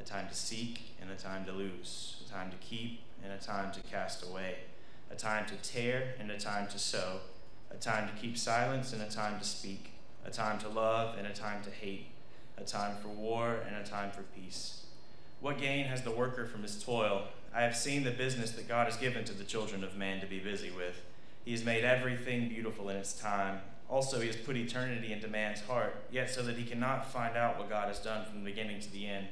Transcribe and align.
a 0.00 0.04
time 0.04 0.28
to 0.28 0.34
seek 0.34 0.96
and 1.00 1.10
a 1.10 1.14
time 1.14 1.44
to 1.46 1.52
lose, 1.52 2.22
a 2.26 2.30
time 2.30 2.50
to 2.50 2.56
keep 2.58 3.00
and 3.22 3.32
a 3.32 3.38
time 3.38 3.72
to 3.72 3.80
cast 3.80 4.24
away, 4.24 4.56
a 5.10 5.14
time 5.14 5.46
to 5.46 5.54
tear 5.56 6.14
and 6.18 6.30
a 6.30 6.38
time 6.38 6.66
to 6.68 6.78
sow, 6.78 7.20
a 7.70 7.76
time 7.76 8.08
to 8.08 8.14
keep 8.14 8.36
silence 8.36 8.92
and 8.92 9.02
a 9.02 9.08
time 9.08 9.38
to 9.38 9.44
speak, 9.44 9.92
a 10.24 10.30
time 10.30 10.58
to 10.58 10.68
love 10.68 11.16
and 11.18 11.26
a 11.26 11.32
time 11.32 11.62
to 11.62 11.70
hate, 11.70 12.06
a 12.56 12.64
time 12.64 12.96
for 13.02 13.08
war 13.08 13.60
and 13.66 13.76
a 13.76 13.88
time 13.88 14.10
for 14.10 14.22
peace. 14.22 14.86
What 15.40 15.58
gain 15.58 15.86
has 15.86 16.02
the 16.02 16.10
worker 16.10 16.46
from 16.46 16.62
his 16.62 16.82
toil? 16.82 17.24
I 17.54 17.62
have 17.62 17.76
seen 17.76 18.04
the 18.04 18.10
business 18.10 18.50
that 18.52 18.68
God 18.68 18.86
has 18.86 18.96
given 18.96 19.24
to 19.24 19.32
the 19.32 19.44
children 19.44 19.84
of 19.84 19.96
man 19.96 20.20
to 20.20 20.26
be 20.26 20.38
busy 20.38 20.70
with. 20.70 21.00
He 21.44 21.52
has 21.52 21.64
made 21.64 21.84
everything 21.84 22.48
beautiful 22.48 22.88
in 22.88 22.96
its 22.96 23.18
time. 23.18 23.60
Also, 23.88 24.20
he 24.20 24.26
has 24.26 24.36
put 24.36 24.56
eternity 24.56 25.12
into 25.12 25.28
man's 25.28 25.62
heart, 25.62 25.96
yet 26.10 26.28
so 26.28 26.42
that 26.42 26.56
he 26.56 26.64
cannot 26.64 27.10
find 27.10 27.36
out 27.36 27.58
what 27.58 27.70
God 27.70 27.88
has 27.88 28.00
done 28.00 28.26
from 28.26 28.44
the 28.44 28.50
beginning 28.50 28.80
to 28.80 28.92
the 28.92 29.06
end. 29.06 29.28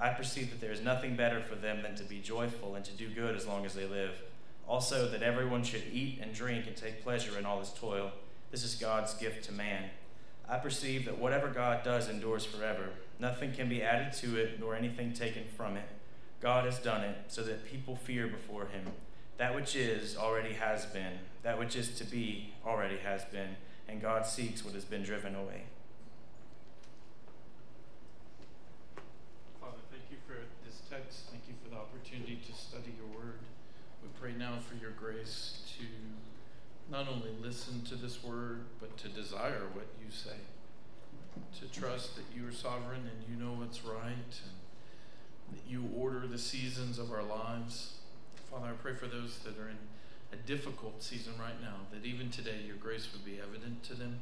I 0.00 0.08
perceive 0.08 0.50
that 0.50 0.60
there 0.60 0.72
is 0.72 0.80
nothing 0.80 1.14
better 1.14 1.42
for 1.42 1.56
them 1.56 1.82
than 1.82 1.94
to 1.96 2.04
be 2.04 2.20
joyful 2.20 2.74
and 2.74 2.84
to 2.86 2.92
do 2.92 3.10
good 3.10 3.36
as 3.36 3.46
long 3.46 3.66
as 3.66 3.74
they 3.74 3.86
live. 3.86 4.22
Also, 4.66 5.10
that 5.10 5.22
everyone 5.22 5.62
should 5.62 5.82
eat 5.92 6.20
and 6.22 6.32
drink 6.32 6.66
and 6.66 6.74
take 6.74 7.02
pleasure 7.02 7.38
in 7.38 7.44
all 7.44 7.60
his 7.60 7.72
toil. 7.72 8.10
This 8.50 8.64
is 8.64 8.76
God's 8.76 9.12
gift 9.14 9.44
to 9.44 9.52
man. 9.52 9.90
I 10.48 10.56
perceive 10.56 11.04
that 11.04 11.18
whatever 11.18 11.48
God 11.48 11.84
does 11.84 12.08
endures 12.08 12.46
forever. 12.46 12.90
Nothing 13.18 13.52
can 13.52 13.68
be 13.68 13.82
added 13.82 14.14
to 14.14 14.36
it, 14.36 14.58
nor 14.58 14.74
anything 14.74 15.12
taken 15.12 15.44
from 15.56 15.76
it. 15.76 15.88
God 16.40 16.64
has 16.64 16.78
done 16.78 17.02
it 17.02 17.16
so 17.28 17.42
that 17.42 17.66
people 17.70 17.94
fear 17.94 18.26
before 18.26 18.66
him. 18.66 18.86
That 19.36 19.54
which 19.54 19.76
is 19.76 20.16
already 20.16 20.54
has 20.54 20.86
been, 20.86 21.18
that 21.42 21.58
which 21.58 21.76
is 21.76 21.94
to 21.98 22.04
be 22.04 22.54
already 22.66 22.96
has 22.98 23.24
been, 23.26 23.56
and 23.88 24.00
God 24.00 24.26
seeks 24.26 24.64
what 24.64 24.74
has 24.74 24.84
been 24.84 25.02
driven 25.02 25.34
away. 25.34 25.64
Pray 34.20 34.32
now 34.38 34.58
for 34.68 34.74
your 34.74 34.90
grace 34.90 35.62
to 35.78 35.84
not 36.92 37.08
only 37.08 37.30
listen 37.42 37.82
to 37.82 37.94
this 37.94 38.22
word, 38.22 38.64
but 38.78 38.96
to 38.98 39.08
desire 39.08 39.62
what 39.72 39.86
you 40.04 40.10
say, 40.10 40.36
to 41.58 41.80
trust 41.80 42.16
that 42.16 42.24
you 42.34 42.46
are 42.46 42.52
sovereign 42.52 43.00
and 43.00 43.24
you 43.28 43.42
know 43.42 43.52
what's 43.52 43.82
right, 43.82 44.02
and 44.12 45.56
that 45.56 45.62
you 45.66 45.88
order 45.96 46.26
the 46.26 46.38
seasons 46.38 46.98
of 46.98 47.10
our 47.10 47.22
lives. 47.22 47.94
Father, 48.50 48.68
I 48.68 48.82
pray 48.82 48.94
for 48.94 49.06
those 49.06 49.38
that 49.38 49.56
are 49.58 49.68
in 49.68 49.78
a 50.32 50.36
difficult 50.36 51.02
season 51.02 51.32
right 51.40 51.60
now, 51.62 51.76
that 51.90 52.04
even 52.04 52.30
today 52.30 52.60
your 52.66 52.76
grace 52.76 53.08
would 53.12 53.24
be 53.24 53.40
evident 53.40 53.82
to 53.84 53.94
them. 53.94 54.20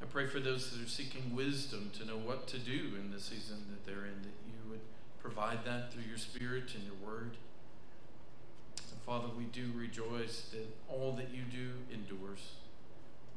I 0.00 0.04
pray 0.04 0.26
for 0.26 0.38
those 0.38 0.70
that 0.70 0.84
are 0.84 0.88
seeking 0.88 1.34
wisdom 1.34 1.90
to 1.98 2.06
know 2.06 2.18
what 2.18 2.46
to 2.48 2.58
do 2.58 2.92
in 2.96 3.10
the 3.10 3.20
season 3.20 3.64
that 3.70 3.84
they're 3.84 4.06
in, 4.06 4.22
that 4.22 4.38
you 4.46 4.70
would 4.70 4.80
provide 5.20 5.64
that 5.64 5.92
through 5.92 6.04
your 6.08 6.18
Spirit 6.18 6.74
and 6.74 6.84
your 6.84 6.94
word. 7.04 7.36
Father, 9.08 9.28
we 9.38 9.44
do 9.44 9.72
rejoice 9.74 10.50
that 10.52 10.68
all 10.86 11.12
that 11.12 11.30
you 11.32 11.40
do 11.50 11.70
endures. 11.90 12.52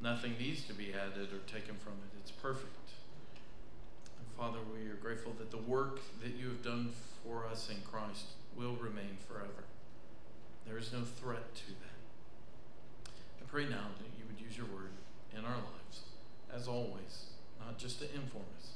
Nothing 0.04 0.36
needs 0.38 0.66
to 0.66 0.74
be 0.74 0.92
added 0.92 1.30
or 1.32 1.40
taken 1.48 1.76
from 1.76 1.94
it. 1.94 2.20
It's 2.20 2.32
perfect. 2.32 2.92
And 4.20 4.28
Father, 4.38 4.60
we 4.76 4.90
are 4.90 4.96
grateful 4.96 5.32
that 5.40 5.50
the 5.50 5.64
work 5.72 6.02
that 6.22 6.36
you 6.36 6.50
have 6.50 6.62
done 6.62 6.92
for 7.24 7.48
us 7.48 7.70
in 7.70 7.78
Christ 7.90 8.26
will 8.54 8.76
remain 8.76 9.16
forever. 9.26 9.64
There 10.68 10.78
is 10.78 10.92
no 10.92 11.04
threat 11.04 11.56
to 11.56 11.68
that. 11.68 13.12
I 13.42 13.46
pray 13.48 13.64
now 13.64 13.96
that 13.98 14.12
you 14.20 14.26
would 14.28 14.46
use 14.46 14.58
your 14.58 14.68
word 14.68 14.92
in 15.32 15.46
our 15.46 15.56
lives, 15.56 16.02
as 16.54 16.68
always, 16.68 17.28
not 17.62 17.78
just 17.78 18.00
to 18.00 18.14
inform 18.14 18.44
us, 18.60 18.72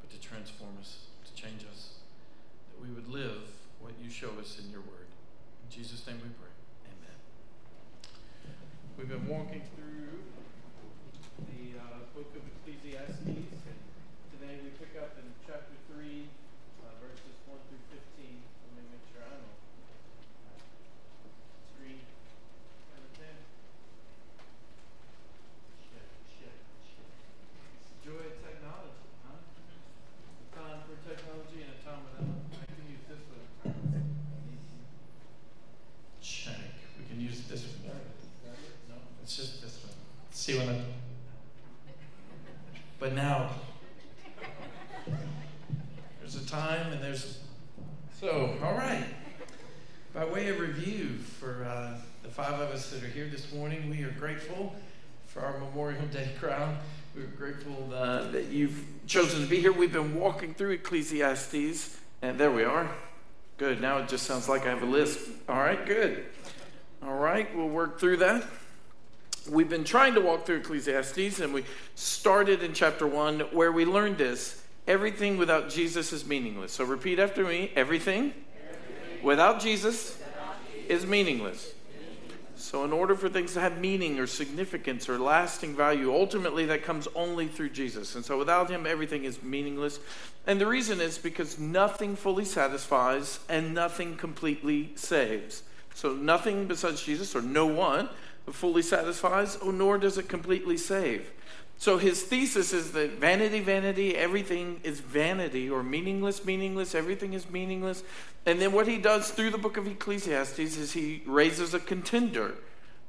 but 0.00 0.08
to 0.08 0.18
transform 0.26 0.72
us, 0.80 1.00
to 1.26 1.34
change 1.34 1.66
us, 1.70 1.97
we 2.80 2.94
would 2.94 3.08
live 3.10 3.50
what 3.80 3.92
you 3.98 4.10
show 4.10 4.30
us 4.38 4.58
in 4.62 4.70
your 4.70 4.80
word. 4.86 5.10
In 5.66 5.68
Jesus' 5.70 6.06
name 6.06 6.22
we 6.22 6.30
pray. 6.38 6.54
Amen. 6.86 7.18
We've 8.94 9.10
been 9.10 9.26
walking 9.26 9.62
through 9.74 10.22
the 11.50 11.74
uh, 11.74 12.06
book 12.14 12.30
of 12.38 12.42
Ecclesiastes, 12.46 13.18
and 13.26 13.78
today 14.30 14.62
we 14.62 14.70
pick 14.78 14.94
up 14.94 15.18
in 15.18 15.26
chapter 15.42 15.74
3, 15.90 16.30
uh, 16.86 16.94
verses 17.02 17.34
1 17.50 17.58
through 17.66 17.82
15. 17.90 18.46
Let 18.46 18.72
me 18.78 18.82
make 18.94 19.04
sure 19.10 19.26
I 19.26 19.34
know. 19.42 19.58
Screen. 21.74 22.06
Check, 25.82 26.06
check, 26.30 26.54
check. 26.86 27.10
Joy 28.06 28.22
of 28.22 28.38
technology, 28.38 29.02
huh? 29.26 29.42
A 29.42 30.46
time 30.54 30.78
for 30.86 30.94
technology 31.02 31.66
and 31.66 31.74
a 31.74 31.80
time 31.82 32.06
without. 32.06 32.38
See 40.48 40.58
But 42.98 43.12
now, 43.12 43.50
there's 46.20 46.36
a 46.36 46.46
time 46.46 46.90
and 46.90 47.04
there's. 47.04 47.40
So, 48.18 48.56
all 48.64 48.72
right. 48.72 49.04
By 50.14 50.24
way 50.24 50.48
of 50.48 50.58
review, 50.58 51.18
for 51.18 51.66
uh, 51.68 51.98
the 52.22 52.30
five 52.30 52.54
of 52.54 52.70
us 52.70 52.88
that 52.92 53.04
are 53.04 53.08
here 53.08 53.28
this 53.28 53.52
morning, 53.52 53.90
we 53.90 54.02
are 54.04 54.10
grateful 54.12 54.74
for 55.26 55.40
our 55.42 55.58
Memorial 55.58 56.06
Day 56.06 56.30
crowd. 56.40 56.78
We're 57.14 57.26
grateful 57.26 57.92
uh, 57.92 58.30
that 58.30 58.46
you've 58.46 58.82
chosen 59.06 59.42
to 59.42 59.46
be 59.46 59.60
here. 59.60 59.72
We've 59.72 59.92
been 59.92 60.18
walking 60.18 60.54
through 60.54 60.70
Ecclesiastes, 60.70 62.00
and 62.22 62.40
there 62.40 62.50
we 62.50 62.64
are. 62.64 62.90
Good. 63.58 63.82
Now 63.82 63.98
it 63.98 64.08
just 64.08 64.24
sounds 64.26 64.48
like 64.48 64.62
I 64.62 64.70
have 64.70 64.82
a 64.82 64.86
list. 64.86 65.28
All 65.46 65.58
right, 65.58 65.84
good. 65.84 66.24
All 67.02 67.16
right, 67.18 67.54
we'll 67.54 67.68
work 67.68 68.00
through 68.00 68.16
that. 68.16 68.44
We've 69.48 69.68
been 69.68 69.84
trying 69.84 70.14
to 70.14 70.20
walk 70.20 70.44
through 70.44 70.58
Ecclesiastes, 70.58 71.40
and 71.40 71.54
we 71.54 71.64
started 71.94 72.62
in 72.62 72.74
chapter 72.74 73.06
1 73.06 73.40
where 73.52 73.72
we 73.72 73.84
learned 73.84 74.18
this 74.18 74.62
everything 74.86 75.36
without 75.36 75.68
Jesus 75.68 76.12
is 76.12 76.26
meaningless. 76.26 76.72
So 76.72 76.84
repeat 76.84 77.18
after 77.18 77.44
me 77.44 77.72
everything, 77.76 78.32
everything. 78.62 79.24
Without, 79.24 79.60
Jesus 79.60 80.16
without 80.18 80.56
Jesus 80.72 81.02
is 81.02 81.06
meaningless. 81.06 81.72
So, 82.58 82.84
in 82.84 82.92
order 82.92 83.14
for 83.14 83.28
things 83.28 83.54
to 83.54 83.60
have 83.60 83.78
meaning 83.78 84.18
or 84.18 84.26
significance 84.26 85.08
or 85.08 85.16
lasting 85.16 85.76
value, 85.76 86.12
ultimately 86.12 86.66
that 86.66 86.82
comes 86.82 87.06
only 87.14 87.46
through 87.46 87.70
Jesus. 87.70 88.16
And 88.16 88.24
so, 88.24 88.36
without 88.36 88.68
Him, 88.68 88.84
everything 88.84 89.22
is 89.22 89.40
meaningless. 89.44 90.00
And 90.44 90.60
the 90.60 90.66
reason 90.66 91.00
is 91.00 91.18
because 91.18 91.56
nothing 91.58 92.16
fully 92.16 92.44
satisfies 92.44 93.38
and 93.48 93.74
nothing 93.74 94.16
completely 94.16 94.90
saves. 94.96 95.62
So, 95.94 96.14
nothing 96.14 96.66
besides 96.66 97.00
Jesus, 97.00 97.36
or 97.36 97.42
no 97.42 97.66
one, 97.66 98.08
fully 98.52 98.82
satisfies, 98.82 99.58
oh, 99.62 99.70
nor 99.70 99.98
does 99.98 100.18
it 100.18 100.28
completely 100.28 100.76
save. 100.76 101.30
So 101.80 101.96
his 101.96 102.22
thesis 102.24 102.72
is 102.72 102.90
that 102.92 103.12
vanity, 103.12 103.60
vanity, 103.60 104.16
everything 104.16 104.80
is 104.82 104.98
vanity 104.98 105.70
or 105.70 105.84
meaningless, 105.84 106.44
meaningless, 106.44 106.94
everything 106.94 107.34
is 107.34 107.48
meaningless. 107.48 108.02
And 108.46 108.60
then 108.60 108.72
what 108.72 108.88
he 108.88 108.98
does 108.98 109.30
through 109.30 109.50
the 109.50 109.58
book 109.58 109.76
of 109.76 109.86
Ecclesiastes 109.86 110.58
is 110.58 110.92
he 110.92 111.22
raises 111.24 111.74
a 111.74 111.78
contender 111.78 112.54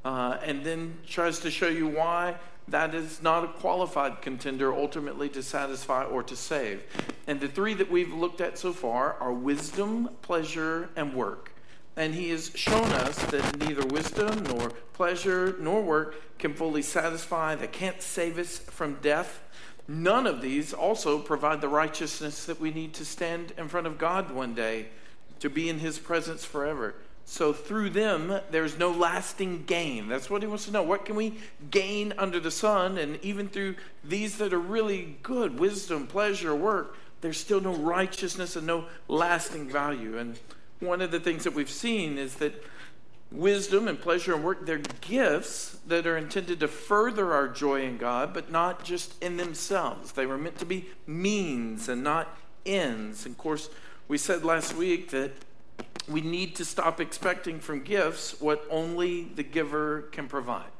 uh, 0.05 0.37
and 0.43 0.63
then 0.63 0.97
tries 1.07 1.39
to 1.39 1.49
show 1.51 1.67
you 1.67 1.87
why 1.87 2.35
that 2.67 2.93
is 2.93 3.21
not 3.23 3.43
a 3.43 3.47
qualified 3.47 4.21
contender 4.21 4.73
ultimately 4.73 5.29
to 5.29 5.41
satisfy 5.41 6.03
or 6.03 6.21
to 6.23 6.35
save. 6.35 6.83
And 7.25 7.39
the 7.39 7.47
three 7.47 7.73
that 7.73 7.89
we've 7.89 8.13
looked 8.13 8.41
at 8.41 8.59
so 8.59 8.73
far 8.73 9.15
are 9.19 9.33
wisdom, 9.33 10.09
pleasure, 10.21 10.89
and 10.95 11.13
work. 11.15 11.48
And 11.95 12.13
he 12.13 12.29
has 12.29 12.51
shown 12.55 12.91
us 12.91 13.17
that 13.25 13.59
neither 13.59 13.85
wisdom 13.85 14.43
nor 14.43 14.69
pleasure 14.93 15.55
nor 15.59 15.81
work 15.81 16.15
can 16.37 16.53
fully 16.53 16.81
satisfy, 16.81 17.55
that 17.55 17.71
can't 17.71 18.01
save 18.01 18.37
us 18.37 18.59
from 18.59 18.95
death. 19.01 19.41
None 19.87 20.27
of 20.27 20.41
these 20.41 20.73
also 20.73 21.19
provide 21.19 21.61
the 21.61 21.67
righteousness 21.67 22.45
that 22.45 22.59
we 22.59 22.71
need 22.71 22.93
to 22.93 23.05
stand 23.05 23.53
in 23.57 23.67
front 23.67 23.87
of 23.87 23.97
God 23.97 24.31
one 24.31 24.53
day, 24.53 24.87
to 25.39 25.49
be 25.49 25.67
in 25.67 25.79
his 25.79 25.99
presence 25.99 26.45
forever. 26.45 26.95
So 27.25 27.53
through 27.53 27.91
them, 27.91 28.39
there's 28.49 28.77
no 28.77 28.91
lasting 28.91 29.65
gain. 29.65 30.07
That's 30.07 30.29
what 30.29 30.41
he 30.41 30.47
wants 30.47 30.65
to 30.65 30.71
know. 30.71 30.83
What 30.83 31.05
can 31.05 31.15
we 31.15 31.37
gain 31.69 32.13
under 32.17 32.39
the 32.39 32.51
sun? 32.51 32.97
And 32.97 33.19
even 33.23 33.49
through 33.49 33.75
these 34.03 34.37
that 34.37 34.53
are 34.53 34.59
really 34.59 35.17
good 35.21 35.59
wisdom, 35.59 36.07
pleasure, 36.07 36.55
work 36.55 36.95
there's 37.21 37.37
still 37.37 37.61
no 37.61 37.75
righteousness 37.75 38.55
and 38.55 38.65
no 38.65 38.85
lasting 39.07 39.69
value. 39.69 40.17
And 40.17 40.39
one 40.79 41.01
of 41.01 41.11
the 41.11 41.19
things 41.19 41.43
that 41.43 41.53
we've 41.53 41.69
seen 41.69 42.17
is 42.17 42.35
that 42.35 42.63
wisdom 43.31 43.87
and 43.87 43.99
pleasure 43.99 44.33
and 44.33 44.43
work, 44.43 44.65
they're 44.65 44.81
gifts 45.01 45.77
that 45.87 46.07
are 46.07 46.17
intended 46.17 46.59
to 46.61 46.67
further 46.67 47.33
our 47.33 47.47
joy 47.47 47.83
in 47.83 47.97
God, 47.97 48.33
but 48.33 48.51
not 48.51 48.83
just 48.83 49.21
in 49.21 49.37
themselves. 49.37 50.13
They 50.13 50.25
were 50.25 50.37
meant 50.37 50.57
to 50.59 50.65
be 50.65 50.89
means 51.05 51.89
and 51.89 52.03
not 52.03 52.35
ends. 52.65 53.25
And 53.25 53.35
of 53.35 53.37
course, 53.37 53.69
we 54.07 54.17
said 54.17 54.43
last 54.43 54.75
week 54.75 55.11
that 55.11 55.31
we 56.07 56.21
need 56.21 56.55
to 56.55 56.65
stop 56.65 56.99
expecting 56.99 57.59
from 57.59 57.83
gifts 57.83 58.39
what 58.41 58.65
only 58.69 59.25
the 59.35 59.43
giver 59.43 60.03
can 60.11 60.27
provide. 60.27 60.71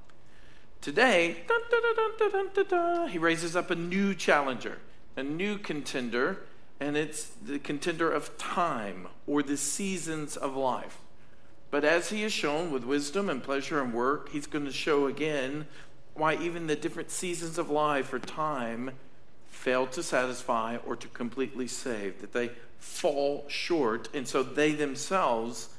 Today, 0.82 1.44
dun, 1.48 1.60
dun, 2.54 2.66
dun, 2.68 3.10
he 3.10 3.18
raises 3.18 3.56
up 3.56 3.70
a 3.70 3.76
new 3.76 4.16
challenger, 4.16 4.78
a 5.18 5.24
new 5.24 5.58
contender, 5.58 6.40
and 6.80 6.96
it's 6.96 7.26
the 7.26 7.60
contender 7.60 8.12
of 8.12 8.38
time 8.38 9.08
or 9.28 9.44
the 9.44 9.58
seasons 9.58 10.38
of 10.38 10.56
life. 10.56 11.00
But 11.72 11.86
as 11.86 12.10
he 12.10 12.24
has 12.24 12.34
shown 12.34 12.72
with 12.72 12.84
wisdom 12.84 13.30
and 13.30 13.44
pleasure 13.44 13.82
and 13.82 13.94
work, 13.94 14.30
he's 14.30 14.48
going 14.48 14.66
to 14.66 14.72
show 14.72 15.06
again 15.06 15.68
why 16.16 16.36
even 16.36 16.68
the 16.68 16.76
different 16.76 17.12
seasons 17.12 17.58
of 17.58 17.70
life 17.70 18.12
or 18.12 18.20
time 18.20 18.92
fail 19.48 19.86
to 19.88 20.02
satisfy 20.02 20.78
or 20.86 20.96
to 20.96 21.08
completely 21.10 21.68
save, 21.68 22.22
that 22.22 22.34
they 22.34 22.50
fall 22.78 23.46
short, 23.48 24.10
and 24.14 24.28
so 24.28 24.42
they 24.42 24.72
themselves 24.72 25.70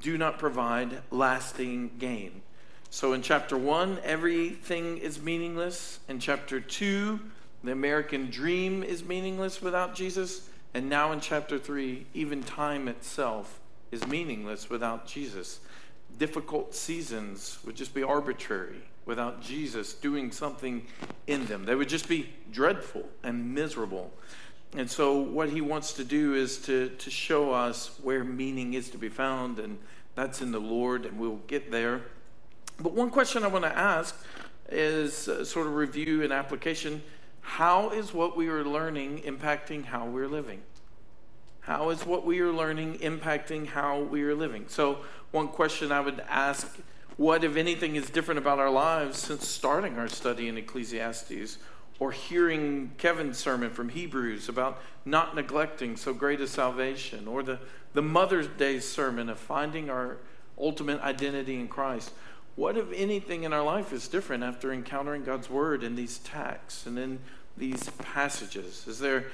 do 0.00 0.16
not 0.16 0.38
provide 0.38 1.02
lasting 1.10 1.90
gain. 1.98 2.42
So 2.90 3.12
in 3.12 3.22
chapter 3.22 3.58
one, 3.58 3.98
everything 4.04 4.98
is 4.98 5.20
meaningless. 5.20 5.98
In 6.08 6.20
chapter 6.20 6.60
two, 6.60 7.18
the 7.64 7.72
American 7.72 8.30
dream 8.30 8.82
is 8.82 9.04
meaningless 9.04 9.62
without 9.62 9.94
Jesus. 9.94 10.48
And 10.74 10.88
now 10.88 11.12
in 11.12 11.20
chapter 11.20 11.58
three, 11.58 12.06
even 12.14 12.42
time 12.42 12.88
itself 12.88 13.60
is 13.90 14.06
meaningless 14.06 14.68
without 14.68 15.06
Jesus. 15.06 15.60
Difficult 16.18 16.74
seasons 16.74 17.58
would 17.64 17.76
just 17.76 17.94
be 17.94 18.02
arbitrary 18.02 18.82
without 19.06 19.42
Jesus 19.42 19.94
doing 19.94 20.30
something 20.30 20.86
in 21.26 21.46
them. 21.46 21.64
They 21.64 21.74
would 21.74 21.88
just 21.88 22.08
be 22.08 22.30
dreadful 22.50 23.08
and 23.22 23.54
miserable. 23.54 24.12
And 24.76 24.90
so, 24.90 25.18
what 25.18 25.50
he 25.50 25.60
wants 25.60 25.92
to 25.94 26.04
do 26.04 26.34
is 26.34 26.58
to, 26.62 26.88
to 26.88 27.10
show 27.10 27.52
us 27.52 27.98
where 28.02 28.24
meaning 28.24 28.74
is 28.74 28.90
to 28.90 28.98
be 28.98 29.08
found, 29.08 29.60
and 29.60 29.78
that's 30.16 30.42
in 30.42 30.50
the 30.50 30.60
Lord, 30.60 31.06
and 31.06 31.18
we'll 31.18 31.40
get 31.46 31.70
there. 31.70 32.02
But 32.80 32.92
one 32.92 33.10
question 33.10 33.44
I 33.44 33.46
want 33.46 33.64
to 33.64 33.76
ask 33.76 34.16
is 34.68 35.28
uh, 35.28 35.44
sort 35.44 35.68
of 35.68 35.74
review 35.74 36.24
and 36.24 36.32
application. 36.32 37.02
How 37.44 37.90
is 37.90 38.12
what 38.12 38.36
we 38.36 38.48
are 38.48 38.64
learning 38.64 39.20
impacting 39.20 39.84
how 39.84 40.06
we're 40.06 40.28
living? 40.28 40.62
How 41.60 41.90
is 41.90 42.04
what 42.04 42.26
we 42.26 42.40
are 42.40 42.50
learning 42.50 42.98
impacting 42.98 43.66
how 43.66 44.00
we 44.00 44.24
are 44.24 44.34
living? 44.34 44.64
So, 44.66 44.98
one 45.30 45.48
question 45.48 45.92
I 45.92 46.00
would 46.00 46.20
ask 46.28 46.76
what, 47.16 47.44
if 47.44 47.56
anything, 47.56 47.96
is 47.96 48.10
different 48.10 48.38
about 48.38 48.58
our 48.58 48.70
lives 48.70 49.18
since 49.18 49.46
starting 49.46 49.98
our 49.98 50.08
study 50.08 50.48
in 50.48 50.58
Ecclesiastes 50.58 51.58
or 52.00 52.10
hearing 52.10 52.92
Kevin's 52.98 53.38
sermon 53.38 53.70
from 53.70 53.90
Hebrews 53.90 54.48
about 54.48 54.80
not 55.04 55.36
neglecting 55.36 55.96
so 55.96 56.12
great 56.12 56.40
a 56.40 56.48
salvation 56.48 57.28
or 57.28 57.42
the, 57.42 57.60
the 57.92 58.02
Mother's 58.02 58.48
Day 58.48 58.80
sermon 58.80 59.28
of 59.28 59.38
finding 59.38 59.90
our 59.90 60.16
ultimate 60.58 61.00
identity 61.02 61.60
in 61.60 61.68
Christ? 61.68 62.10
What, 62.56 62.76
if 62.76 62.92
anything, 62.92 63.42
in 63.42 63.52
our 63.52 63.64
life 63.64 63.92
is 63.92 64.06
different 64.06 64.44
after 64.44 64.72
encountering 64.72 65.24
God's 65.24 65.50
Word 65.50 65.82
in 65.82 65.96
these 65.96 66.18
texts 66.18 66.86
and 66.86 66.98
in 66.98 67.18
these 67.56 67.90
passages? 67.98 68.86
Is 68.86 69.00
there 69.00 69.26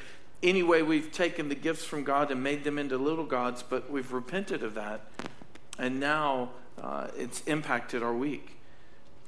any 0.42 0.62
way 0.62 0.82
we've 0.82 1.12
taken 1.12 1.50
the 1.50 1.54
gifts 1.54 1.84
from 1.84 2.02
God 2.02 2.30
and 2.30 2.42
made 2.42 2.64
them 2.64 2.78
into 2.78 2.96
little 2.96 3.26
gods, 3.26 3.62
but 3.62 3.90
we've 3.90 4.10
repented 4.12 4.62
of 4.62 4.74
that, 4.74 5.02
and 5.78 6.00
now 6.00 6.50
uh, 6.80 7.08
it's 7.14 7.42
impacted 7.42 8.02
our 8.02 8.14
week? 8.14 8.56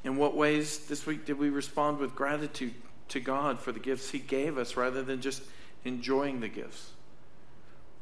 In 0.04 0.16
what 0.16 0.34
ways 0.34 0.86
this 0.86 1.04
week 1.04 1.26
did 1.26 1.38
we 1.38 1.50
respond 1.50 1.98
with 1.98 2.14
gratitude 2.14 2.74
to 3.08 3.20
God 3.20 3.60
for 3.60 3.72
the 3.72 3.78
gifts 3.78 4.10
He 4.10 4.18
gave 4.18 4.56
us 4.56 4.74
rather 4.74 5.02
than 5.02 5.20
just 5.20 5.42
enjoying 5.84 6.40
the 6.40 6.48
gifts? 6.48 6.92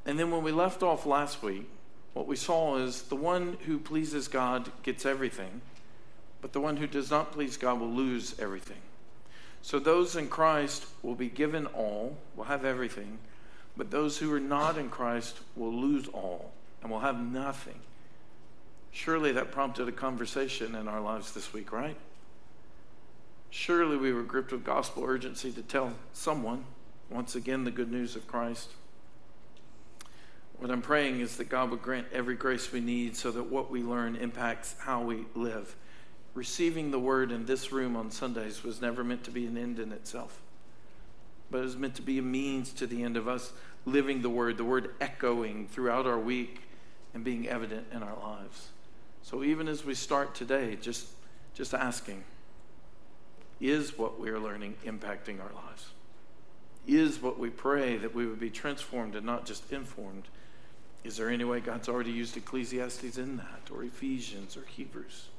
And 0.07 0.21
then 0.21 0.31
when 0.31 0.45
we 0.45 0.53
left 0.53 0.85
off 0.85 1.05
last 1.05 1.43
week, 1.43 1.69
what 2.15 2.29
we 2.29 2.37
saw 2.37 2.77
is 2.77 3.03
the 3.03 3.17
one 3.17 3.57
who 3.67 3.79
pleases 3.79 4.29
God 4.29 4.71
gets 4.85 5.05
everything 5.05 5.61
but 6.41 6.53
the 6.53 6.61
one 6.61 6.77
who 6.77 6.87
does 6.87 7.11
not 7.11 7.33
please 7.33 7.57
God 7.57 7.81
will 7.81 7.91
lose 7.91 8.39
everything. 8.39 8.81
So 9.63 9.79
those 9.79 10.17
in 10.17 10.29
Christ 10.29 10.87
will 11.03 11.15
be 11.15 11.29
given 11.29 11.67
all, 11.67 12.17
will 12.35 12.45
have 12.45 12.65
everything, 12.65 13.19
but 13.77 13.91
those 13.91 14.19
who 14.19 14.33
are 14.33 14.41
not 14.41 14.79
in 14.79 14.89
Christ 14.89 15.41
will 15.55 15.73
lose 15.73 16.09
all 16.09 16.53
and 16.83 16.91
will 16.91 17.01
have 17.01 17.21
nothing. 17.21 17.79
Surely 18.91 19.33
that 19.33 19.53
prompted 19.53 19.89
a 19.89 19.93
conversation 19.93 20.75
in 20.75 20.89
our 20.89 21.01
lives 21.01 21.33
this 21.33 21.53
week, 21.53 21.73
right? 21.73 21.97
Surely 23.51 23.97
we 23.97 24.13
were 24.13 24.23
gripped 24.23 24.53
with 24.53 24.65
gospel 24.65 25.05
urgency 25.05 25.53
to 25.53 25.63
tell 25.63 25.93
someone, 26.13 26.65
once 27.11 27.35
again, 27.35 27.65
the 27.65 27.71
good 27.71 27.91
news 27.91 28.17
of 28.17 28.27
Christ. 28.27 28.71
What 30.59 30.71
I'm 30.71 30.83
praying 30.83 31.21
is 31.21 31.37
that 31.37 31.49
God 31.49 31.71
would 31.71 31.83
grant 31.83 32.07
every 32.13 32.35
grace 32.35 32.73
we 32.73 32.81
need 32.81 33.17
so 33.17 33.31
that 33.31 33.45
what 33.45 33.71
we 33.71 33.83
learn 33.83 34.17
impacts 34.17 34.77
how 34.81 35.03
we 35.03 35.25
live 35.35 35.75
receiving 36.35 36.91
the 36.91 36.99
word 36.99 37.33
in 37.33 37.47
this 37.47 37.73
room 37.73 37.97
on 37.97 38.11
Sundays 38.11 38.63
was 38.63 38.81
never 38.81 39.03
meant 39.03 39.25
to 39.25 39.31
be 39.31 39.47
an 39.47 39.57
end 39.57 39.79
in 39.79 39.93
itself, 39.93 40.41
but 41.51 41.59
it 41.59 41.65
was 41.65 41.77
meant 41.77 41.97
to 41.97 42.03
be 42.03 42.19
a 42.19 42.23
means 42.23 42.73
to 42.75 42.87
the 42.87 43.03
end 43.03 43.17
of 43.17 43.29
us 43.29 43.53
living 43.85 44.23
the 44.23 44.31
word, 44.31 44.57
the 44.57 44.65
word 44.65 44.95
echoing 45.01 45.67
throughout 45.67 46.07
our 46.07 46.19
week 46.19 46.63
and 47.15 47.25
being 47.25 47.49
evident 47.49 47.87
in 47.93 48.03
our 48.03 48.17
lives. 48.23 48.69
So 49.23 49.43
even 49.43 49.69
as 49.69 49.85
we 49.85 49.95
start 49.95 50.35
today, 50.35 50.77
just, 50.81 51.09
just 51.55 51.75
asking, 51.75 52.25
is 53.61 53.99
what 53.99 54.19
we 54.19 54.31
are 54.31 54.39
learning 54.39 54.77
impacting 54.85 55.41
our 55.41 55.53
lives? 55.53 55.91
Is 56.87 57.21
what 57.21 57.39
we 57.39 57.51
pray 57.51 57.97
that 57.99 58.15
we 58.15 58.27
would 58.27 58.41
be 58.41 58.51
transformed 58.51 59.15
and 59.15 59.27
not 59.27 59.45
just 59.45 59.71
informed? 59.73 60.25
Is 61.05 61.17
there 61.17 61.29
any 61.29 61.45
way 61.45 61.61
God's 61.61 61.89
already 61.89 62.11
used 62.11 62.37
Ecclesiastes 62.37 63.19
in 63.19 63.37
that, 63.39 63.71
or 63.73 63.85
Ephesians, 63.85 64.57
or 64.57 64.65
Hebrews? 64.67 65.30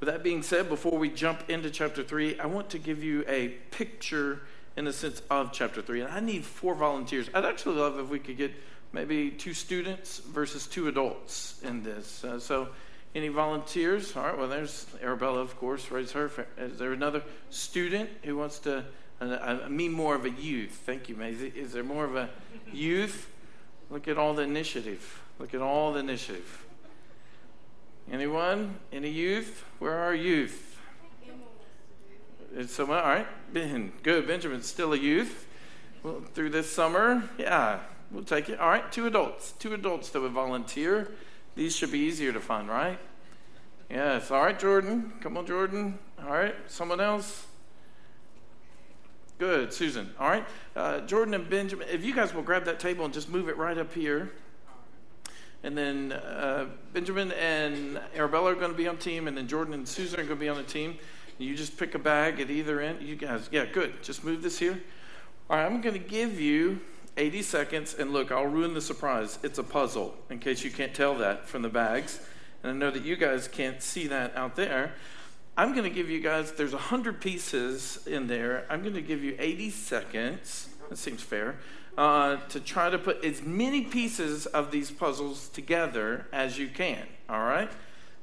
With 0.00 0.08
that 0.08 0.22
being 0.22 0.42
said, 0.42 0.68
before 0.68 0.96
we 0.96 1.10
jump 1.10 1.50
into 1.50 1.70
chapter 1.70 2.04
3, 2.04 2.38
I 2.38 2.46
want 2.46 2.70
to 2.70 2.78
give 2.78 3.02
you 3.02 3.24
a 3.26 3.48
picture, 3.70 4.42
in 4.76 4.86
a 4.86 4.92
sense, 4.92 5.22
of 5.28 5.52
chapter 5.52 5.82
3. 5.82 6.02
And 6.02 6.12
I 6.12 6.20
need 6.20 6.44
four 6.44 6.74
volunteers. 6.74 7.28
I'd 7.34 7.44
actually 7.44 7.76
love 7.76 7.98
if 7.98 8.08
we 8.08 8.20
could 8.20 8.36
get 8.36 8.52
maybe 8.92 9.30
two 9.30 9.54
students 9.54 10.18
versus 10.18 10.66
two 10.66 10.86
adults 10.86 11.60
in 11.64 11.82
this. 11.82 12.22
Uh, 12.22 12.38
so, 12.38 12.68
any 13.14 13.28
volunteers? 13.28 14.16
All 14.16 14.22
right, 14.22 14.38
well, 14.38 14.48
there's 14.48 14.86
Arabella, 15.02 15.40
of 15.40 15.58
course, 15.58 15.90
raise 15.90 16.12
her. 16.12 16.30
Is 16.58 16.78
there 16.78 16.92
another 16.92 17.22
student 17.50 18.10
who 18.22 18.36
wants 18.36 18.60
to? 18.60 18.84
Uh, 19.20 19.58
I 19.64 19.68
mean, 19.68 19.90
more 19.90 20.14
of 20.14 20.24
a 20.24 20.30
youth. 20.30 20.82
Thank 20.86 21.08
you, 21.08 21.16
Maisie. 21.16 21.52
Is 21.56 21.72
there 21.72 21.82
more 21.82 22.04
of 22.04 22.14
a 22.14 22.30
youth? 22.72 23.28
Look 23.90 24.06
at 24.06 24.16
all 24.18 24.34
the 24.34 24.42
initiative. 24.42 25.22
Look 25.40 25.54
at 25.54 25.60
all 25.60 25.92
the 25.92 26.00
initiative. 26.00 26.66
Anyone? 28.10 28.78
Any 28.90 29.10
youth? 29.10 29.64
Where 29.78 29.98
are 29.98 30.14
youth? 30.14 30.78
It's 32.54 32.72
someone. 32.72 32.98
All 32.98 33.04
right. 33.04 33.26
Ben. 33.52 33.92
Good. 34.02 34.26
Benjamin's 34.26 34.66
still 34.66 34.94
a 34.94 34.96
youth. 34.96 35.46
Well, 36.02 36.22
through 36.32 36.50
this 36.50 36.70
summer, 36.70 37.28
yeah, 37.36 37.80
we'll 38.10 38.24
take 38.24 38.48
it. 38.48 38.58
All 38.58 38.70
right. 38.70 38.90
Two 38.90 39.06
adults. 39.06 39.52
Two 39.52 39.74
adults 39.74 40.08
that 40.10 40.20
would 40.20 40.32
volunteer. 40.32 41.12
These 41.54 41.76
should 41.76 41.92
be 41.92 41.98
easier 41.98 42.32
to 42.32 42.40
find, 42.40 42.68
right? 42.68 42.98
Yes. 43.90 44.30
All 44.30 44.42
right, 44.42 44.58
Jordan. 44.58 45.12
Come 45.20 45.36
on, 45.36 45.46
Jordan. 45.46 45.98
All 46.22 46.30
right. 46.30 46.54
Someone 46.66 47.00
else. 47.00 47.46
Good, 49.38 49.72
Susan. 49.72 50.14
All 50.18 50.28
right. 50.28 50.46
Uh, 50.74 51.00
Jordan 51.00 51.34
and 51.34 51.48
Benjamin, 51.48 51.86
if 51.90 52.04
you 52.04 52.14
guys 52.14 52.32
will 52.32 52.42
grab 52.42 52.64
that 52.64 52.80
table 52.80 53.04
and 53.04 53.12
just 53.12 53.28
move 53.28 53.48
it 53.48 53.56
right 53.56 53.76
up 53.76 53.92
here. 53.92 54.32
And 55.62 55.76
then 55.76 56.12
uh, 56.12 56.66
Benjamin 56.92 57.32
and 57.32 58.00
Arabella 58.14 58.52
are 58.52 58.54
going 58.54 58.70
to 58.70 58.76
be 58.76 58.86
on 58.86 58.96
team, 58.96 59.26
and 59.26 59.36
then 59.36 59.48
Jordan 59.48 59.74
and 59.74 59.88
Susan 59.88 60.20
are 60.20 60.22
going 60.22 60.36
to 60.38 60.40
be 60.40 60.48
on 60.48 60.56
the 60.56 60.62
team. 60.62 60.96
You 61.38 61.54
just 61.54 61.76
pick 61.76 61.94
a 61.94 61.98
bag 61.98 62.40
at 62.40 62.50
either 62.50 62.80
end. 62.80 63.02
You 63.02 63.16
guys, 63.16 63.48
yeah, 63.50 63.64
good. 63.64 64.02
Just 64.02 64.24
move 64.24 64.42
this 64.42 64.58
here. 64.58 64.80
All 65.50 65.56
right, 65.56 65.64
I'm 65.64 65.80
going 65.80 65.94
to 65.94 66.00
give 66.00 66.40
you 66.40 66.80
80 67.16 67.42
seconds, 67.42 67.94
and 67.94 68.12
look, 68.12 68.30
I'll 68.30 68.46
ruin 68.46 68.74
the 68.74 68.80
surprise. 68.80 69.38
It's 69.42 69.58
a 69.58 69.64
puzzle, 69.64 70.16
in 70.30 70.38
case 70.38 70.62
you 70.62 70.70
can't 70.70 70.94
tell 70.94 71.16
that 71.16 71.48
from 71.48 71.62
the 71.62 71.68
bags. 71.68 72.20
And 72.62 72.70
I 72.70 72.74
know 72.74 72.90
that 72.90 73.04
you 73.04 73.16
guys 73.16 73.48
can't 73.48 73.82
see 73.82 74.06
that 74.08 74.36
out 74.36 74.56
there. 74.56 74.92
I'm 75.56 75.72
going 75.72 75.84
to 75.84 75.90
give 75.90 76.08
you 76.08 76.20
guys, 76.20 76.52
there's 76.52 76.72
100 76.72 77.20
pieces 77.20 78.06
in 78.06 78.28
there. 78.28 78.64
I'm 78.70 78.82
going 78.82 78.94
to 78.94 79.02
give 79.02 79.24
you 79.24 79.34
80 79.38 79.70
seconds. 79.70 80.68
That 80.88 80.98
seems 80.98 81.22
fair 81.22 81.56
uh, 81.98 82.36
to 82.48 82.60
try 82.60 82.88
to 82.88 82.96
put 82.96 83.22
as 83.24 83.42
many 83.42 83.82
pieces 83.82 84.46
of 84.46 84.70
these 84.70 84.88
puzzles 84.88 85.48
together 85.48 86.28
as 86.32 86.56
you 86.56 86.68
can, 86.68 87.04
all 87.28 87.40
right? 87.40 87.68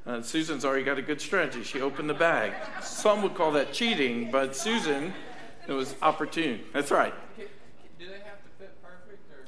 Uh, 0.08 0.22
Susan's 0.22 0.63
already 0.63 0.86
got 0.86 0.98
a 0.98 1.01
good 1.01 1.20
strategy. 1.20 1.62
She 1.62 1.82
opened 1.82 2.10
the 2.10 2.13
bag. 2.13 2.53
Some 2.82 3.22
would 3.24 3.36
call 3.36 3.51
that 3.51 3.74
cheating, 3.74 4.32
but 4.32 4.55
Susan, 4.55 5.13
it 5.67 5.74
was 5.74 5.94
opportune. 6.01 6.62
That's 6.72 6.89
right. 6.89 7.13
Do 7.38 7.44
they 8.08 8.13
have 8.13 8.41
to 8.44 8.50
fit 8.58 8.82
perfect? 8.82 9.29
Or... 9.29 9.46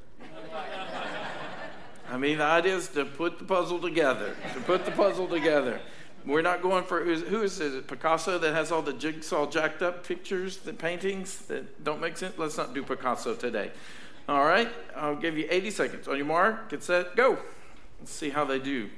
I 2.13 2.17
mean, 2.17 2.39
the 2.39 2.43
idea 2.43 2.75
is 2.75 2.89
to 2.89 3.05
put 3.05 3.39
the 3.39 3.45
puzzle 3.45 3.79
together. 3.79 4.35
To 4.55 4.59
put 4.59 4.83
the 4.83 4.91
puzzle 4.91 5.27
together. 5.27 5.79
We're 6.25 6.41
not 6.41 6.61
going 6.61 6.83
for 6.83 7.05
who 7.05 7.43
is 7.43 7.61
it? 7.61 7.87
Picasso 7.87 8.37
that 8.39 8.53
has 8.53 8.73
all 8.73 8.81
the 8.81 8.91
jigsaw 8.91 9.49
jacked 9.49 9.81
up 9.81 10.05
pictures, 10.05 10.57
the 10.57 10.73
paintings 10.73 11.45
that 11.45 11.85
don't 11.85 12.01
make 12.01 12.17
sense. 12.17 12.37
Let's 12.37 12.57
not 12.57 12.73
do 12.73 12.83
Picasso 12.83 13.33
today. 13.33 13.71
All 14.27 14.43
right, 14.43 14.69
I'll 14.95 15.15
give 15.15 15.37
you 15.37 15.47
80 15.49 15.71
seconds. 15.71 16.07
On 16.07 16.17
your 16.17 16.25
mark, 16.25 16.69
get 16.69 16.83
set, 16.83 17.15
go. 17.15 17.37
Let's 17.99 18.11
see 18.11 18.29
how 18.29 18.43
they 18.43 18.59
do. 18.59 18.89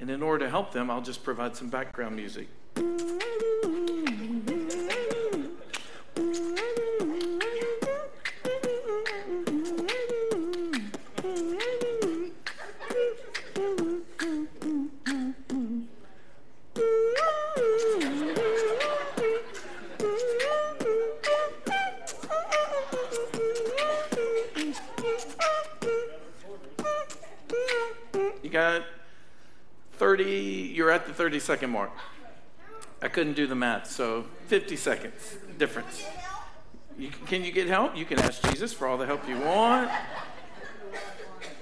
And 0.00 0.10
in 0.10 0.22
order 0.22 0.46
to 0.46 0.50
help 0.50 0.72
them, 0.72 0.90
I'll 0.90 1.02
just 1.02 1.22
provide 1.22 1.54
some 1.54 1.68
background 1.68 2.16
music. 2.16 2.48
30 31.38 31.46
second 31.46 31.70
mark. 31.70 31.92
I 33.00 33.06
couldn't 33.08 33.34
do 33.34 33.46
the 33.46 33.54
math, 33.54 33.88
so 33.88 34.24
50 34.46 34.74
seconds 34.76 35.36
difference. 35.56 36.04
You, 36.98 37.10
can 37.26 37.44
you 37.44 37.52
get 37.52 37.68
help? 37.68 37.96
You 37.96 38.04
can 38.04 38.18
ask 38.18 38.42
Jesus 38.50 38.72
for 38.72 38.88
all 38.88 38.98
the 38.98 39.06
help 39.06 39.28
you 39.28 39.38
want. 39.38 39.88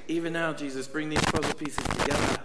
Even 0.08 0.32
now, 0.32 0.54
Jesus, 0.54 0.86
bring 0.86 1.10
these 1.10 1.20
puzzle 1.24 1.52
pieces 1.54 1.84
together. 1.84 2.38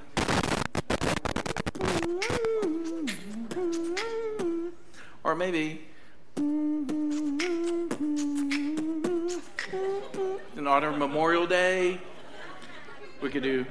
Or 5.23 5.35
maybe 5.35 5.85
in 10.57 10.67
honor 10.67 10.89
of 10.89 10.97
Memorial 10.97 11.47
Day, 11.47 12.01
we 13.21 13.29
could 13.29 13.43
do. 13.43 13.65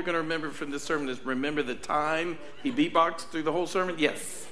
You're 0.00 0.06
going 0.06 0.14
to 0.14 0.22
remember 0.22 0.48
from 0.48 0.70
this 0.70 0.82
sermon 0.82 1.10
is 1.10 1.22
remember 1.26 1.62
the 1.62 1.74
time 1.74 2.38
he 2.62 2.72
beatboxed 2.72 3.28
through 3.30 3.42
the 3.42 3.52
whole 3.52 3.66
sermon? 3.66 3.96
Yes. 3.98 4.46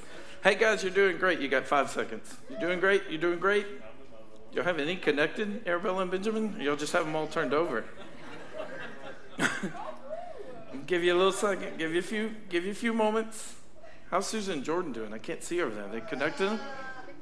Hey 0.44 0.56
guys, 0.56 0.82
you're 0.82 0.92
doing 0.92 1.16
great. 1.16 1.40
You 1.40 1.48
got 1.48 1.66
five 1.66 1.88
seconds. 1.88 2.36
You're 2.50 2.60
doing 2.60 2.80
great. 2.80 3.04
You're 3.08 3.18
doing 3.18 3.38
great. 3.38 3.66
Y'all 4.52 4.64
have 4.64 4.78
any 4.78 4.94
connected, 4.94 5.66
Arabella 5.66 6.02
and 6.02 6.10
Benjamin? 6.10 6.54
Y'all 6.60 6.76
just 6.76 6.92
have 6.92 7.06
them 7.06 7.16
all 7.16 7.26
turned 7.26 7.54
over. 7.54 7.86
give 10.86 11.02
you 11.02 11.14
a 11.14 11.16
little 11.16 11.32
second. 11.32 11.78
Give 11.78 11.94
you 11.94 12.00
a 12.00 12.02
few. 12.02 12.34
Give 12.50 12.66
you 12.66 12.72
a 12.72 12.74
few 12.74 12.92
moments. 12.92 13.54
How's 14.10 14.26
Susan 14.26 14.56
and 14.56 14.64
Jordan 14.64 14.92
doing? 14.92 15.14
I 15.14 15.18
can't 15.18 15.42
see 15.42 15.62
over 15.62 15.74
there. 15.74 15.88
They 15.88 16.02
connected, 16.02 16.60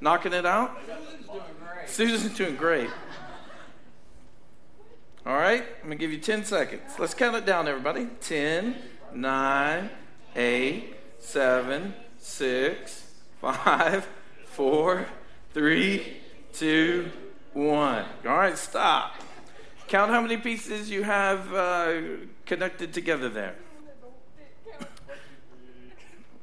knocking 0.00 0.32
it 0.32 0.44
out. 0.44 0.76
Susan's 0.84 1.26
doing 1.26 1.42
great. 1.60 1.88
Susan's 1.88 2.36
doing 2.36 2.56
great. 2.56 2.90
All 5.26 5.34
right, 5.34 5.64
I'm 5.82 5.88
gonna 5.88 5.96
give 5.96 6.12
you 6.12 6.18
10 6.18 6.44
seconds. 6.44 6.82
Let's 7.00 7.12
count 7.12 7.34
it 7.34 7.44
down, 7.44 7.66
everybody. 7.66 8.06
10, 8.20 8.76
9, 9.12 9.90
8, 10.36 10.94
7, 11.18 11.94
6, 12.16 13.10
5, 13.40 14.08
4, 14.44 15.06
3, 15.52 16.16
2, 16.52 17.10
1. 17.54 18.04
All 18.24 18.36
right, 18.36 18.56
stop. 18.56 19.16
Count 19.88 20.12
how 20.12 20.20
many 20.20 20.36
pieces 20.36 20.88
you 20.88 21.02
have 21.02 21.52
uh, 21.52 21.94
connected 22.44 22.92
together 22.92 23.28
there. 23.28 23.56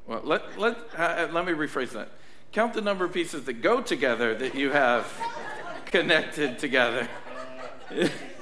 Well, 0.07 0.23
let, 0.25 0.59
let, 0.59 0.77
uh, 0.97 1.29
let 1.31 1.45
me 1.45 1.53
rephrase 1.53 1.91
that. 1.91 2.09
Count 2.51 2.73
the 2.73 2.81
number 2.81 3.05
of 3.05 3.13
pieces 3.13 3.45
that 3.45 3.61
go 3.61 3.79
together 3.79 4.35
that 4.35 4.55
you 4.55 4.71
have 4.71 5.09
connected 5.85 6.59
together. 6.59 7.07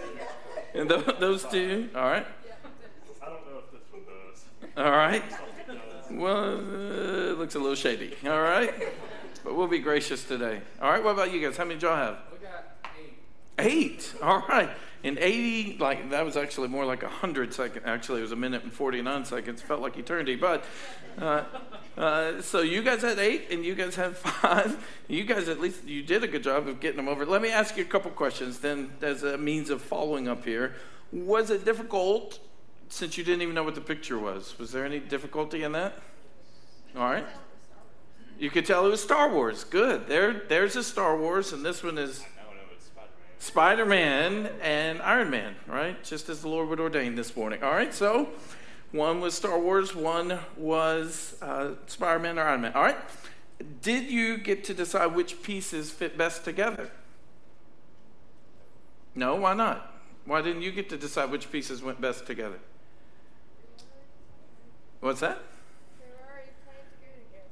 and 0.74 0.90
th- 0.90 1.06
those 1.20 1.44
two, 1.46 1.90
all 1.96 2.04
right? 2.04 2.26
I 3.22 3.26
don't 3.26 3.46
know 3.48 3.60
if 3.60 3.72
this 3.72 3.82
one 3.92 4.02
does. 4.04 4.46
All 4.78 4.92
right. 4.92 5.24
Well, 6.12 6.56
uh, 6.56 7.32
it 7.32 7.38
looks 7.38 7.56
a 7.56 7.60
little 7.60 7.76
shady. 7.76 8.16
All 8.26 8.42
right. 8.42 8.74
But 9.44 9.56
we'll 9.56 9.68
be 9.68 9.80
gracious 9.80 10.24
today. 10.24 10.62
All 10.82 10.92
right. 10.92 11.04
What 11.04 11.12
about 11.12 11.32
you 11.34 11.42
guys? 11.42 11.58
How 11.58 11.64
many 11.64 11.76
did 11.76 11.84
y'all 11.84 11.96
have? 11.96 12.18
We 12.32 12.46
got 12.46 12.78
eight. 13.00 13.74
Eight. 13.74 14.14
All 14.22 14.44
right. 14.48 14.70
In 15.04 15.18
80, 15.18 15.78
like 15.80 16.12
that 16.12 16.24
was 16.24 16.38
actually 16.38 16.68
more 16.68 16.86
like 16.86 17.02
100 17.02 17.54
seconds. 17.54 17.84
Actually, 17.88 18.20
it 18.20 18.24
was 18.24 18.34
a 18.34 18.36
minute 18.36 18.64
and 18.64 18.72
49 18.72 19.26
seconds. 19.26 19.62
Felt 19.62 19.82
like 19.82 19.98
eternity. 19.98 20.36
But 20.36 20.64
uh, 21.18 21.44
uh, 21.98 22.42
so 22.42 22.62
you 22.62 22.82
guys 22.82 23.02
had 23.02 23.20
eight, 23.20 23.48
and 23.52 23.66
you 23.66 23.76
guys 23.76 23.96
had 23.96 24.16
five. 24.18 24.88
You 25.08 25.24
guys 25.24 25.50
at 25.50 25.60
least 25.60 25.86
you 25.86 26.04
did 26.04 26.24
a 26.24 26.28
good 26.28 26.44
job 26.44 26.68
of 26.68 26.80
getting 26.80 26.98
them 26.98 27.08
over. 27.08 27.26
Let 27.26 27.42
me 27.42 27.50
ask 27.50 27.78
you 27.78 27.84
a 27.84 27.88
couple 27.88 28.12
questions. 28.12 28.60
Then, 28.60 28.92
as 29.02 29.24
a 29.24 29.38
means 29.38 29.70
of 29.70 29.82
following 29.82 30.28
up 30.28 30.46
here, 30.46 30.76
was 31.12 31.50
it 31.50 31.66
difficult 31.66 32.40
since 32.90 33.18
you 33.18 33.24
didn't 33.24 33.42
even 33.42 33.56
know 33.56 33.64
what 33.64 33.76
the 33.76 33.82
picture 33.82 34.18
was? 34.18 34.58
Was 34.58 34.72
there 34.72 34.86
any 34.86 35.00
difficulty 35.00 35.64
in 35.64 35.72
that? 35.74 35.98
All 36.96 37.04
right. 37.04 37.26
You 38.40 38.50
could 38.50 38.66
tell 38.66 38.86
it 38.86 38.90
was 38.90 39.04
Star 39.04 39.32
Wars. 39.32 39.64
Good. 39.64 40.08
There, 40.08 40.34
there's 40.50 40.76
a 40.76 40.84
Star 40.84 41.16
Wars, 41.18 41.54
and 41.54 41.64
this 41.64 41.84
one 41.84 41.98
is. 41.98 42.24
Spider 43.38 43.88
Man 43.88 44.52
and 44.62 45.02
Iron 45.02 45.32
Man, 45.32 45.56
right? 45.66 46.04
Just 46.04 46.30
as 46.30 46.42
the 46.42 46.48
Lord 46.48 46.70
would 46.70 46.80
ordain 46.80 47.16
this 47.16 47.36
morning. 47.36 47.64
All 47.64 47.72
right, 47.72 47.92
so 47.92 48.30
one 48.92 49.22
was 49.22 49.34
Star 49.34 49.60
Wars, 49.60 49.96
one 49.96 50.40
was 50.58 51.38
uh, 51.42 51.72
Spider 51.88 52.20
Man 52.20 52.38
or 52.38 52.44
Iron 52.44 52.62
Man. 52.62 52.74
All 52.74 52.84
right, 52.84 52.98
did 53.82 54.10
you 54.10 54.38
get 54.38 54.64
to 54.66 54.74
decide 54.74 55.16
which 55.16 55.42
pieces 55.44 55.92
fit 55.92 56.18
best 56.18 56.44
together? 56.44 56.92
No, 59.16 59.36
why 59.36 59.54
not? 59.54 59.94
Why 60.26 60.42
didn't 60.42 60.62
you 60.62 60.72
get 60.72 60.90
to 60.90 60.98
decide 60.98 61.32
which 61.32 61.52
pieces 61.52 61.82
went 61.82 62.00
best 62.00 62.26
together? 62.26 62.60
What's 65.00 65.20
that? 65.22 65.40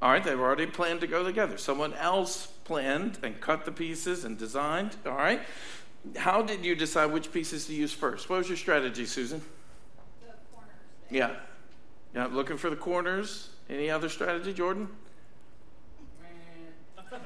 All 0.02 0.10
right, 0.10 0.24
they've 0.24 0.40
already 0.40 0.66
planned 0.66 1.00
to 1.02 1.06
go 1.06 1.22
together. 1.22 1.58
Someone 1.58 1.92
else 1.94 2.46
planned 2.64 3.18
and 3.22 3.38
cut 3.40 3.66
the 3.66 3.72
pieces 3.72 4.24
and 4.24 4.38
designed. 4.38 4.96
All 5.04 5.12
right. 5.12 5.42
How 6.16 6.40
did 6.40 6.64
you 6.64 6.74
decide 6.74 7.12
which 7.12 7.30
pieces 7.32 7.66
to 7.66 7.74
use 7.74 7.92
first? 7.92 8.30
What 8.30 8.38
was 8.38 8.48
your 8.48 8.56
strategy, 8.56 9.04
Susan? 9.04 9.42
Yeah. 11.10 11.32
Yeah, 12.14 12.26
looking 12.26 12.56
for 12.56 12.70
the 12.70 12.76
corners. 12.76 13.50
Any 13.68 13.90
other 13.90 14.08
strategy, 14.08 14.52
Jordan? 14.52 14.88
Man. 16.20 16.30
I 17.12 17.16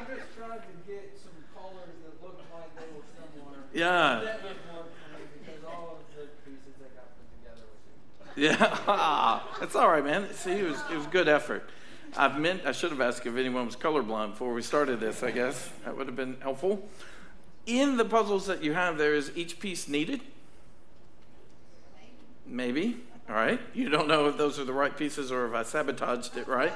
just 0.00 0.36
tried 0.36 0.58
to 0.58 0.74
get 0.86 1.18
some 1.20 1.32
colors 1.54 1.94
that 2.04 2.22
looked 2.22 2.42
like 2.52 2.74
they 2.76 2.86
were 2.94 3.04
similar. 3.14 3.58
Yeah. 3.72 4.22
That 4.24 4.42
didn't 4.42 4.56
work 4.74 4.86
for 4.86 5.18
me 5.18 5.24
because 5.40 5.64
all 5.64 5.98
of 5.98 6.16
the 6.16 6.26
pieces 6.48 6.74
that 6.80 6.94
got 6.94 7.06
put 7.16 7.26
together 7.42 7.64
were 7.66 8.50
similar. 8.54 8.70
Yeah. 8.86 9.40
That's 9.60 9.74
all 9.74 9.88
right, 9.88 10.04
man. 10.04 10.32
See, 10.34 10.52
it 10.52 10.68
was, 10.68 10.80
it 10.90 10.96
was 10.96 11.06
good 11.06 11.28
effort. 11.28 11.68
I've 12.16 12.38
meant, 12.40 12.64
I 12.64 12.72
should 12.72 12.90
have 12.90 13.00
asked 13.00 13.26
if 13.26 13.36
anyone 13.36 13.66
was 13.66 13.76
colorblind 13.76 14.30
before 14.30 14.52
we 14.52 14.62
started 14.62 14.98
this, 15.00 15.22
I 15.22 15.30
guess. 15.30 15.70
That 15.84 15.96
would 15.96 16.06
have 16.06 16.16
been 16.16 16.38
helpful. 16.40 16.88
In 17.66 17.96
the 17.96 18.04
puzzles 18.04 18.46
that 18.46 18.62
you 18.62 18.72
have, 18.72 18.98
there 18.98 19.14
is 19.14 19.30
each 19.36 19.60
piece 19.60 19.88
needed? 19.88 20.22
Maybe. 22.48 22.96
All 23.28 23.34
right. 23.34 23.60
You 23.74 23.88
don't 23.88 24.08
know 24.08 24.28
if 24.28 24.36
those 24.36 24.58
are 24.58 24.64
the 24.64 24.72
right 24.72 24.96
pieces 24.96 25.30
or 25.30 25.46
if 25.46 25.54
I 25.54 25.62
sabotaged 25.62 26.36
it, 26.36 26.48
right? 26.48 26.72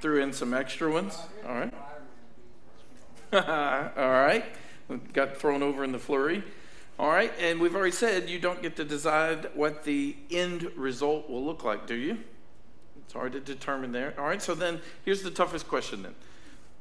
Threw 0.00 0.22
in 0.22 0.32
some 0.32 0.52
extra 0.52 0.90
ones. 0.92 1.18
All 1.46 1.54
right. 1.54 1.74
All 3.32 4.10
right. 4.10 4.44
Got 5.12 5.36
thrown 5.36 5.62
over 5.62 5.84
in 5.84 5.92
the 5.92 5.98
flurry. 5.98 6.42
All 6.98 7.08
right. 7.08 7.32
And 7.40 7.60
we've 7.60 7.74
already 7.74 7.92
said 7.92 8.28
you 8.28 8.38
don't 8.38 8.62
get 8.62 8.76
to 8.76 8.84
decide 8.84 9.50
what 9.54 9.84
the 9.84 10.16
end 10.30 10.70
result 10.76 11.30
will 11.30 11.44
look 11.44 11.64
like, 11.64 11.86
do 11.86 11.94
you? 11.94 12.18
It's 13.04 13.12
hard 13.12 13.32
to 13.32 13.40
determine 13.40 13.92
there. 13.92 14.14
All 14.18 14.24
right. 14.26 14.42
So 14.42 14.54
then 14.54 14.80
here's 15.04 15.22
the 15.22 15.30
toughest 15.30 15.68
question 15.68 16.02
then. 16.02 16.14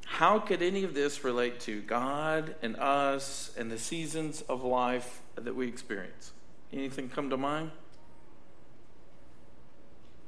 How 0.06 0.40
could 0.40 0.62
any 0.62 0.84
of 0.84 0.94
this 0.94 1.24
relate 1.24 1.60
to 1.62 1.82
God 1.82 2.56
and 2.62 2.78
us 2.78 3.52
and 3.58 3.72
the 3.72 3.78
seasons 3.78 4.42
of 4.42 4.64
life 4.64 5.22
that 5.36 5.56
we 5.56 5.68
experience? 5.68 6.32
Anything 6.72 7.10
come 7.10 7.30
to 7.32 7.38
mind? 7.38 7.72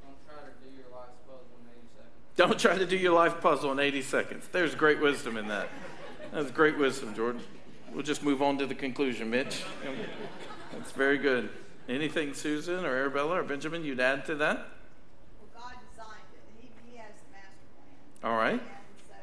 Don't 0.04 0.16
try 0.27 0.44
to 0.44 0.51
do 0.63 0.75
your 0.75 0.88
life's 0.92 1.18
puzzle 1.25 1.46
in 1.62 1.70
80 1.72 1.88
seconds. 1.96 2.26
Don't 2.38 2.58
try 2.58 2.77
to 2.77 2.86
do 2.86 2.96
your 2.96 3.13
life 3.13 3.41
puzzle 3.41 3.72
in 3.74 3.79
80 3.79 4.01
seconds. 4.03 4.48
There's 4.51 4.75
great 4.75 5.01
wisdom 5.01 5.36
in 5.36 5.50
that. 5.50 5.67
That's 6.32 6.51
great 6.51 6.77
wisdom, 6.77 7.13
Jordan. 7.13 7.41
We'll 7.94 8.03
just 8.03 8.24
move 8.24 8.41
on 8.41 8.58
to 8.60 8.65
the 8.65 8.75
conclusion, 8.75 9.29
Mitch. 9.29 9.63
That's 10.72 10.91
very 10.91 11.17
good. 11.17 11.50
Anything, 11.89 12.34
Susan 12.34 12.86
or 12.86 12.89
Arabella 12.89 13.39
or 13.39 13.44
Benjamin, 13.44 13.84
you'd 13.84 14.00
add 14.00 14.25
to 14.25 14.36
that? 14.36 14.67
Well, 15.39 15.50
God 15.56 15.74
designed 15.89 16.20
it. 16.34 16.41
He, 16.62 16.70
he 16.91 16.98
has 16.98 17.12
the 17.25 17.32
master 17.32 17.65
plan. 18.22 18.32
All 18.32 18.38
right. 18.38 18.51
And 18.51 18.62
so 19.08 19.15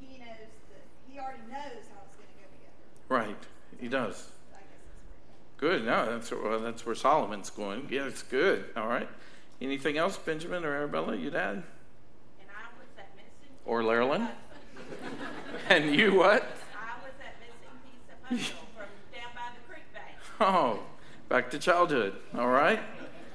he 0.00 0.18
knows 0.18 0.50
that 0.70 0.82
he 1.08 1.18
already 1.18 1.42
knows 1.50 1.84
how 1.92 2.00
it's 2.08 2.16
going 2.16 2.28
to 2.28 2.38
go 2.40 2.48
together. 2.50 3.08
Right. 3.08 3.36
He 3.78 3.88
does. 3.88 4.30
I 4.52 4.58
guess 4.58 4.68
that's 4.88 5.58
pretty 5.58 5.78
Good. 5.78 5.86
No, 5.86 6.10
that's 6.10 6.32
well, 6.32 6.60
that's 6.60 6.86
where 6.86 6.94
Solomon's 6.94 7.50
going. 7.50 7.86
Yeah, 7.90 8.06
it's 8.06 8.22
good. 8.22 8.64
All 8.74 8.88
right. 8.88 9.08
Anything 9.60 9.98
else, 9.98 10.16
Benjamin 10.16 10.64
or 10.64 10.72
Arabella, 10.72 11.14
you'd 11.14 11.34
add? 11.34 11.62
And 12.40 12.48
I 12.48 12.72
was 12.80 12.88
that 12.96 13.10
missing. 13.14 13.51
Or 13.64 13.82
Marilyn? 13.82 14.28
And 15.68 15.94
you 15.94 16.14
what? 16.14 16.42
I 16.42 16.98
was 17.02 17.12
that 17.18 17.36
missing 17.40 17.78
piece 17.84 18.10
of 18.10 18.22
puzzle 18.28 18.68
from 18.76 18.88
down 19.12 19.30
by 19.34 19.48
the 19.54 19.72
creek 19.72 19.84
bank. 19.94 20.16
Oh, 20.40 20.80
back 21.28 21.50
to 21.52 21.58
childhood. 21.58 22.14
All 22.36 22.48
right. 22.48 22.80
It's 22.80 23.04
like 23.04 23.26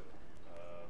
Uh, 0.51 0.83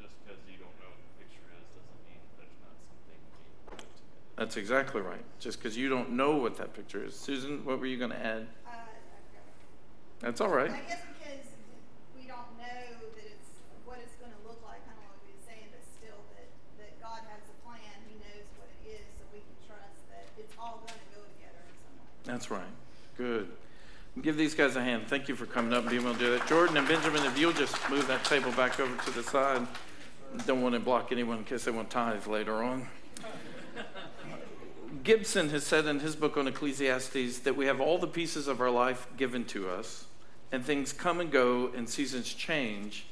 just 0.00 0.14
because 0.24 0.40
you 0.48 0.58
don't 0.58 0.74
know 0.78 0.90
what 0.90 1.02
the 1.02 1.24
picture 1.24 1.42
is 1.58 1.66
doesn't 1.74 2.00
mean 2.06 2.22
there's 2.38 2.54
not 2.62 2.74
something 2.78 3.06
being 3.10 3.26
put 3.66 3.78
together. 3.78 4.35
That's 4.46 4.58
exactly 4.58 5.00
right. 5.00 5.26
Just 5.40 5.58
because 5.58 5.76
you 5.76 5.88
don't 5.88 6.12
know 6.12 6.36
what 6.36 6.56
that 6.58 6.72
picture 6.72 7.04
is. 7.04 7.18
Susan, 7.18 7.64
what 7.64 7.80
were 7.80 7.86
you 7.86 7.98
going 7.98 8.12
to 8.12 8.24
add? 8.24 8.46
Uh, 8.64 8.78
That's 10.20 10.40
all 10.40 10.54
right. 10.54 10.70
I 10.70 10.86
guess 10.86 11.02
because 11.18 11.50
we 12.14 12.30
don't 12.30 12.54
know 12.54 12.78
that 13.10 13.26
it's 13.26 13.50
what 13.84 13.98
it's 13.98 14.14
going 14.22 14.30
to 14.30 14.42
look 14.46 14.62
like, 14.62 14.86
kind 14.86 15.02
of 15.02 15.10
what 15.10 15.18
we 15.26 15.34
were 15.34 15.42
saying, 15.42 15.66
but 15.74 15.82
still 15.82 16.14
that, 16.38 16.46
that 16.78 16.94
God 17.02 17.26
has 17.26 17.42
a 17.50 17.58
plan. 17.66 17.90
He 18.06 18.14
knows 18.22 18.46
what 18.54 18.70
it 18.70 19.02
is, 19.02 19.02
so 19.18 19.26
we 19.34 19.42
can 19.42 19.58
trust 19.66 19.98
that 20.14 20.30
it's 20.38 20.54
all 20.62 20.78
going 20.86 20.94
to 20.94 21.10
go 21.10 21.26
together 21.26 21.66
in 21.66 21.74
some 21.82 21.98
way. 21.98 22.06
That's 22.22 22.46
right. 22.46 22.74
Good. 23.18 23.50
Give 24.22 24.38
these 24.38 24.54
guys 24.54 24.78
a 24.78 24.80
hand. 24.80 25.10
Thank 25.10 25.26
you 25.26 25.34
for 25.34 25.50
coming 25.50 25.74
up 25.74 25.82
and 25.82 25.90
being 25.90 26.06
able 26.06 26.14
to 26.14 26.22
do 26.22 26.30
that. 26.38 26.46
Jordan 26.46 26.76
and 26.76 26.86
Benjamin, 26.86 27.26
if 27.26 27.34
you'll 27.34 27.50
just 27.50 27.74
move 27.90 28.06
that 28.06 28.22
table 28.22 28.52
back 28.52 28.78
over 28.78 28.94
to 28.94 29.10
the 29.10 29.26
side. 29.26 29.66
Don't 30.46 30.62
want 30.62 30.78
to 30.78 30.80
block 30.80 31.10
anyone 31.10 31.38
in 31.38 31.44
case 31.44 31.64
they 31.64 31.74
want 31.74 31.90
tithe 31.90 32.28
later 32.28 32.62
on. 32.62 32.86
Gibson 35.06 35.50
has 35.50 35.64
said 35.64 35.86
in 35.86 36.00
his 36.00 36.16
book 36.16 36.36
on 36.36 36.48
Ecclesiastes 36.48 37.38
that 37.38 37.56
we 37.56 37.66
have 37.66 37.80
all 37.80 37.96
the 37.96 38.08
pieces 38.08 38.48
of 38.48 38.60
our 38.60 38.72
life 38.72 39.06
given 39.16 39.44
to 39.44 39.70
us, 39.70 40.06
and 40.50 40.64
things 40.64 40.92
come 40.92 41.20
and 41.20 41.30
go, 41.30 41.70
and 41.76 41.88
seasons 41.88 42.34
change, 42.34 43.06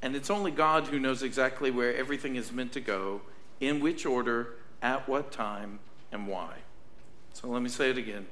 and 0.00 0.14
it's 0.14 0.30
only 0.30 0.52
God 0.52 0.86
who 0.86 1.00
knows 1.00 1.24
exactly 1.24 1.72
where 1.72 1.92
everything 1.96 2.36
is 2.36 2.52
meant 2.52 2.70
to 2.74 2.80
go, 2.80 3.22
in 3.58 3.80
which 3.80 4.06
order, 4.06 4.54
at 4.80 5.08
what 5.08 5.32
time, 5.32 5.80
and 6.12 6.28
why. 6.28 6.58
So 7.32 7.48
let 7.48 7.62
me 7.62 7.68
say 7.68 7.90
it 7.90 7.98
again. 7.98 8.28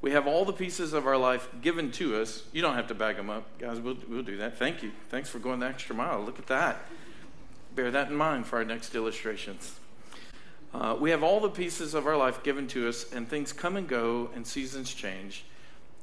We 0.00 0.12
have 0.12 0.26
all 0.26 0.46
the 0.46 0.54
pieces 0.54 0.94
of 0.94 1.06
our 1.06 1.18
life 1.18 1.46
given 1.60 1.92
to 1.92 2.22
us. 2.22 2.44
You 2.52 2.62
don't 2.62 2.74
have 2.74 2.86
to 2.86 2.94
bag 2.94 3.16
them 3.16 3.28
up. 3.28 3.58
Guys, 3.58 3.80
we'll, 3.80 3.98
we'll 4.08 4.22
do 4.22 4.38
that. 4.38 4.58
Thank 4.58 4.82
you. 4.82 4.92
Thanks 5.10 5.28
for 5.28 5.40
going 5.40 5.60
the 5.60 5.66
extra 5.66 5.94
mile. 5.94 6.22
Look 6.22 6.38
at 6.38 6.46
that. 6.46 6.86
Bear 7.74 7.90
that 7.90 8.08
in 8.08 8.16
mind 8.16 8.46
for 8.46 8.56
our 8.56 8.64
next 8.64 8.94
illustrations. 8.94 9.79
Uh, 10.72 10.96
we 10.98 11.10
have 11.10 11.22
all 11.22 11.40
the 11.40 11.50
pieces 11.50 11.94
of 11.94 12.06
our 12.06 12.16
life 12.16 12.42
given 12.42 12.68
to 12.68 12.88
us, 12.88 13.12
and 13.12 13.28
things 13.28 13.52
come 13.52 13.76
and 13.76 13.88
go, 13.88 14.30
and 14.34 14.46
seasons 14.46 14.94
change. 14.94 15.44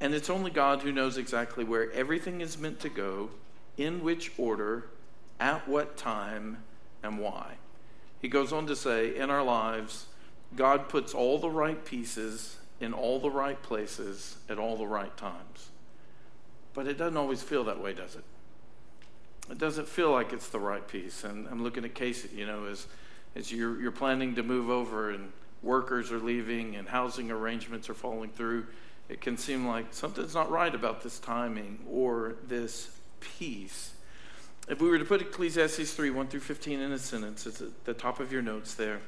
And 0.01 0.13
it's 0.13 0.29
only 0.29 0.51
God 0.51 0.81
who 0.81 0.91
knows 0.91 1.17
exactly 1.17 1.63
where 1.63 1.91
everything 1.91 2.41
is 2.41 2.57
meant 2.57 2.79
to 2.81 2.89
go, 2.89 3.29
in 3.77 4.03
which 4.03 4.31
order, 4.37 4.89
at 5.39 5.67
what 5.67 5.97
time, 5.97 6.63
and 7.01 7.19
why. 7.19 7.53
He 8.21 8.27
goes 8.27 8.51
on 8.51 8.67
to 8.67 8.75
say, 8.75 9.15
in 9.15 9.29
our 9.29 9.43
lives, 9.43 10.07
God 10.55 10.89
puts 10.89 11.13
all 11.13 11.37
the 11.39 11.49
right 11.49 11.83
pieces 11.85 12.57
in 12.79 12.93
all 12.93 13.19
the 13.19 13.31
right 13.31 13.61
places 13.61 14.37
at 14.49 14.59
all 14.59 14.77
the 14.77 14.87
right 14.87 15.15
times. 15.17 15.69
But 16.73 16.87
it 16.87 16.97
doesn't 16.97 17.17
always 17.17 17.41
feel 17.41 17.63
that 17.65 17.81
way, 17.81 17.93
does 17.93 18.15
it? 18.15 18.23
It 19.49 19.57
doesn't 19.57 19.87
feel 19.87 20.11
like 20.11 20.33
it's 20.33 20.49
the 20.49 20.59
right 20.59 20.85
piece. 20.87 21.23
And 21.23 21.47
I'm 21.47 21.63
looking 21.63 21.85
at 21.85 21.95
Casey, 21.95 22.29
you 22.35 22.45
know, 22.45 22.65
as, 22.65 22.85
as 23.37 23.51
you're, 23.51 23.79
you're 23.79 23.91
planning 23.91 24.33
to 24.35 24.43
move 24.43 24.69
over 24.69 25.11
and 25.11 25.31
workers 25.61 26.11
are 26.11 26.19
leaving 26.19 26.75
and 26.75 26.87
housing 26.87 27.29
arrangements 27.29 27.87
are 27.87 27.93
falling 27.93 28.31
through, 28.31 28.65
it 29.09 29.21
can 29.21 29.37
seem 29.37 29.67
like 29.67 29.85
something's 29.91 30.33
not 30.33 30.49
right 30.49 30.73
about 30.73 31.03
this 31.03 31.19
timing 31.19 31.79
or 31.89 32.35
this 32.47 32.89
piece. 33.19 33.93
If 34.67 34.81
we 34.81 34.89
were 34.89 34.97
to 34.97 35.05
put 35.05 35.21
Ecclesiastes 35.21 35.93
3 35.93 36.09
1 36.09 36.27
through 36.27 36.39
15 36.41 36.79
in 36.79 36.91
a 36.91 36.97
sentence, 36.97 37.45
it's 37.45 37.61
at 37.61 37.85
the 37.85 37.93
top 37.93 38.19
of 38.19 38.31
your 38.31 38.41
notes 38.41 38.73
there. 38.73 39.01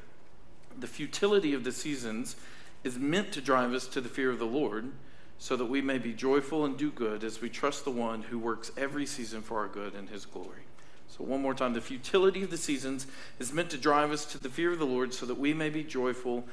The 0.80 0.88
futility 0.88 1.54
of 1.54 1.63
the 1.63 1.72
seasons 1.72 2.36
is 2.84 2.98
meant 2.98 3.34
to 3.34 3.42
drive 3.42 3.74
us 3.74 3.88
to 3.88 4.00
the 4.00 4.10
fear 4.10 4.30
of 4.30 4.39
the 4.39 4.46
Lord 4.46 4.92
so 5.38 5.56
that 5.56 5.65
we 5.65 5.82
may 5.82 5.98
be 5.98 6.13
joyful 6.13 6.65
and 6.65 6.78
do 6.78 6.92
good 6.92 7.24
as 7.24 7.42
we 7.42 7.50
trust 7.50 7.84
the 7.84 7.92
one 7.92 8.22
who 8.22 8.38
works 8.38 8.72
every 8.78 9.06
season 9.06 9.42
for 9.42 9.58
our 9.58 9.68
good 9.68 9.96
and 9.96 10.10
his 10.10 10.26
glory. 10.26 10.68
So, 11.10 11.24
one 11.24 11.41
more 11.41 11.54
time 11.54 11.74
the 11.74 11.82
futility 11.82 12.43
of 12.43 12.52
the 12.52 12.58
seasons 12.58 13.08
is 13.39 13.52
meant 13.52 13.69
to 13.72 13.78
drive 13.78 14.12
us 14.12 14.26
to 14.26 14.38
the 14.38 14.50
fear 14.50 14.72
of 14.72 14.80
the 14.80 14.86
Lord 14.86 15.13
so 15.13 15.26
that 15.26 15.39
we 15.39 15.54
may 15.54 15.69
be 15.69 15.84
joyful 15.84 16.45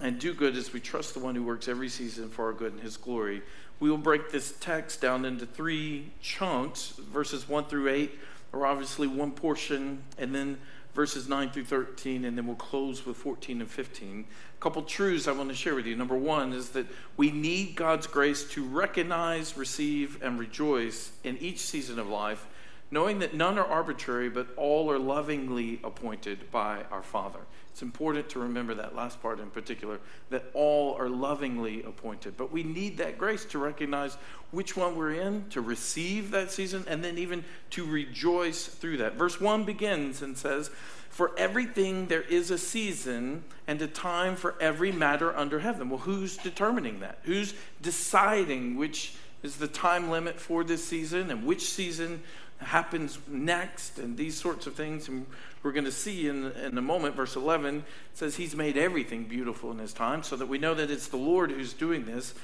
and 0.00 0.18
do 0.18 0.34
good 0.34 0.56
as 0.56 0.72
we 0.72 0.80
trust 0.80 1.14
the 1.14 1.20
one 1.20 1.34
who 1.34 1.42
works 1.42 1.68
every 1.68 1.88
season 1.88 2.28
for 2.28 2.46
our 2.46 2.52
good 2.52 2.72
and 2.72 2.82
his 2.82 2.96
glory. 2.96 3.42
We 3.78 3.90
will 3.90 3.98
break 3.98 4.30
this 4.30 4.54
text 4.60 5.00
down 5.00 5.24
into 5.24 5.46
three 5.46 6.10
chunks 6.20 6.90
verses 6.98 7.48
1 7.48 7.64
through 7.64 7.88
8 7.88 8.18
are 8.52 8.66
obviously 8.66 9.06
one 9.06 9.30
portion, 9.32 10.02
and 10.18 10.34
then 10.34 10.58
verses 10.94 11.28
9 11.28 11.50
through 11.50 11.64
13, 11.64 12.24
and 12.24 12.36
then 12.36 12.46
we'll 12.46 12.56
close 12.56 13.06
with 13.06 13.16
14 13.16 13.60
and 13.60 13.70
15. 13.70 14.24
A 14.24 14.60
couple 14.60 14.82
truths 14.82 15.28
I 15.28 15.32
want 15.32 15.48
to 15.50 15.54
share 15.54 15.74
with 15.74 15.86
you. 15.86 15.94
Number 15.94 16.16
one 16.16 16.52
is 16.52 16.70
that 16.70 16.86
we 17.16 17.30
need 17.30 17.76
God's 17.76 18.06
grace 18.06 18.44
to 18.52 18.64
recognize, 18.64 19.56
receive, 19.56 20.20
and 20.22 20.38
rejoice 20.38 21.12
in 21.22 21.38
each 21.38 21.60
season 21.60 21.98
of 21.98 22.08
life, 22.08 22.46
knowing 22.90 23.20
that 23.20 23.34
none 23.34 23.58
are 23.58 23.66
arbitrary, 23.66 24.28
but 24.28 24.48
all 24.56 24.90
are 24.90 24.98
lovingly 24.98 25.80
appointed 25.84 26.50
by 26.50 26.82
our 26.90 27.02
Father. 27.02 27.40
It's 27.70 27.82
important 27.82 28.28
to 28.30 28.40
remember 28.40 28.74
that 28.74 28.96
last 28.96 29.22
part 29.22 29.38
in 29.38 29.48
particular, 29.48 30.00
that 30.30 30.44
all 30.54 30.94
are 30.96 31.08
lovingly 31.08 31.82
appointed. 31.84 32.36
But 32.36 32.50
we 32.50 32.64
need 32.64 32.98
that 32.98 33.16
grace 33.16 33.44
to 33.46 33.58
recognize 33.58 34.16
which 34.50 34.76
one 34.76 34.96
we're 34.96 35.12
in, 35.12 35.48
to 35.50 35.60
receive 35.60 36.32
that 36.32 36.50
season, 36.50 36.84
and 36.88 37.02
then 37.04 37.16
even 37.16 37.44
to 37.70 37.86
rejoice 37.86 38.66
through 38.66 38.96
that. 38.98 39.14
Verse 39.14 39.40
1 39.40 39.64
begins 39.64 40.20
and 40.20 40.36
says, 40.36 40.68
For 41.10 41.30
everything 41.38 42.08
there 42.08 42.22
is 42.22 42.50
a 42.50 42.58
season 42.58 43.44
and 43.68 43.80
a 43.80 43.86
time 43.86 44.34
for 44.34 44.56
every 44.60 44.90
matter 44.90 45.36
under 45.36 45.60
heaven. 45.60 45.88
Well, 45.90 46.00
who's 46.00 46.36
determining 46.36 46.98
that? 47.00 47.20
Who's 47.22 47.54
deciding 47.80 48.76
which 48.76 49.14
is 49.42 49.56
the 49.56 49.68
time 49.68 50.10
limit 50.10 50.38
for 50.38 50.64
this 50.64 50.84
season 50.84 51.30
and 51.30 51.46
which 51.46 51.64
season 51.70 52.22
happens 52.60 53.18
next 53.26 53.98
and 53.98 54.16
these 54.16 54.38
sorts 54.38 54.66
of 54.66 54.74
things. 54.74 55.08
And 55.08 55.26
we're 55.62 55.72
going 55.72 55.84
to 55.84 55.92
see 55.92 56.28
in, 56.28 56.52
in 56.52 56.76
a 56.76 56.82
moment 56.82 57.14
verse 57.14 57.36
11 57.36 57.84
says 58.14 58.36
he's 58.36 58.54
made 58.54 58.76
everything 58.76 59.24
beautiful 59.24 59.70
in 59.70 59.78
his 59.78 59.92
time 59.92 60.22
so 60.22 60.36
that 60.36 60.46
we 60.46 60.58
know 60.58 60.74
that 60.74 60.90
it's 60.90 61.08
the 61.08 61.16
lord 61.16 61.50
who's 61.50 61.72
doing 61.72 62.04
this. 62.04 62.34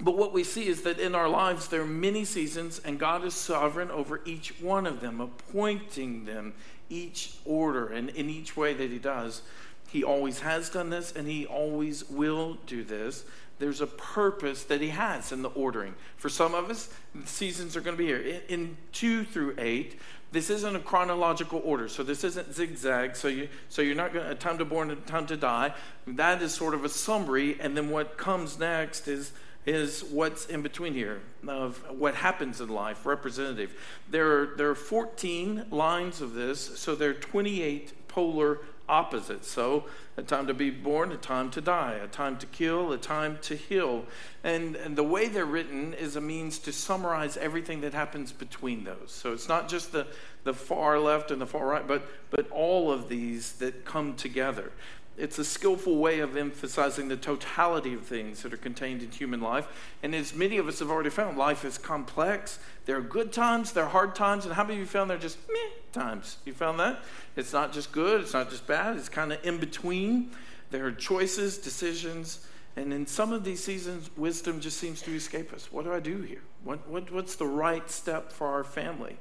But 0.00 0.16
what 0.16 0.32
we 0.32 0.42
see 0.42 0.66
is 0.66 0.82
that 0.82 0.98
in 0.98 1.14
our 1.14 1.28
lives 1.28 1.68
there 1.68 1.82
are 1.82 1.86
many 1.86 2.24
seasons 2.24 2.80
and 2.84 2.98
god 2.98 3.24
is 3.24 3.34
sovereign 3.34 3.90
over 3.90 4.20
each 4.24 4.60
one 4.60 4.86
of 4.86 5.00
them 5.00 5.20
appointing 5.20 6.24
them 6.24 6.54
each 6.88 7.34
order 7.44 7.88
and 7.88 8.10
in 8.10 8.28
each 8.28 8.56
way 8.56 8.74
that 8.74 8.90
he 8.90 8.98
does. 8.98 9.42
He 9.88 10.04
always 10.04 10.40
has 10.40 10.70
done 10.70 10.90
this 10.90 11.12
and 11.12 11.28
he 11.28 11.46
always 11.46 12.08
will 12.08 12.58
do 12.66 12.82
this 12.82 13.24
there's 13.62 13.80
a 13.80 13.86
purpose 13.86 14.64
that 14.64 14.80
he 14.80 14.88
has 14.88 15.30
in 15.30 15.42
the 15.42 15.48
ordering. 15.50 15.94
For 16.16 16.28
some 16.28 16.52
of 16.52 16.68
us, 16.68 16.88
seasons 17.26 17.76
are 17.76 17.80
going 17.80 17.96
to 17.96 17.98
be 17.98 18.06
here. 18.06 18.18
In, 18.18 18.40
in, 18.48 18.76
two 18.92 19.24
through 19.24 19.54
eight, 19.58 20.00
this 20.32 20.50
isn't 20.50 20.74
a 20.74 20.80
chronological 20.80 21.62
order, 21.64 21.88
so 21.88 22.02
this 22.02 22.24
isn't 22.24 22.54
zigzag. 22.54 23.14
So 23.14 23.28
you 23.28 23.48
so 23.68 23.80
you're 23.82 23.94
not 23.94 24.12
going 24.12 24.28
to 24.28 24.34
time 24.34 24.58
to 24.58 24.64
born 24.64 24.90
and 24.90 25.06
time 25.06 25.26
to 25.26 25.36
die. 25.36 25.74
That 26.06 26.42
is 26.42 26.52
sort 26.52 26.74
of 26.74 26.84
a 26.84 26.88
summary, 26.88 27.56
and 27.60 27.76
then 27.76 27.90
what 27.90 28.16
comes 28.16 28.58
next 28.58 29.06
is 29.06 29.32
is 29.64 30.02
what's 30.02 30.46
in 30.46 30.62
between 30.62 30.92
here 30.92 31.20
of 31.46 31.78
what 31.90 32.16
happens 32.16 32.60
in 32.60 32.68
life, 32.68 33.06
representative. 33.06 33.72
There 34.10 34.40
are, 34.40 34.46
there 34.56 34.70
are 34.70 34.74
14 34.74 35.66
lines 35.70 36.20
of 36.20 36.34
this, 36.34 36.80
so 36.80 36.96
there 36.96 37.10
are 37.10 37.14
28 37.14 38.08
polar 38.08 38.58
opposites. 38.88 39.48
So, 39.48 39.84
a 40.16 40.22
time 40.22 40.46
to 40.46 40.54
be 40.54 40.70
born, 40.70 41.12
a 41.12 41.16
time 41.16 41.50
to 41.52 41.60
die, 41.60 41.94
a 41.94 42.06
time 42.06 42.36
to 42.38 42.46
kill, 42.46 42.92
a 42.92 42.98
time 42.98 43.38
to 43.42 43.56
heal. 43.56 44.04
And, 44.44 44.76
and 44.76 44.96
the 44.96 45.02
way 45.02 45.28
they're 45.28 45.46
written 45.46 45.94
is 45.94 46.16
a 46.16 46.20
means 46.20 46.58
to 46.60 46.72
summarize 46.72 47.36
everything 47.36 47.80
that 47.80 47.94
happens 47.94 48.32
between 48.32 48.84
those. 48.84 49.10
So, 49.10 49.32
it's 49.32 49.48
not 49.48 49.68
just 49.68 49.92
the, 49.92 50.06
the 50.44 50.54
far 50.54 50.98
left 50.98 51.30
and 51.30 51.40
the 51.40 51.46
far 51.46 51.66
right, 51.66 51.86
but, 51.86 52.06
but 52.30 52.50
all 52.50 52.92
of 52.92 53.08
these 53.08 53.52
that 53.54 53.84
come 53.84 54.14
together. 54.14 54.72
It's 55.18 55.38
a 55.38 55.44
skillful 55.44 55.98
way 55.98 56.20
of 56.20 56.36
emphasizing 56.36 57.08
the 57.08 57.16
totality 57.16 57.92
of 57.94 58.02
things 58.02 58.42
that 58.42 58.52
are 58.52 58.58
contained 58.58 59.02
in 59.02 59.10
human 59.10 59.40
life. 59.40 59.68
And 60.02 60.14
as 60.14 60.34
many 60.34 60.56
of 60.56 60.68
us 60.68 60.78
have 60.78 60.90
already 60.90 61.10
found, 61.10 61.36
life 61.36 61.64
is 61.64 61.76
complex. 61.76 62.58
There 62.86 62.96
are 62.96 63.02
good 63.02 63.32
times, 63.32 63.72
there 63.72 63.84
are 63.84 63.90
hard 63.90 64.14
times, 64.14 64.46
and 64.46 64.54
how 64.54 64.64
many 64.64 64.74
of 64.74 64.80
you 64.80 64.86
found 64.86 65.10
there 65.10 65.18
are 65.18 65.20
just 65.20 65.38
meh 65.48 65.70
times? 65.92 66.38
You 66.46 66.54
found 66.54 66.80
that? 66.80 67.02
It's 67.36 67.52
not 67.52 67.72
just 67.72 67.92
good, 67.92 68.22
it's 68.22 68.32
not 68.32 68.48
just 68.48 68.66
bad, 68.66 68.96
it's 68.96 69.10
kind 69.10 69.32
of 69.32 69.44
in 69.44 69.58
between. 69.58 70.30
There 70.70 70.86
are 70.86 70.92
choices, 70.92 71.58
decisions, 71.58 72.46
And 72.74 72.92
in 72.92 73.06
some 73.06 73.32
of 73.32 73.44
these 73.44 73.62
seasons, 73.62 74.10
wisdom 74.16 74.60
just 74.60 74.78
seems 74.78 75.02
to 75.02 75.14
escape 75.14 75.52
us. 75.52 75.70
What 75.70 75.84
do 75.84 75.92
I 75.92 76.00
do 76.00 76.22
here? 76.22 76.40
What, 76.64 76.88
what, 76.88 77.12
what's 77.12 77.36
the 77.36 77.46
right 77.46 77.88
step 77.90 78.32
for 78.32 78.46
our 78.46 78.64
family? 78.64 79.18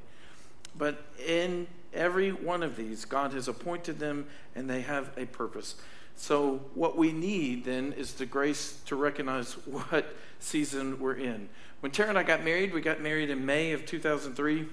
But 0.77 1.04
in 1.27 1.67
every 1.93 2.32
one 2.32 2.63
of 2.63 2.75
these, 2.75 3.06
God 3.06 3.34
has 3.34 3.47
appointed 3.47 3.99
them 3.99 4.27
and 4.56 4.69
they 4.69 4.82
have 4.82 5.12
a 5.17 5.25
purpose. 5.25 5.75
So, 6.15 6.62
what 6.75 6.97
we 6.97 7.12
need 7.12 7.65
then 7.65 7.93
is 7.93 8.13
the 8.13 8.25
grace 8.25 8.80
to 8.86 8.95
recognize 8.95 9.54
what 9.65 10.13
season 10.39 10.99
we're 10.99 11.15
in. 11.15 11.49
When 11.80 11.91
Tara 11.91 12.10
and 12.10 12.17
I 12.17 12.23
got 12.23 12.43
married, 12.43 12.73
we 12.73 12.82
got 12.82 13.01
married 13.01 13.30
in 13.30 13.45
May 13.45 13.71
of 13.71 13.86
2003. 13.86 14.67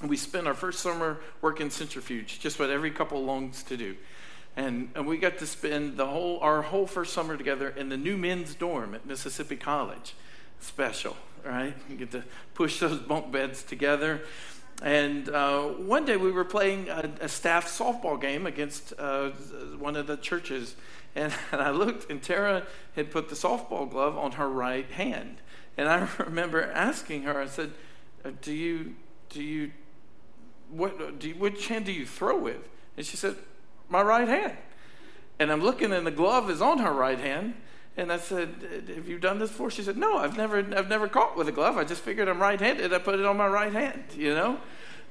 And 0.00 0.10
we 0.10 0.16
spent 0.16 0.48
our 0.48 0.54
first 0.54 0.80
summer 0.80 1.20
working 1.40 1.70
centrifuge, 1.70 2.40
just 2.40 2.58
what 2.58 2.70
every 2.70 2.90
couple 2.90 3.24
longs 3.24 3.62
to 3.64 3.76
do. 3.76 3.96
And, 4.56 4.90
and 4.94 5.06
we 5.06 5.16
got 5.16 5.38
to 5.38 5.46
spend 5.46 5.96
the 5.96 6.06
whole, 6.06 6.38
our 6.40 6.62
whole 6.62 6.86
first 6.86 7.12
summer 7.12 7.36
together 7.36 7.68
in 7.68 7.88
the 7.88 7.96
new 7.96 8.18
men's 8.18 8.54
dorm 8.54 8.94
at 8.94 9.06
Mississippi 9.06 9.56
College. 9.56 10.14
Special, 10.60 11.16
right? 11.44 11.74
You 11.88 11.96
get 11.96 12.10
to 12.10 12.24
push 12.54 12.80
those 12.80 12.98
bunk 12.98 13.30
beds 13.30 13.62
together. 13.62 14.22
And 14.82 15.28
uh, 15.28 15.62
one 15.62 16.04
day 16.04 16.16
we 16.16 16.32
were 16.32 16.44
playing 16.44 16.88
a, 16.88 17.08
a 17.20 17.28
staff 17.28 17.66
softball 17.66 18.20
game 18.20 18.46
against 18.46 18.92
uh, 18.98 19.30
one 19.78 19.94
of 19.94 20.08
the 20.08 20.16
churches. 20.16 20.74
And, 21.14 21.32
and 21.52 21.60
I 21.62 21.70
looked, 21.70 22.10
and 22.10 22.20
Tara 22.20 22.66
had 22.96 23.10
put 23.12 23.28
the 23.28 23.36
softball 23.36 23.88
glove 23.88 24.18
on 24.18 24.32
her 24.32 24.48
right 24.48 24.90
hand. 24.90 25.36
And 25.76 25.88
I 25.88 26.08
remember 26.18 26.62
asking 26.62 27.22
her, 27.22 27.40
I 27.40 27.46
said, 27.46 27.70
uh, 28.24 28.30
Do 28.42 28.52
you, 28.52 28.96
do 29.28 29.42
you, 29.42 29.70
what, 30.68 31.20
do 31.20 31.28
you, 31.28 31.34
which 31.36 31.68
hand 31.68 31.86
do 31.86 31.92
you 31.92 32.04
throw 32.04 32.36
with? 32.36 32.68
And 32.96 33.06
she 33.06 33.16
said, 33.16 33.36
My 33.88 34.02
right 34.02 34.26
hand. 34.26 34.56
And 35.38 35.52
I'm 35.52 35.62
looking, 35.62 35.92
and 35.92 36.06
the 36.06 36.10
glove 36.10 36.50
is 36.50 36.60
on 36.60 36.78
her 36.78 36.92
right 36.92 37.18
hand. 37.18 37.54
And 37.96 38.10
I 38.10 38.16
said, 38.16 38.48
"Have 38.94 39.06
you 39.06 39.18
done 39.18 39.38
this 39.38 39.50
before?" 39.50 39.70
She 39.70 39.82
said, 39.82 39.98
"No, 39.98 40.16
I've 40.16 40.36
never, 40.36 40.58
I've 40.58 40.88
never 40.88 41.08
caught 41.08 41.36
with 41.36 41.48
a 41.48 41.52
glove. 41.52 41.76
I 41.76 41.84
just 41.84 42.00
figured 42.00 42.28
I'm 42.28 42.40
right-handed. 42.40 42.92
I 42.92 42.98
put 42.98 43.18
it 43.18 43.26
on 43.26 43.36
my 43.36 43.46
right 43.46 43.72
hand, 43.72 44.04
you 44.16 44.34
know." 44.34 44.58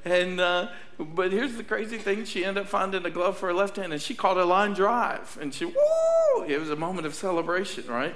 And 0.03 0.39
uh, 0.39 0.69
but 0.97 1.31
here's 1.31 1.55
the 1.55 1.63
crazy 1.63 1.99
thing: 1.99 2.25
she 2.25 2.43
ended 2.43 2.63
up 2.63 2.69
finding 2.69 3.05
a 3.05 3.11
glove 3.11 3.37
for 3.37 3.47
her 3.47 3.53
left 3.53 3.75
hand, 3.75 3.93
and 3.93 4.01
she 4.01 4.15
caught 4.15 4.37
a 4.37 4.45
line 4.45 4.73
drive, 4.73 5.37
and 5.39 5.53
she 5.53 5.65
woo! 5.65 6.43
It 6.47 6.59
was 6.59 6.71
a 6.71 6.75
moment 6.75 7.05
of 7.05 7.13
celebration, 7.13 7.85
right? 7.87 8.15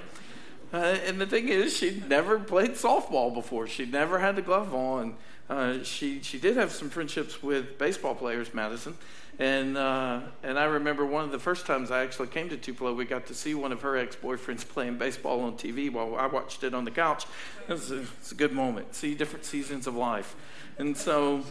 Uh, 0.72 0.98
and 1.06 1.20
the 1.20 1.26
thing 1.26 1.48
is, 1.48 1.76
she'd 1.76 2.08
never 2.08 2.40
played 2.40 2.72
softball 2.72 3.32
before. 3.32 3.68
She'd 3.68 3.92
never 3.92 4.18
had 4.18 4.34
the 4.34 4.42
glove 4.42 4.74
on. 4.74 5.14
Uh, 5.48 5.84
she 5.84 6.20
she 6.22 6.38
did 6.38 6.56
have 6.56 6.72
some 6.72 6.90
friendships 6.90 7.40
with 7.40 7.78
baseball 7.78 8.16
players, 8.16 8.52
Madison, 8.52 8.96
and 9.38 9.76
uh, 9.76 10.20
and 10.42 10.58
I 10.58 10.64
remember 10.64 11.04
one 11.04 11.24
of 11.24 11.30
the 11.30 11.38
first 11.38 11.66
times 11.66 11.90
I 11.90 12.02
actually 12.02 12.28
came 12.28 12.48
to 12.48 12.56
Tupelo, 12.56 12.94
we 12.94 13.04
got 13.04 13.26
to 13.26 13.34
see 13.34 13.54
one 13.54 13.72
of 13.72 13.82
her 13.82 13.96
ex 13.96 14.16
boyfriends 14.16 14.66
playing 14.68 14.98
baseball 14.98 15.42
on 15.42 15.54
TV 15.54 15.92
while 15.92 16.16
I 16.16 16.26
watched 16.26 16.64
it 16.64 16.74
on 16.74 16.84
the 16.84 16.90
couch. 16.90 17.26
It 17.68 17.72
was 17.72 17.90
a, 17.90 18.06
a 18.30 18.34
good 18.34 18.52
moment. 18.52 18.94
See 18.94 19.14
different 19.14 19.44
seasons 19.44 19.86
of 19.86 19.94
life, 19.94 20.36
and 20.78 20.96
so. 20.96 21.42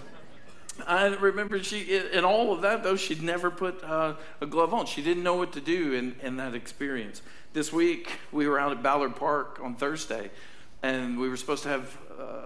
I 0.86 1.06
remember 1.06 1.64
she, 1.64 1.98
in 2.12 2.26
all 2.26 2.52
of 2.52 2.64
that 2.64 2.84
though, 2.84 2.98
she'd 2.98 3.24
never 3.24 3.50
put 3.50 3.82
uh, 3.82 4.16
a 4.42 4.46
glove 4.46 4.74
on. 4.74 4.86
She 4.86 5.02
didn't 5.02 5.24
know 5.24 5.36
what 5.36 5.54
to 5.54 5.62
do 5.62 5.94
in, 5.94 6.18
in 6.22 6.36
that 6.36 6.54
experience. 6.54 7.22
This 7.54 7.72
week, 7.72 8.20
we 8.34 8.46
were 8.46 8.60
out 8.60 8.74
at 8.74 8.84
Ballard 8.84 9.16
Park 9.16 9.62
on 9.64 9.76
Thursday, 9.76 10.32
and 10.84 11.18
we 11.18 11.30
were 11.30 11.38
supposed 11.38 11.64
to 11.64 11.70
have 11.70 11.98
uh, 12.20 12.42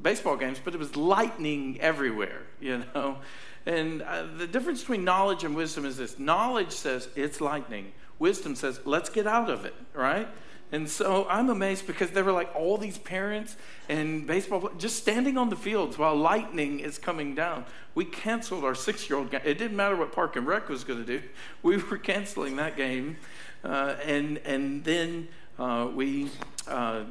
baseball 0.00 0.36
games, 0.36 0.60
but 0.62 0.74
it 0.74 0.78
was 0.78 0.96
lightning 0.96 1.80
everywhere, 1.80 2.42
you 2.60 2.84
know. 2.94 3.18
And 3.66 4.02
uh, 4.02 4.24
the 4.36 4.46
difference 4.46 4.80
between 4.80 5.04
knowledge 5.04 5.44
and 5.44 5.54
wisdom 5.54 5.84
is 5.84 5.96
this 5.96 6.18
knowledge 6.18 6.72
says 6.72 7.08
it's 7.14 7.40
lightning, 7.40 7.92
wisdom 8.18 8.56
says 8.56 8.80
let's 8.84 9.08
get 9.08 9.26
out 9.26 9.50
of 9.50 9.64
it, 9.64 9.74
right? 9.94 10.28
And 10.72 10.88
so 10.88 11.26
I'm 11.28 11.50
amazed 11.50 11.86
because 11.86 12.10
there 12.12 12.24
were 12.24 12.32
like 12.32 12.50
all 12.56 12.78
these 12.78 12.96
parents 12.96 13.56
and 13.90 14.26
baseball 14.26 14.70
just 14.78 14.96
standing 14.96 15.36
on 15.36 15.50
the 15.50 15.56
fields 15.56 15.98
while 15.98 16.16
lightning 16.16 16.80
is 16.80 16.98
coming 16.98 17.34
down. 17.34 17.66
We 17.94 18.06
canceled 18.06 18.64
our 18.64 18.74
six 18.74 19.08
year 19.08 19.18
old 19.18 19.30
game. 19.30 19.42
It 19.44 19.58
didn't 19.58 19.76
matter 19.76 19.96
what 19.96 20.12
Park 20.12 20.36
and 20.36 20.46
Rec 20.46 20.70
was 20.70 20.82
going 20.82 21.04
to 21.04 21.18
do, 21.18 21.22
we 21.62 21.76
were 21.76 21.98
canceling 21.98 22.56
that 22.56 22.76
game. 22.76 23.18
Uh, 23.62 23.96
and, 24.04 24.38
and 24.38 24.82
then 24.82 25.28
uh, 25.58 25.88
we, 25.94 26.30
uh, 26.66 27.04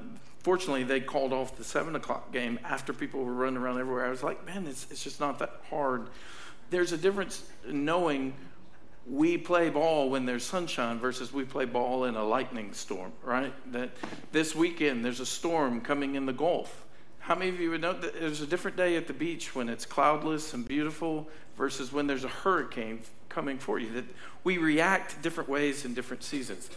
fortunately, 0.44 0.84
they 0.84 1.00
called 1.00 1.34
off 1.34 1.58
the 1.58 1.64
seven 1.64 1.96
o'clock 1.96 2.32
game 2.32 2.60
after 2.64 2.94
people 2.94 3.24
were 3.24 3.34
running 3.34 3.58
around 3.58 3.80
everywhere. 3.80 4.06
I 4.06 4.10
was 4.10 4.24
like, 4.24 4.46
man, 4.46 4.68
it's, 4.68 4.88
it's 4.92 5.04
just 5.04 5.20
not 5.20 5.40
that 5.40 5.62
hard 5.70 6.08
there's 6.72 6.94
a 6.94 6.98
difference 6.98 7.44
in 7.68 7.86
knowing 7.86 8.34
we 9.06 9.38
play 9.38 9.70
ball 9.70 10.10
when 10.10 10.26
there's 10.26 10.44
sunshine 10.44 10.98
versus 10.98 11.32
we 11.32 11.44
play 11.44 11.66
ball 11.66 12.06
in 12.06 12.16
a 12.16 12.24
lightning 12.24 12.74
storm, 12.74 13.12
right? 13.24 13.54
That 13.72 13.92
this 14.32 14.56
weekend 14.56 15.06
there's 15.06 15.20
a 15.20 15.26
storm 15.26 15.82
coming 15.82 16.16
in 16.16 16.26
the 16.26 16.34
Gulf. 16.34 16.86
How 17.20 17.36
many 17.36 17.50
of 17.50 17.60
you 17.60 17.72
would 17.72 17.82
know 17.82 17.94
that 17.94 18.20
there's 18.20 18.42
a 18.42 18.48
different 18.48 18.78
day 18.78 18.96
at 18.96 19.06
the 19.06 19.14
beach 19.14 19.54
when 19.54 19.70
it's 19.70 19.86
cloudless 19.86 20.54
and 20.54 20.68
beautiful 20.68 21.28
versus 21.58 21.92
when 21.92 22.08
there's 22.08 22.24
a 22.24 22.30
hurricane 22.30 23.02
coming 23.30 23.60
for 23.60 23.78
you? 23.78 23.92
That 23.94 24.06
we 24.44 24.58
react 24.58 25.22
different 25.22 25.50
ways 25.50 25.84
in 25.84 25.94
different 25.94 26.24
seasons. 26.24 26.70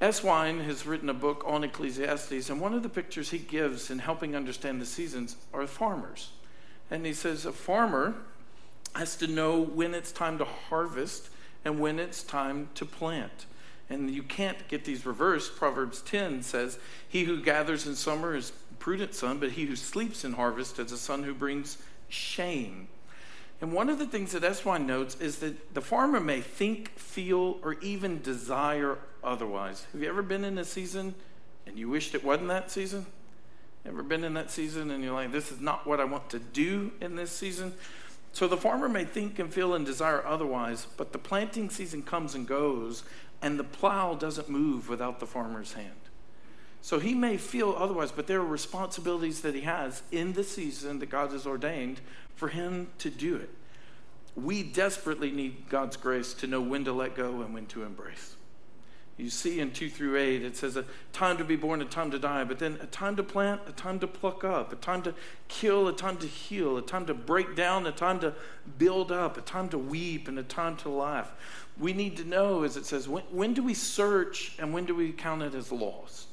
Eswine 0.00 0.64
has 0.64 0.86
written 0.86 1.08
a 1.08 1.14
book 1.14 1.44
on 1.46 1.64
Ecclesiastes, 1.64 2.50
and 2.50 2.60
one 2.60 2.74
of 2.74 2.82
the 2.82 2.88
pictures 2.88 3.30
he 3.30 3.38
gives 3.38 3.90
in 3.90 4.00
helping 4.00 4.34
understand 4.34 4.80
the 4.80 4.86
seasons 4.86 5.36
are 5.52 5.66
farmers. 5.66 6.30
And 6.90 7.06
he 7.06 7.12
says 7.12 7.46
a 7.46 7.52
farmer 7.52 8.14
has 8.94 9.16
to 9.16 9.26
know 9.26 9.60
when 9.60 9.94
it's 9.94 10.12
time 10.12 10.38
to 10.38 10.44
harvest 10.44 11.30
and 11.64 11.80
when 11.80 11.98
it's 11.98 12.22
time 12.22 12.68
to 12.74 12.84
plant. 12.84 13.46
And 13.88 14.10
you 14.10 14.22
can't 14.22 14.66
get 14.68 14.84
these 14.84 15.06
reversed. 15.06 15.56
Proverbs 15.56 16.00
10 16.02 16.42
says, 16.42 16.78
He 17.08 17.24
who 17.24 17.42
gathers 17.42 17.86
in 17.86 17.94
summer 17.94 18.34
is 18.34 18.52
prudent 18.78 19.14
son, 19.14 19.38
but 19.38 19.52
he 19.52 19.66
who 19.66 19.76
sleeps 19.76 20.24
in 20.24 20.32
harvest 20.34 20.78
is 20.78 20.92
a 20.92 20.98
son 20.98 21.22
who 21.22 21.34
brings 21.34 21.78
shame. 22.08 22.88
And 23.60 23.72
one 23.72 23.88
of 23.88 23.98
the 23.98 24.06
things 24.06 24.32
that 24.32 24.44
S. 24.44 24.60
Eswine 24.60 24.86
notes 24.86 25.16
is 25.20 25.38
that 25.38 25.74
the 25.74 25.80
farmer 25.80 26.20
may 26.20 26.40
think, 26.40 26.90
feel, 26.98 27.58
or 27.62 27.74
even 27.74 28.20
desire 28.20 28.98
otherwise. 29.24 29.86
Have 29.92 30.02
you 30.02 30.08
ever 30.08 30.22
been 30.22 30.44
in 30.44 30.58
a 30.58 30.64
season 30.64 31.14
and 31.66 31.78
you 31.78 31.88
wished 31.88 32.14
it 32.14 32.24
wasn't 32.24 32.48
that 32.48 32.70
season? 32.70 33.06
Ever 33.86 34.02
been 34.02 34.24
in 34.24 34.34
that 34.34 34.50
season 34.50 34.90
and 34.90 35.04
you're 35.04 35.12
like, 35.12 35.32
this 35.32 35.52
is 35.52 35.60
not 35.60 35.86
what 35.86 36.00
I 36.00 36.04
want 36.04 36.30
to 36.30 36.38
do 36.38 36.92
in 37.00 37.16
this 37.16 37.30
season? 37.30 37.74
So 38.32 38.48
the 38.48 38.56
farmer 38.56 38.88
may 38.88 39.04
think 39.04 39.38
and 39.38 39.52
feel 39.52 39.74
and 39.74 39.86
desire 39.86 40.24
otherwise, 40.26 40.86
but 40.96 41.12
the 41.12 41.18
planting 41.18 41.70
season 41.70 42.02
comes 42.02 42.34
and 42.34 42.48
goes, 42.48 43.04
and 43.42 43.58
the 43.58 43.64
plow 43.64 44.14
doesn't 44.14 44.48
move 44.48 44.88
without 44.88 45.20
the 45.20 45.26
farmer's 45.26 45.74
hand. 45.74 45.90
So 46.80 46.98
he 46.98 47.14
may 47.14 47.36
feel 47.36 47.74
otherwise, 47.78 48.10
but 48.10 48.26
there 48.26 48.40
are 48.40 48.46
responsibilities 48.46 49.40
that 49.42 49.54
he 49.54 49.60
has 49.62 50.02
in 50.10 50.32
the 50.32 50.44
season 50.44 50.98
that 50.98 51.10
God 51.10 51.30
has 51.30 51.46
ordained 51.46 52.00
for 52.34 52.48
him 52.48 52.88
to 52.98 53.08
do 53.08 53.36
it. 53.36 53.50
We 54.34 54.62
desperately 54.64 55.30
need 55.30 55.68
God's 55.68 55.96
grace 55.96 56.34
to 56.34 56.46
know 56.46 56.60
when 56.60 56.84
to 56.86 56.92
let 56.92 57.14
go 57.14 57.40
and 57.42 57.54
when 57.54 57.66
to 57.66 57.84
embrace. 57.84 58.33
You 59.16 59.30
see 59.30 59.60
in 59.60 59.70
2 59.70 59.90
through 59.90 60.16
8, 60.16 60.42
it 60.42 60.56
says 60.56 60.76
a 60.76 60.84
time 61.12 61.36
to 61.38 61.44
be 61.44 61.54
born, 61.54 61.80
a 61.80 61.84
time 61.84 62.10
to 62.10 62.18
die, 62.18 62.42
but 62.42 62.58
then 62.58 62.78
a 62.82 62.86
time 62.86 63.14
to 63.14 63.22
plant, 63.22 63.60
a 63.68 63.72
time 63.72 64.00
to 64.00 64.08
pluck 64.08 64.42
up, 64.42 64.72
a 64.72 64.76
time 64.76 65.02
to 65.02 65.14
kill, 65.46 65.86
a 65.86 65.92
time 65.92 66.16
to 66.16 66.26
heal, 66.26 66.76
a 66.76 66.82
time 66.82 67.06
to 67.06 67.14
break 67.14 67.54
down, 67.54 67.86
a 67.86 67.92
time 67.92 68.18
to 68.20 68.34
build 68.76 69.12
up, 69.12 69.36
a 69.36 69.40
time 69.40 69.68
to 69.68 69.78
weep, 69.78 70.26
and 70.26 70.36
a 70.36 70.42
time 70.42 70.76
to 70.78 70.88
laugh. 70.88 71.32
We 71.78 71.92
need 71.92 72.16
to 72.16 72.24
know, 72.24 72.64
as 72.64 72.76
it 72.76 72.86
says, 72.86 73.08
when, 73.08 73.22
when 73.30 73.54
do 73.54 73.62
we 73.62 73.74
search 73.74 74.56
and 74.58 74.74
when 74.74 74.84
do 74.84 74.96
we 74.96 75.12
count 75.12 75.42
it 75.42 75.54
as 75.54 75.70
lost? 75.70 76.26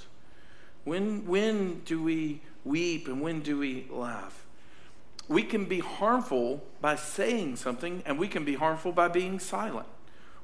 When, 0.84 1.28
when 1.28 1.82
do 1.82 2.02
we 2.02 2.42
weep 2.66 3.08
and 3.08 3.22
when 3.22 3.42
do 3.42 3.60
we 3.60 3.86
laugh? 3.92 4.44
We 5.28 5.44
can 5.44 5.66
be 5.66 5.80
harmful 5.80 6.64
by 6.82 6.96
saying 6.96 7.58
something, 7.58 8.02
and 8.08 8.18
we 8.18 8.28
can 8.28 8.44
be 8.44 8.56
harmful 8.56 8.92
by 8.92 9.08
being 9.08 9.38
silent. 9.38 9.88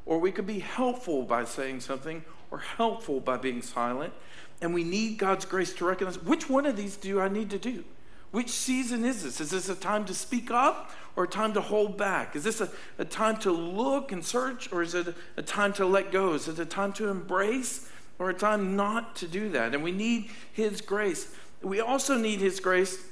Or 0.08 0.18
we 0.18 0.32
could 0.32 0.48
be 0.48 0.60
helpful 0.60 1.24
by 1.24 1.44
saying 1.44 1.82
something 1.82 2.24
or 2.50 2.60
helpful 2.60 3.20
by 3.20 3.38
being 3.38 3.62
silent. 3.62 4.14
And 4.62 4.74
we 4.74 4.84
need 4.84 5.18
God's 5.18 5.46
grace 5.46 5.74
to 5.76 5.86
recognize 5.86 6.18
which 6.24 6.50
one 6.50 6.66
of 6.66 6.78
these 6.78 6.96
do 6.96 7.20
I 7.20 7.28
need 7.28 7.52
to 7.52 7.60
do? 7.60 7.84
Which 8.32 8.50
season 8.50 9.06
is 9.06 9.24
this? 9.24 9.40
Is 9.42 9.52
this 9.52 9.70
a 9.70 9.76
time 9.76 10.06
to 10.06 10.14
speak 10.14 10.50
up 10.50 10.92
or 11.16 11.26
a 11.26 11.28
time 11.28 11.54
to 11.54 11.62
hold 11.62 11.98
back? 11.98 12.36
Is 12.36 12.44
this 12.46 12.62
a, 12.62 12.70
a 12.98 13.06
time 13.06 13.38
to 13.40 13.52
look 13.52 14.12
and 14.14 14.26
search 14.26 14.72
or 14.72 14.82
is 14.82 14.96
it 14.96 15.10
a, 15.10 15.16
a 15.36 15.42
time 15.42 15.74
to 15.74 15.86
let 15.86 16.12
go? 16.12 16.34
Is 16.34 16.48
it 16.48 16.58
a 16.58 16.66
time 16.66 16.94
to 16.94 17.10
embrace 17.10 17.90
or 18.18 18.30
a 18.30 18.34
time 18.34 18.78
not 18.78 19.16
to 19.18 19.28
do 19.28 19.50
that? 19.50 19.74
And 19.74 19.84
we 19.84 19.92
need 19.92 20.30
His 20.54 20.82
grace. 20.82 21.34
We 21.62 21.82
also 21.82 22.18
need 22.18 22.40
His 22.40 22.60
grace 22.62 23.04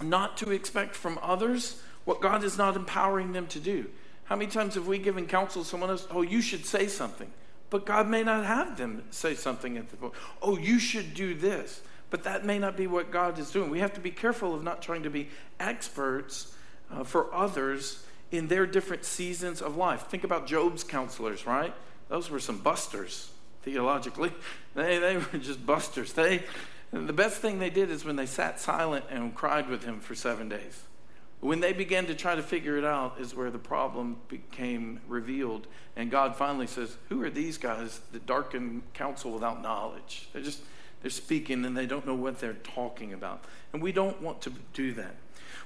not 0.00 0.36
to 0.38 0.52
expect 0.52 0.94
from 0.94 1.18
others 1.20 1.82
what 2.04 2.20
God 2.20 2.44
is 2.44 2.56
not 2.56 2.76
empowering 2.76 3.32
them 3.32 3.48
to 3.48 3.60
do. 3.60 3.86
How 4.28 4.36
many 4.36 4.50
times 4.50 4.74
have 4.74 4.86
we 4.86 4.98
given 4.98 5.26
counsel 5.26 5.62
to 5.62 5.68
someone 5.68 5.88
else? 5.88 6.06
Oh, 6.10 6.20
you 6.20 6.42
should 6.42 6.66
say 6.66 6.86
something. 6.86 7.30
But 7.70 7.86
God 7.86 8.08
may 8.08 8.22
not 8.22 8.44
have 8.44 8.76
them 8.76 9.04
say 9.10 9.34
something 9.34 9.78
at 9.78 9.88
the 9.88 9.96
point. 9.96 10.12
Oh, 10.42 10.58
you 10.58 10.78
should 10.78 11.14
do 11.14 11.34
this. 11.34 11.80
But 12.10 12.24
that 12.24 12.44
may 12.44 12.58
not 12.58 12.76
be 12.76 12.86
what 12.86 13.10
God 13.10 13.38
is 13.38 13.50
doing. 13.50 13.70
We 13.70 13.80
have 13.80 13.94
to 13.94 14.00
be 14.00 14.10
careful 14.10 14.54
of 14.54 14.62
not 14.62 14.82
trying 14.82 15.02
to 15.04 15.10
be 15.10 15.28
experts 15.58 16.54
uh, 16.90 17.04
for 17.04 17.32
others 17.34 18.04
in 18.30 18.48
their 18.48 18.66
different 18.66 19.06
seasons 19.06 19.62
of 19.62 19.76
life. 19.76 20.08
Think 20.08 20.24
about 20.24 20.46
Job's 20.46 20.84
counselors, 20.84 21.46
right? 21.46 21.74
Those 22.08 22.28
were 22.28 22.40
some 22.40 22.58
busters. 22.58 23.30
theologically. 23.62 24.32
They, 24.74 24.98
they 25.00 25.16
were 25.16 25.38
just 25.40 25.66
busters. 25.66 26.12
They, 26.12 26.44
the 26.92 27.12
best 27.12 27.40
thing 27.40 27.58
they 27.58 27.70
did 27.70 27.90
is 27.90 28.04
when 28.04 28.14
they 28.14 28.26
sat 28.26 28.60
silent 28.60 29.06
and 29.10 29.34
cried 29.34 29.68
with 29.68 29.82
him 29.82 29.98
for 29.98 30.14
seven 30.14 30.48
days. 30.48 30.82
When 31.40 31.60
they 31.60 31.72
began 31.72 32.06
to 32.06 32.14
try 32.14 32.34
to 32.34 32.42
figure 32.42 32.76
it 32.76 32.84
out, 32.84 33.20
is 33.20 33.34
where 33.34 33.50
the 33.50 33.58
problem 33.58 34.16
became 34.28 35.00
revealed. 35.06 35.68
And 35.94 36.10
God 36.10 36.34
finally 36.34 36.66
says, 36.66 36.96
Who 37.08 37.22
are 37.22 37.30
these 37.30 37.58
guys 37.58 38.00
that 38.12 38.26
darken 38.26 38.82
counsel 38.92 39.32
without 39.32 39.62
knowledge? 39.62 40.28
They're 40.32 40.42
just, 40.42 40.62
they're 41.00 41.10
speaking 41.10 41.64
and 41.64 41.76
they 41.76 41.86
don't 41.86 42.06
know 42.06 42.14
what 42.14 42.40
they're 42.40 42.54
talking 42.54 43.12
about. 43.12 43.44
And 43.72 43.80
we 43.80 43.92
don't 43.92 44.20
want 44.20 44.42
to 44.42 44.52
do 44.72 44.92
that. 44.94 45.14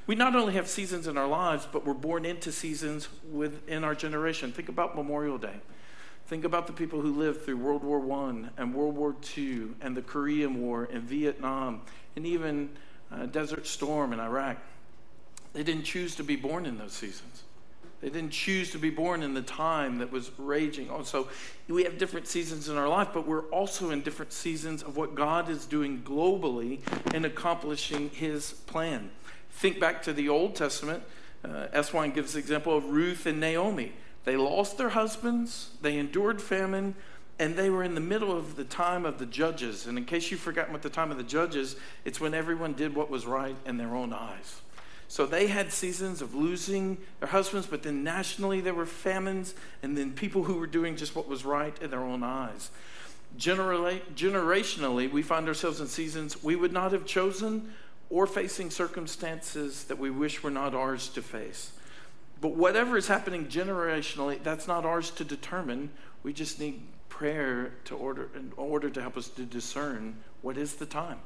We 0.07 0.15
not 0.15 0.35
only 0.35 0.55
have 0.55 0.69
seasons 0.69 1.07
in 1.07 1.17
our 1.17 1.29
lives, 1.29 1.67
but 1.71 1.87
we're 1.87 1.95
born 1.95 2.25
into 2.25 2.53
seasons 2.53 3.09
within 3.31 3.85
our 3.85 3.95
generation. 3.95 4.53
Think 4.53 4.69
about 4.69 4.95
Memorial 4.95 5.39
Day. 5.39 5.61
Think 6.27 6.45
about 6.45 6.67
the 6.67 6.73
people 6.73 7.01
who 7.01 7.15
lived 7.15 7.43
through 7.43 7.59
World 7.59 7.85
War 7.85 8.01
I 8.27 8.49
and 8.57 8.75
World 8.75 8.97
War 8.97 9.15
II 9.37 9.69
and 9.81 9.97
the 9.97 10.03
Korean 10.03 10.61
War 10.61 10.89
and 10.93 11.03
Vietnam 11.03 11.83
and 12.17 12.27
even 12.27 12.71
uh, 13.11 13.27
Desert 13.27 13.67
Storm 13.67 14.13
in 14.13 14.21
Iraq. 14.21 14.59
They 15.53 15.63
didn't 15.63 15.85
choose 15.85 16.15
to 16.17 16.25
be 16.25 16.37
born 16.37 16.67
in 16.67 16.79
those 16.79 16.93
seasons. 16.93 17.43
They 18.01 18.11
didn't 18.11 18.33
choose 18.33 18.73
to 18.73 18.79
be 18.79 18.91
born 18.91 19.23
in 19.23 19.33
the 19.33 19.43
time 19.43 19.99
that 19.99 20.11
was 20.11 20.33
raging. 20.37 20.91
Also, 20.91 21.29
we 21.69 21.85
have 21.85 21.99
different 21.99 22.27
seasons 22.27 22.69
in 22.69 22.77
our 22.77 22.89
life, 22.89 23.09
but 23.15 23.29
we're 23.29 23.45
also 23.51 23.91
in 23.91 24.03
different 24.03 24.33
seasons 24.33 24.83
of 24.83 24.97
what 24.97 25.15
God 25.15 25.49
is 25.49 25.67
doing 25.67 26.03
globally 26.03 26.81
in 27.15 27.25
accomplishing 27.25 28.11
His 28.11 28.53
plan. 28.53 29.11
Think 29.53 29.79
back 29.79 30.03
to 30.03 30.13
the 30.13 30.29
Old 30.29 30.57
Testament. 30.57 31.05
Uh, 31.45 31.69
Eswine 31.73 32.13
gives 32.13 32.33
the 32.33 32.41
example 32.41 32.77
of 32.77 32.87
Ruth 32.87 33.25
and 33.27 33.39
Naomi. 33.39 33.93
They 34.25 34.37
lost 34.37 34.79
their 34.79 34.91
husbands, 34.91 35.71
they 35.81 35.97
endured 35.97 36.43
famine, 36.43 36.97
and 37.39 37.57
they 37.57 37.71
were 37.71 37.83
in 37.83 37.95
the 37.95 38.01
middle 38.01 38.37
of 38.37 38.57
the 38.57 38.65
time 38.65 39.05
of 39.05 39.19
the 39.19 39.27
judges. 39.27 39.87
And 39.87 39.97
in 39.97 40.05
case 40.05 40.31
you've 40.31 40.41
forgotten 40.41 40.73
what 40.73 40.83
the 40.83 40.91
time 40.91 41.11
of 41.13 41.19
the 41.19 41.25
judges, 41.25 41.77
it's 42.05 42.21
when 42.21 42.35
everyone 42.35 42.73
did 42.73 42.95
what 42.95 43.11
was 43.11 43.27
right 43.27 43.57
in 43.65 43.79
their 43.79 43.95
own 43.95 44.13
eyes. 44.13 44.61
So 45.13 45.27
they 45.27 45.49
had 45.49 45.75
seasons 45.75 46.23
of 46.23 46.35
losing 46.35 46.97
their 47.21 47.29
husbands, 47.29 47.67
but 47.67 47.83
then 47.83 48.03
nationally 48.03 48.63
there 48.63 48.73
were 48.73 48.87
famines, 48.87 49.55
and 49.83 49.95
then 49.95 50.15
people 50.15 50.45
who 50.45 50.55
were 50.55 50.67
doing 50.67 50.97
just 50.97 51.15
what 51.15 51.29
was 51.29 51.45
right 51.45 51.77
in 51.83 51.91
their 51.91 52.01
own 52.01 52.23
eyes. 52.23 52.71
Generally, 53.37 54.01
generationally, 54.15 55.13
we 55.13 55.21
find 55.21 55.49
ourselves 55.49 55.83
in 55.83 55.87
seasons 55.87 56.43
we 56.43 56.57
would 56.57 56.73
not 56.73 56.93
have 56.93 57.05
chosen 57.05 57.75
or 58.09 58.27
facing 58.27 58.71
circumstances 58.71 59.85
that 59.85 59.99
we 59.99 60.09
wish 60.09 60.43
were 60.43 60.51
not 60.51 60.75
ours 60.75 61.11
to 61.11 61.21
face. 61.21 61.73
But 62.41 62.57
whatever 62.57 62.97
is 62.97 63.07
happening 63.07 63.49
generationally, 63.49 64.43
that's 64.43 64.67
not 64.67 64.87
ours 64.87 65.11
to 65.11 65.25
determine. 65.25 65.91
We 66.23 66.33
just 66.33 66.59
need 66.59 66.85
prayer 67.11 67.75
to 67.85 67.95
order 67.95 68.31
in 68.35 68.55
order 68.57 68.89
to 68.89 69.03
help 69.03 69.19
us 69.19 69.29
to 69.29 69.45
discern 69.45 70.17
what 70.41 70.57
is 70.57 70.77
the 70.77 70.87
time. 70.87 71.19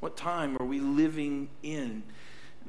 What 0.00 0.16
time 0.16 0.56
are 0.58 0.64
we 0.64 0.80
living 0.80 1.50
in? 1.62 2.04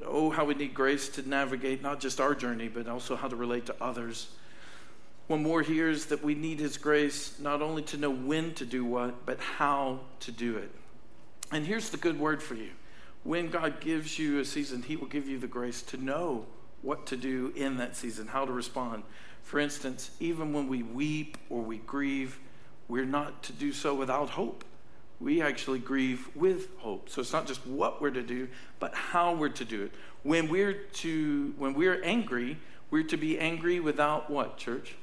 Oh, 0.04 0.30
how 0.30 0.46
we 0.46 0.56
need 0.56 0.74
grace 0.74 1.10
to 1.10 1.28
navigate 1.28 1.82
not 1.82 2.00
just 2.00 2.20
our 2.20 2.36
journey, 2.36 2.68
but 2.68 2.88
also 2.88 3.16
how 3.16 3.28
to 3.28 3.36
relate 3.36 3.66
to 3.68 3.76
others. 3.80 4.30
One 5.28 5.42
more 5.42 5.62
here 5.62 5.90
is 5.90 6.08
that 6.08 6.24
we 6.24 6.36
need 6.36 6.60
His 6.60 6.78
grace 6.78 7.40
not 7.40 7.62
only 7.62 7.82
to 7.84 7.98
know 7.98 8.12
when 8.12 8.54
to 8.56 8.66
do 8.66 8.84
what, 8.84 9.26
but 9.26 9.40
how 9.40 10.02
to 10.22 10.32
do 10.32 10.58
it. 10.58 10.72
And 11.52 11.66
here's 11.66 11.90
the 11.90 11.98
good 11.98 12.20
word 12.20 12.44
for 12.44 12.56
you 12.56 12.72
when 13.24 13.50
God 13.50 13.80
gives 13.80 14.20
you 14.20 14.40
a 14.40 14.46
season, 14.46 14.84
He 14.84 14.96
will 14.96 15.08
give 15.08 15.28
you 15.28 15.40
the 15.40 15.48
grace 15.48 15.82
to 15.84 15.98
know 15.98 16.46
what 16.82 17.08
to 17.08 17.18
do 17.18 17.52
in 17.56 17.78
that 17.78 17.96
season, 17.96 18.28
how 18.28 18.46
to 18.46 18.52
respond. 18.52 19.04
For 19.42 19.60
instance, 19.60 20.12
even 20.20 20.54
when 20.54 20.68
we 20.68 20.84
weep 20.84 21.38
or 21.50 21.62
we 21.62 21.78
grieve, 21.78 22.40
we're 22.88 23.06
not 23.06 23.42
to 23.44 23.54
do 23.54 23.72
so 23.72 23.96
without 23.96 24.30
hope 24.30 24.64
we 25.20 25.42
actually 25.42 25.80
grieve 25.80 26.30
with 26.36 26.68
hope. 26.80 27.10
So 27.10 27.22
it's 27.22 27.34
not 27.34 27.48
just 27.48 27.66
what 27.66 28.02
we're 28.02 28.12
to 28.12 28.24
do, 28.24 28.48
but 28.80 28.94
how 28.94 29.34
we're 29.34 29.50
to 29.50 29.66
do 29.66 29.84
it. 29.84 29.92
When 30.24 30.50
we're 30.50 30.74
to 30.74 31.54
when 31.58 31.74
we're 31.74 32.02
angry, 32.04 32.58
we're 32.92 33.04
to 33.04 33.18
be 33.18 33.40
angry 33.40 33.80
without 33.80 34.30
what, 34.30 34.58
church? 34.58 34.96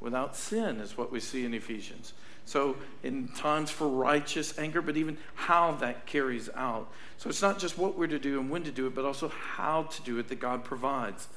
Without 0.00 0.36
sin 0.36 0.80
is 0.80 0.96
what 0.96 1.12
we 1.12 1.20
see 1.20 1.44
in 1.44 1.54
Ephesians. 1.54 2.12
So 2.44 2.76
in 3.02 3.28
times 3.28 3.70
for 3.70 3.88
righteous 3.88 4.58
anger, 4.58 4.82
but 4.82 4.96
even 4.96 5.16
how 5.34 5.72
that 5.76 6.06
carries 6.06 6.48
out. 6.56 6.88
So 7.16 7.30
it's 7.30 7.42
not 7.42 7.58
just 7.58 7.78
what 7.78 7.96
we're 7.96 8.08
to 8.08 8.18
do 8.18 8.40
and 8.40 8.50
when 8.50 8.64
to 8.64 8.72
do 8.72 8.86
it, 8.86 8.94
but 8.94 9.04
also 9.04 9.28
how 9.28 9.84
to 9.84 10.02
do 10.02 10.18
it 10.18 10.28
that 10.28 10.40
God 10.40 10.64
provides. 10.64 11.28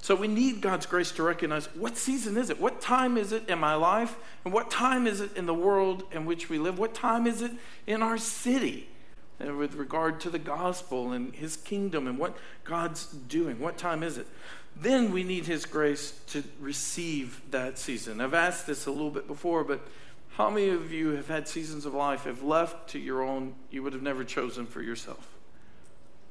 So 0.00 0.14
we 0.14 0.28
need 0.28 0.60
God's 0.60 0.84
grace 0.84 1.12
to 1.12 1.22
recognize 1.22 1.66
what 1.74 1.96
season 1.96 2.36
is 2.36 2.50
it? 2.50 2.60
What 2.60 2.80
time 2.82 3.16
is 3.16 3.32
it 3.32 3.48
in 3.48 3.58
my 3.58 3.74
life? 3.74 4.16
And 4.44 4.52
what 4.52 4.70
time 4.70 5.06
is 5.06 5.20
it 5.22 5.34
in 5.36 5.46
the 5.46 5.54
world 5.54 6.04
in 6.12 6.26
which 6.26 6.50
we 6.50 6.58
live? 6.58 6.78
What 6.78 6.94
time 6.94 7.26
is 7.26 7.40
it 7.40 7.52
in 7.86 8.02
our 8.02 8.18
city? 8.18 8.88
And 9.40 9.56
with 9.56 9.74
regard 9.74 10.20
to 10.20 10.30
the 10.30 10.38
gospel 10.38 11.12
and 11.12 11.34
his 11.34 11.56
kingdom 11.56 12.06
and 12.06 12.18
what 12.18 12.36
God's 12.64 13.06
doing, 13.06 13.58
what 13.58 13.78
time 13.78 14.02
is 14.02 14.18
it? 14.18 14.26
Then 14.76 15.12
we 15.12 15.22
need 15.22 15.46
his 15.46 15.66
grace 15.66 16.20
to 16.28 16.44
receive 16.60 17.40
that 17.50 17.78
season. 17.78 18.20
I've 18.20 18.34
asked 18.34 18.66
this 18.66 18.86
a 18.86 18.90
little 18.90 19.10
bit 19.10 19.26
before, 19.26 19.64
but 19.64 19.86
how 20.30 20.50
many 20.50 20.68
of 20.68 20.90
you 20.90 21.10
have 21.10 21.28
had 21.28 21.46
seasons 21.46 21.86
of 21.86 21.94
life, 21.94 22.24
have 22.24 22.42
left 22.42 22.90
to 22.90 22.98
your 22.98 23.22
own, 23.22 23.54
you 23.70 23.82
would 23.82 23.92
have 23.92 24.02
never 24.02 24.24
chosen 24.24 24.66
for 24.66 24.82
yourself? 24.82 25.28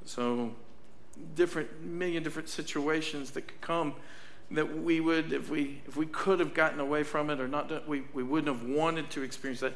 So 0.06 0.54
different 1.36 1.84
million 1.84 2.24
different 2.24 2.50
situations 2.50 3.32
that 3.32 3.48
could 3.48 3.62
come 3.62 3.94
that 4.52 4.82
we 4.82 5.00
would 5.00 5.34
if 5.34 5.50
we 5.50 5.82
if 5.88 5.96
we 5.96 6.06
could 6.06 6.40
have 6.40 6.54
gotten 6.54 6.80
away 6.80 7.04
from 7.04 7.30
it 7.30 7.40
or 7.40 7.48
not 7.48 7.88
we, 7.88 8.04
we 8.14 8.24
wouldn't 8.24 8.56
have 8.56 8.68
wanted 8.68 9.10
to 9.10 9.22
experience 9.22 9.62
that. 9.62 9.74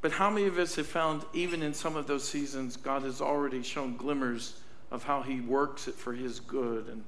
But 0.00 0.12
how 0.12 0.28
many 0.28 0.46
of 0.46 0.58
us 0.58 0.74
have 0.76 0.86
found 0.86 1.24
even 1.32 1.62
in 1.62 1.72
some 1.72 1.96
of 1.96 2.06
those 2.06 2.28
seasons 2.28 2.76
god 2.76 3.02
has 3.02 3.20
already 3.20 3.62
shown 3.62 3.96
glimmers 3.96 4.60
of 4.90 5.04
how 5.04 5.22
he 5.22 5.40
works 5.40 5.88
it 5.88 5.94
for 5.94 6.12
his 6.12 6.40
good 6.40 6.88
and 6.88 7.04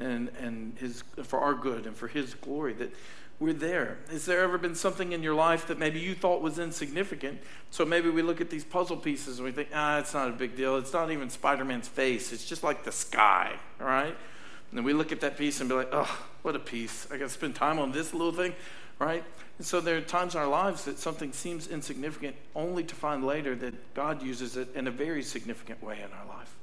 and 0.00 0.28
and 0.38 0.76
his 0.78 1.02
for 1.24 1.40
our 1.40 1.54
good 1.54 1.86
and 1.86 1.96
for 1.96 2.08
his 2.08 2.34
glory 2.34 2.72
that 2.74 2.92
we're 3.40 3.54
there. 3.54 3.96
Has 4.10 4.26
there 4.26 4.40
ever 4.40 4.58
been 4.58 4.74
something 4.74 5.12
in 5.12 5.22
your 5.22 5.34
life 5.34 5.66
that 5.68 5.78
maybe 5.78 5.98
you 5.98 6.14
thought 6.14 6.42
was 6.42 6.58
insignificant? 6.58 7.40
So 7.70 7.86
maybe 7.86 8.10
we 8.10 8.20
look 8.20 8.42
at 8.42 8.50
these 8.50 8.64
puzzle 8.64 8.98
pieces 8.98 9.38
and 9.38 9.46
we 9.46 9.50
think, 9.50 9.70
ah, 9.74 9.98
it's 9.98 10.12
not 10.12 10.28
a 10.28 10.32
big 10.32 10.54
deal. 10.56 10.76
It's 10.76 10.92
not 10.92 11.10
even 11.10 11.30
Spider 11.30 11.64
Man's 11.64 11.88
face. 11.88 12.34
It's 12.34 12.44
just 12.44 12.62
like 12.62 12.84
the 12.84 12.92
sky, 12.92 13.54
all 13.80 13.86
right? 13.86 14.14
And 14.70 14.78
then 14.78 14.84
we 14.84 14.92
look 14.92 15.10
at 15.10 15.22
that 15.22 15.38
piece 15.38 15.60
and 15.60 15.70
be 15.70 15.74
like, 15.74 15.88
oh, 15.90 16.18
what 16.42 16.54
a 16.54 16.58
piece. 16.58 17.06
I 17.10 17.16
got 17.16 17.24
to 17.24 17.30
spend 17.30 17.54
time 17.54 17.78
on 17.78 17.92
this 17.92 18.12
little 18.12 18.32
thing, 18.32 18.54
right? 18.98 19.24
And 19.56 19.66
so 19.66 19.80
there 19.80 19.96
are 19.96 20.02
times 20.02 20.34
in 20.34 20.40
our 20.42 20.46
lives 20.46 20.84
that 20.84 20.98
something 20.98 21.32
seems 21.32 21.66
insignificant 21.66 22.36
only 22.54 22.84
to 22.84 22.94
find 22.94 23.24
later 23.24 23.54
that 23.56 23.94
God 23.94 24.22
uses 24.22 24.58
it 24.58 24.68
in 24.74 24.86
a 24.86 24.90
very 24.90 25.22
significant 25.22 25.82
way 25.82 25.96
in 25.96 26.12
our 26.12 26.26
life. 26.36 26.54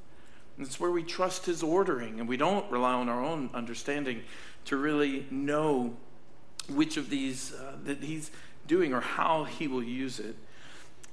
And 0.57 0.65
it's 0.65 0.79
where 0.79 0.91
we 0.91 1.03
trust 1.03 1.47
His 1.47 1.63
ordering 1.63 2.19
and 2.19 2.29
we 2.29 2.37
don't 2.37 2.69
rely 2.71 2.93
on 2.93 3.09
our 3.09 3.23
own 3.23 3.49
understanding 3.55 4.21
to 4.65 4.77
really 4.77 5.25
know 5.31 5.95
which 6.69 6.97
of 6.97 7.10
these 7.10 7.53
uh, 7.53 7.73
that 7.86 8.03
he's 8.03 8.32
doing 8.67 8.93
or 8.93 9.01
how 9.01 9.45
he 9.45 9.67
will 9.67 9.84
use 9.84 10.19
it. 10.19 10.36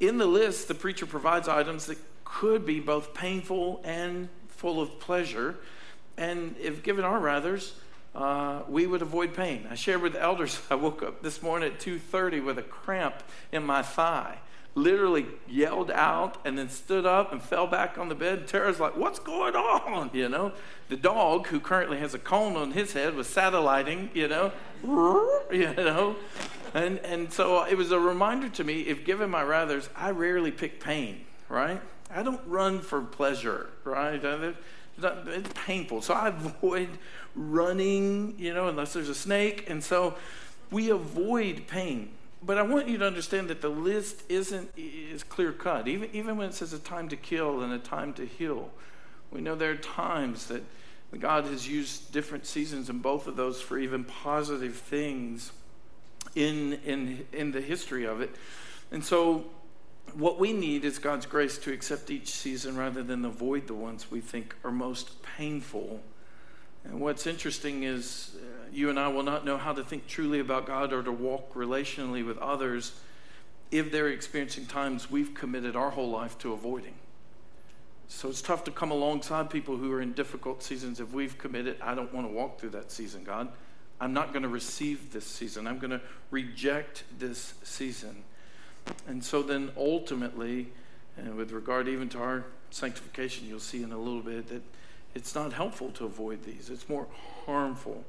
In 0.00 0.18
the 0.18 0.26
list, 0.26 0.68
the 0.68 0.74
preacher 0.74 1.06
provides 1.06 1.48
items 1.48 1.86
that 1.86 1.98
could 2.24 2.66
be 2.66 2.80
both 2.80 3.14
painful 3.14 3.80
and 3.84 4.28
full 4.48 4.80
of 4.80 4.98
pleasure. 4.98 5.56
And 6.16 6.56
if 6.60 6.82
given 6.82 7.04
our 7.04 7.20
rathers, 7.20 7.72
uh, 8.14 8.62
we 8.68 8.86
would 8.86 9.02
avoid 9.02 9.34
pain. 9.34 9.66
I 9.70 9.74
shared 9.74 10.02
with 10.02 10.14
the 10.14 10.22
elders, 10.22 10.60
I 10.70 10.74
woke 10.74 11.02
up 11.02 11.22
this 11.22 11.42
morning 11.42 11.72
at 11.72 11.80
2.30 11.80 12.44
with 12.44 12.58
a 12.58 12.62
cramp 12.62 13.22
in 13.52 13.64
my 13.64 13.82
thigh. 13.82 14.38
Literally 14.74 15.26
yelled 15.48 15.90
out 15.90 16.38
and 16.44 16.58
then 16.58 16.68
stood 16.68 17.06
up 17.06 17.32
and 17.32 17.40
fell 17.40 17.66
back 17.66 17.96
on 17.96 18.08
the 18.08 18.14
bed. 18.14 18.48
Tara's 18.48 18.80
like, 18.80 18.96
what's 18.96 19.20
going 19.20 19.54
on? 19.54 20.10
You 20.12 20.28
know, 20.28 20.52
the 20.88 20.96
dog, 20.96 21.46
who 21.46 21.60
currently 21.60 21.98
has 21.98 22.12
a 22.14 22.18
cone 22.18 22.56
on 22.56 22.72
his 22.72 22.92
head, 22.92 23.14
was 23.14 23.28
satelliting, 23.28 24.10
you 24.14 24.26
know, 24.28 24.52
you 25.52 25.72
know. 25.74 26.16
And, 26.74 26.98
and 26.98 27.32
so 27.32 27.64
it 27.64 27.76
was 27.76 27.92
a 27.92 28.00
reminder 28.00 28.48
to 28.48 28.64
me 28.64 28.80
if 28.82 29.04
given 29.04 29.30
my 29.30 29.44
rathers, 29.44 29.88
I 29.94 30.10
rarely 30.10 30.50
pick 30.50 30.80
pain, 30.80 31.20
right? 31.48 31.80
I 32.12 32.22
don't 32.22 32.40
run 32.46 32.80
for 32.80 33.00
pleasure, 33.00 33.70
right? 33.84 34.20
It's 34.24 35.48
painful. 35.54 36.02
So 36.02 36.14
I 36.14 36.28
avoid 36.36 36.88
running, 37.34 38.34
you 38.38 38.52
know, 38.54 38.68
unless 38.68 38.92
there's 38.92 39.08
a 39.08 39.14
snake. 39.14 39.68
And 39.68 39.82
so 39.82 40.16
we 40.70 40.90
avoid 40.90 41.66
pain. 41.66 42.10
But 42.44 42.58
I 42.58 42.62
want 42.62 42.88
you 42.88 42.98
to 42.98 43.06
understand 43.06 43.48
that 43.48 43.62
the 43.62 43.70
list 43.70 44.22
isn't 44.28 44.70
is 44.76 45.22
clear 45.22 45.52
cut. 45.52 45.88
Even, 45.88 46.10
even 46.12 46.36
when 46.36 46.48
it 46.48 46.54
says 46.54 46.72
a 46.72 46.78
time 46.78 47.08
to 47.08 47.16
kill 47.16 47.62
and 47.62 47.72
a 47.72 47.78
time 47.78 48.12
to 48.14 48.26
heal, 48.26 48.70
we 49.30 49.40
know 49.40 49.54
there 49.54 49.70
are 49.70 49.76
times 49.76 50.46
that 50.46 50.62
God 51.18 51.44
has 51.44 51.68
used 51.68 52.12
different 52.12 52.46
seasons 52.46 52.90
in 52.90 52.98
both 52.98 53.26
of 53.26 53.36
those 53.36 53.60
for 53.60 53.78
even 53.78 54.04
positive 54.04 54.74
things 54.74 55.52
in, 56.34 56.74
in, 56.84 57.26
in 57.32 57.52
the 57.52 57.60
history 57.60 58.04
of 58.04 58.20
it. 58.20 58.34
And 58.90 59.04
so, 59.04 59.44
what 60.14 60.38
we 60.38 60.52
need 60.52 60.84
is 60.84 60.98
God's 60.98 61.26
grace 61.26 61.56
to 61.58 61.72
accept 61.72 62.10
each 62.10 62.30
season 62.30 62.76
rather 62.76 63.02
than 63.02 63.24
avoid 63.24 63.66
the 63.66 63.74
ones 63.74 64.10
we 64.10 64.20
think 64.20 64.54
are 64.62 64.70
most 64.70 65.22
painful. 65.22 66.00
And 66.84 67.00
what's 67.00 67.26
interesting 67.26 67.84
is 67.84 68.36
Uh, 68.64 68.68
you 68.72 68.90
and 68.90 68.98
I 68.98 69.08
will 69.08 69.22
not 69.22 69.44
know 69.44 69.56
how 69.56 69.72
to 69.72 69.82
think 69.82 70.06
truly 70.06 70.40
about 70.40 70.66
God 70.66 70.92
or 70.92 71.02
to 71.02 71.12
walk 71.12 71.54
relationally 71.54 72.24
with 72.24 72.38
others 72.38 72.92
if 73.70 73.90
they're 73.90 74.08
experiencing 74.08 74.66
times 74.66 75.10
we've 75.10 75.34
committed 75.34 75.74
our 75.76 75.90
whole 75.90 76.10
life 76.10 76.38
to 76.38 76.52
avoiding. 76.52 76.94
So 78.08 78.28
it's 78.28 78.42
tough 78.42 78.64
to 78.64 78.70
come 78.70 78.90
alongside 78.90 79.50
people 79.50 79.76
who 79.76 79.90
are 79.92 80.00
in 80.00 80.12
difficult 80.12 80.62
seasons 80.62 81.00
if 81.00 81.12
we've 81.12 81.36
committed, 81.38 81.78
I 81.80 81.94
don't 81.94 82.12
want 82.12 82.28
to 82.28 82.32
walk 82.32 82.60
through 82.60 82.70
that 82.70 82.92
season, 82.92 83.24
God. 83.24 83.48
I'm 84.00 84.12
not 84.12 84.32
going 84.32 84.42
to 84.42 84.48
receive 84.48 85.12
this 85.12 85.26
season. 85.26 85.66
I'm 85.66 85.78
going 85.78 85.90
to 85.90 86.00
reject 86.30 87.04
this 87.18 87.54
season. 87.62 88.22
And 89.08 89.24
so 89.24 89.42
then 89.42 89.72
ultimately, 89.76 90.68
and 91.16 91.34
with 91.36 91.52
regard 91.52 91.88
even 91.88 92.08
to 92.10 92.18
our 92.18 92.44
sanctification, 92.70 93.48
you'll 93.48 93.60
see 93.60 93.82
in 93.82 93.92
a 93.92 93.98
little 93.98 94.20
bit 94.20 94.48
that 94.48 94.62
it's 95.14 95.34
not 95.34 95.52
helpful 95.52 95.90
to 95.92 96.04
avoid 96.04 96.44
these, 96.44 96.70
it's 96.70 96.88
more 96.88 97.06
harmful. 97.46 98.04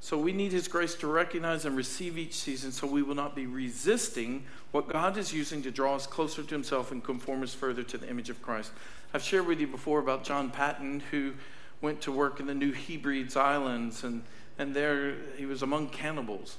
So 0.00 0.18
we 0.18 0.32
need 0.32 0.52
His 0.52 0.66
grace 0.66 0.94
to 0.96 1.06
recognize 1.06 1.66
and 1.66 1.76
receive 1.76 2.16
each 2.16 2.34
season 2.34 2.72
so 2.72 2.86
we 2.86 3.02
will 3.02 3.14
not 3.14 3.36
be 3.36 3.46
resisting 3.46 4.44
what 4.72 4.88
God 4.88 5.16
is 5.18 5.32
using 5.32 5.62
to 5.62 5.70
draw 5.70 5.94
us 5.94 6.06
closer 6.06 6.42
to 6.42 6.54
Himself 6.54 6.90
and 6.90 7.04
conform 7.04 7.42
us 7.42 7.52
further 7.52 7.82
to 7.82 7.98
the 7.98 8.08
image 8.08 8.30
of 8.30 8.40
Christ. 8.40 8.72
I've 9.12 9.22
shared 9.22 9.46
with 9.46 9.60
you 9.60 9.66
before 9.66 10.00
about 10.00 10.24
John 10.24 10.50
Paton, 10.50 11.00
who 11.10 11.34
went 11.82 12.00
to 12.02 12.12
work 12.12 12.40
in 12.40 12.46
the 12.46 12.54
New 12.54 12.72
Hebrides 12.72 13.36
Islands, 13.36 14.04
and, 14.04 14.22
and 14.58 14.74
there 14.74 15.16
he 15.36 15.46
was 15.46 15.62
among 15.62 15.88
cannibals. 15.88 16.56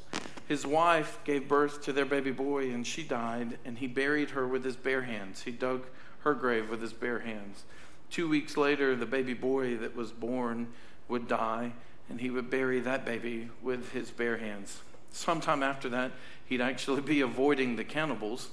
His 0.48 0.66
wife 0.66 1.20
gave 1.24 1.48
birth 1.48 1.82
to 1.84 1.94
their 1.94 2.06
baby 2.06 2.32
boy, 2.32 2.72
and 2.72 2.86
she 2.86 3.04
died, 3.04 3.58
and 3.66 3.78
he 3.78 3.88
buried 3.88 4.32
her 4.32 4.48
with 4.48 4.66
his 4.66 4.76
bare 4.76 5.04
hands. 5.04 5.44
He 5.44 5.52
dug 5.52 5.86
her 6.20 6.34
grave 6.34 6.70
with 6.70 6.82
his 6.82 6.94
bare 6.94 7.20
hands. 7.20 7.64
Two 8.10 8.28
weeks 8.28 8.58
later, 8.58 8.96
the 8.96 9.06
baby 9.06 9.34
boy 9.34 9.78
that 9.78 9.96
was 9.96 10.12
born 10.12 10.68
would 11.08 11.28
die, 11.28 11.72
and 12.12 12.20
he 12.20 12.30
would 12.30 12.50
bury 12.50 12.82
that 12.82 13.06
baby 13.06 13.50
with 13.62 13.94
his 13.94 14.12
bare 14.12 14.36
hands. 14.36 14.82
Sometime 15.12 15.64
after 15.64 15.88
that, 15.88 16.12
he'd 16.44 16.60
actually 16.60 17.00
be 17.00 17.22
avoiding 17.22 17.78
the 17.78 17.86
cannibals, 17.86 18.50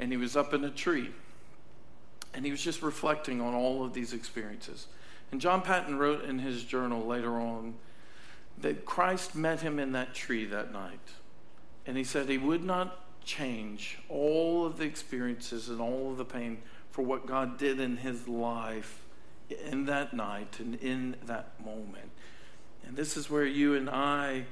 and 0.00 0.10
he 0.10 0.16
was 0.16 0.36
up 0.36 0.52
in 0.52 0.64
a 0.64 0.70
tree. 0.70 1.10
And 2.34 2.44
he 2.44 2.50
was 2.50 2.60
just 2.60 2.82
reflecting 2.82 3.40
on 3.40 3.54
all 3.54 3.84
of 3.84 3.94
these 3.94 4.12
experiences. 4.12 4.88
And 5.30 5.40
John 5.40 5.62
Paton 5.62 5.98
wrote 5.98 6.24
in 6.24 6.40
his 6.40 6.64
journal 6.64 7.06
later 7.06 7.36
on 7.36 7.74
that 8.58 8.84
Christ 8.84 9.36
met 9.36 9.60
him 9.60 9.78
in 9.78 9.92
that 9.92 10.12
tree 10.12 10.44
that 10.46 10.72
night. 10.72 10.98
And 11.86 11.96
he 11.96 12.02
said 12.02 12.28
he 12.28 12.38
would 12.38 12.64
not 12.64 13.24
change 13.24 13.98
all 14.08 14.66
of 14.66 14.78
the 14.78 14.84
experiences 14.84 15.68
and 15.68 15.80
all 15.80 16.10
of 16.10 16.16
the 16.16 16.24
pain 16.24 16.58
for 16.90 17.02
what 17.02 17.24
God 17.24 17.56
did 17.56 17.78
in 17.78 17.98
his 17.98 18.26
life 18.26 19.04
in 19.48 19.84
that 19.86 20.12
night 20.12 20.58
and 20.58 20.74
in 20.76 21.14
that 21.26 21.64
moment. 21.64 22.10
And 22.86 22.96
this 22.96 23.16
is 23.16 23.28
where 23.28 23.44
you 23.44 23.74
and 23.74 23.90
I 23.90 24.44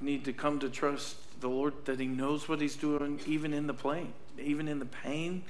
need 0.00 0.24
to 0.24 0.32
come 0.32 0.58
to 0.60 0.68
trust 0.68 1.40
the 1.40 1.48
Lord 1.48 1.72
that 1.84 2.00
He 2.00 2.06
knows 2.06 2.48
what 2.48 2.60
He's 2.60 2.76
doing, 2.76 3.20
even 3.26 3.52
in 3.52 3.66
the 3.66 3.74
pain, 3.74 4.12
even 4.38 4.68
in 4.68 4.78
the 4.78 4.86
pain, 4.86 5.44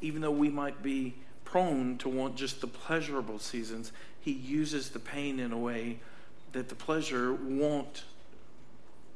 even 0.00 0.22
though 0.22 0.30
we 0.30 0.48
might 0.48 0.82
be 0.82 1.14
prone 1.44 1.98
to 1.98 2.08
want 2.08 2.36
just 2.36 2.60
the 2.60 2.66
pleasurable 2.66 3.38
seasons. 3.38 3.92
He 4.20 4.32
uses 4.32 4.90
the 4.90 4.98
pain 4.98 5.40
in 5.40 5.52
a 5.52 5.58
way 5.58 5.98
that 6.52 6.68
the 6.68 6.74
pleasure 6.74 7.32
won't 7.32 8.04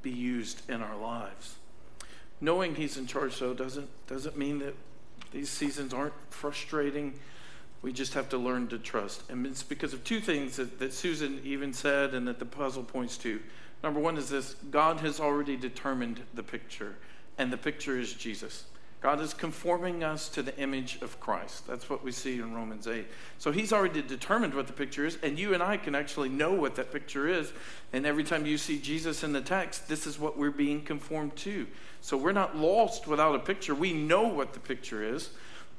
be 0.02 0.10
used 0.10 0.68
in 0.68 0.82
our 0.82 0.96
lives. 0.96 1.56
Knowing 2.40 2.74
He's 2.74 2.96
in 2.96 3.06
charge, 3.06 3.38
though, 3.38 3.54
doesn't 3.54 3.88
doesn't 4.06 4.36
mean 4.36 4.58
that 4.60 4.74
these 5.32 5.50
seasons 5.50 5.92
aren't 5.92 6.14
frustrating 6.30 7.14
we 7.84 7.92
just 7.92 8.14
have 8.14 8.30
to 8.30 8.38
learn 8.38 8.66
to 8.66 8.78
trust. 8.78 9.22
And 9.28 9.46
it's 9.46 9.62
because 9.62 9.92
of 9.92 10.02
two 10.04 10.18
things 10.18 10.56
that, 10.56 10.78
that 10.78 10.94
Susan 10.94 11.38
even 11.44 11.74
said 11.74 12.14
and 12.14 12.26
that 12.26 12.38
the 12.38 12.46
puzzle 12.46 12.82
points 12.82 13.18
to. 13.18 13.38
Number 13.82 14.00
one 14.00 14.16
is 14.16 14.30
this 14.30 14.54
God 14.70 15.00
has 15.00 15.20
already 15.20 15.54
determined 15.54 16.22
the 16.32 16.42
picture, 16.42 16.96
and 17.36 17.52
the 17.52 17.58
picture 17.58 17.98
is 17.98 18.14
Jesus. 18.14 18.64
God 19.02 19.20
is 19.20 19.34
conforming 19.34 20.02
us 20.02 20.30
to 20.30 20.42
the 20.42 20.56
image 20.58 20.98
of 21.02 21.20
Christ. 21.20 21.66
That's 21.66 21.90
what 21.90 22.02
we 22.02 22.10
see 22.10 22.38
in 22.38 22.54
Romans 22.54 22.88
8. 22.88 23.06
So 23.36 23.52
he's 23.52 23.70
already 23.70 24.00
determined 24.00 24.54
what 24.54 24.66
the 24.66 24.72
picture 24.72 25.04
is, 25.04 25.18
and 25.22 25.38
you 25.38 25.52
and 25.52 25.62
I 25.62 25.76
can 25.76 25.94
actually 25.94 26.30
know 26.30 26.54
what 26.54 26.76
that 26.76 26.90
picture 26.90 27.28
is. 27.28 27.52
And 27.92 28.06
every 28.06 28.24
time 28.24 28.46
you 28.46 28.56
see 28.56 28.78
Jesus 28.78 29.22
in 29.22 29.34
the 29.34 29.42
text, 29.42 29.88
this 29.88 30.06
is 30.06 30.18
what 30.18 30.38
we're 30.38 30.50
being 30.50 30.80
conformed 30.80 31.36
to. 31.36 31.66
So 32.00 32.16
we're 32.16 32.32
not 32.32 32.56
lost 32.56 33.06
without 33.06 33.34
a 33.34 33.40
picture. 33.40 33.74
We 33.74 33.92
know 33.92 34.22
what 34.22 34.54
the 34.54 34.60
picture 34.60 35.04
is. 35.04 35.28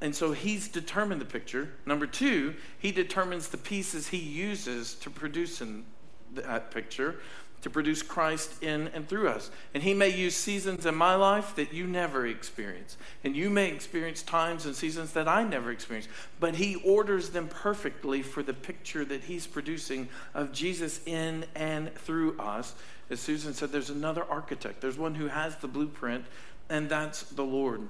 And 0.02 0.16
so 0.16 0.34
he's 0.34 0.68
determined 0.68 1.22
the 1.22 1.26
picture. 1.26 1.74
Number 1.86 2.06
two, 2.06 2.56
he 2.78 2.92
determines 2.92 3.48
the 3.48 3.58
pieces 3.58 4.10
he 4.10 4.18
uses 4.18 4.96
to 4.96 5.10
produce 5.10 5.62
in 5.62 5.86
that 6.34 6.72
picture, 6.72 7.16
to 7.62 7.70
produce 7.70 8.04
Christ 8.04 8.62
in 8.62 8.90
and 8.90 9.08
through 9.08 9.30
us. 9.30 9.50
And 9.74 9.82
he 9.82 9.94
may 9.94 10.10
use 10.10 10.36
seasons 10.36 10.86
in 10.86 10.94
my 10.94 11.16
life 11.16 11.56
that 11.56 11.74
you 11.74 11.88
never 11.88 12.28
experience. 12.28 12.98
And 13.24 13.36
you 13.36 13.50
may 13.50 13.72
experience 13.72 14.22
times 14.22 14.66
and 14.66 14.76
seasons 14.76 15.14
that 15.14 15.28
I 15.28 15.44
never 15.44 15.72
experience. 15.72 16.08
But 16.40 16.56
he 16.56 16.76
orders 16.86 17.30
them 17.30 17.48
perfectly 17.48 18.22
for 18.22 18.44
the 18.44 18.54
picture 18.54 19.06
that 19.06 19.24
he's 19.24 19.48
producing 19.48 20.10
of 20.34 20.52
Jesus 20.52 21.00
in 21.06 21.46
and 21.56 21.96
through 21.96 22.38
us. 22.38 22.76
As 23.10 23.20
Susan 23.20 23.54
said, 23.54 23.72
there's 23.72 23.90
another 23.90 24.26
architect, 24.30 24.82
there's 24.82 24.98
one 24.98 25.16
who 25.16 25.28
has 25.28 25.56
the 25.56 25.68
blueprint, 25.68 26.26
and 26.70 26.90
that's 26.90 27.24
the 27.24 27.44
Lord. 27.44 27.88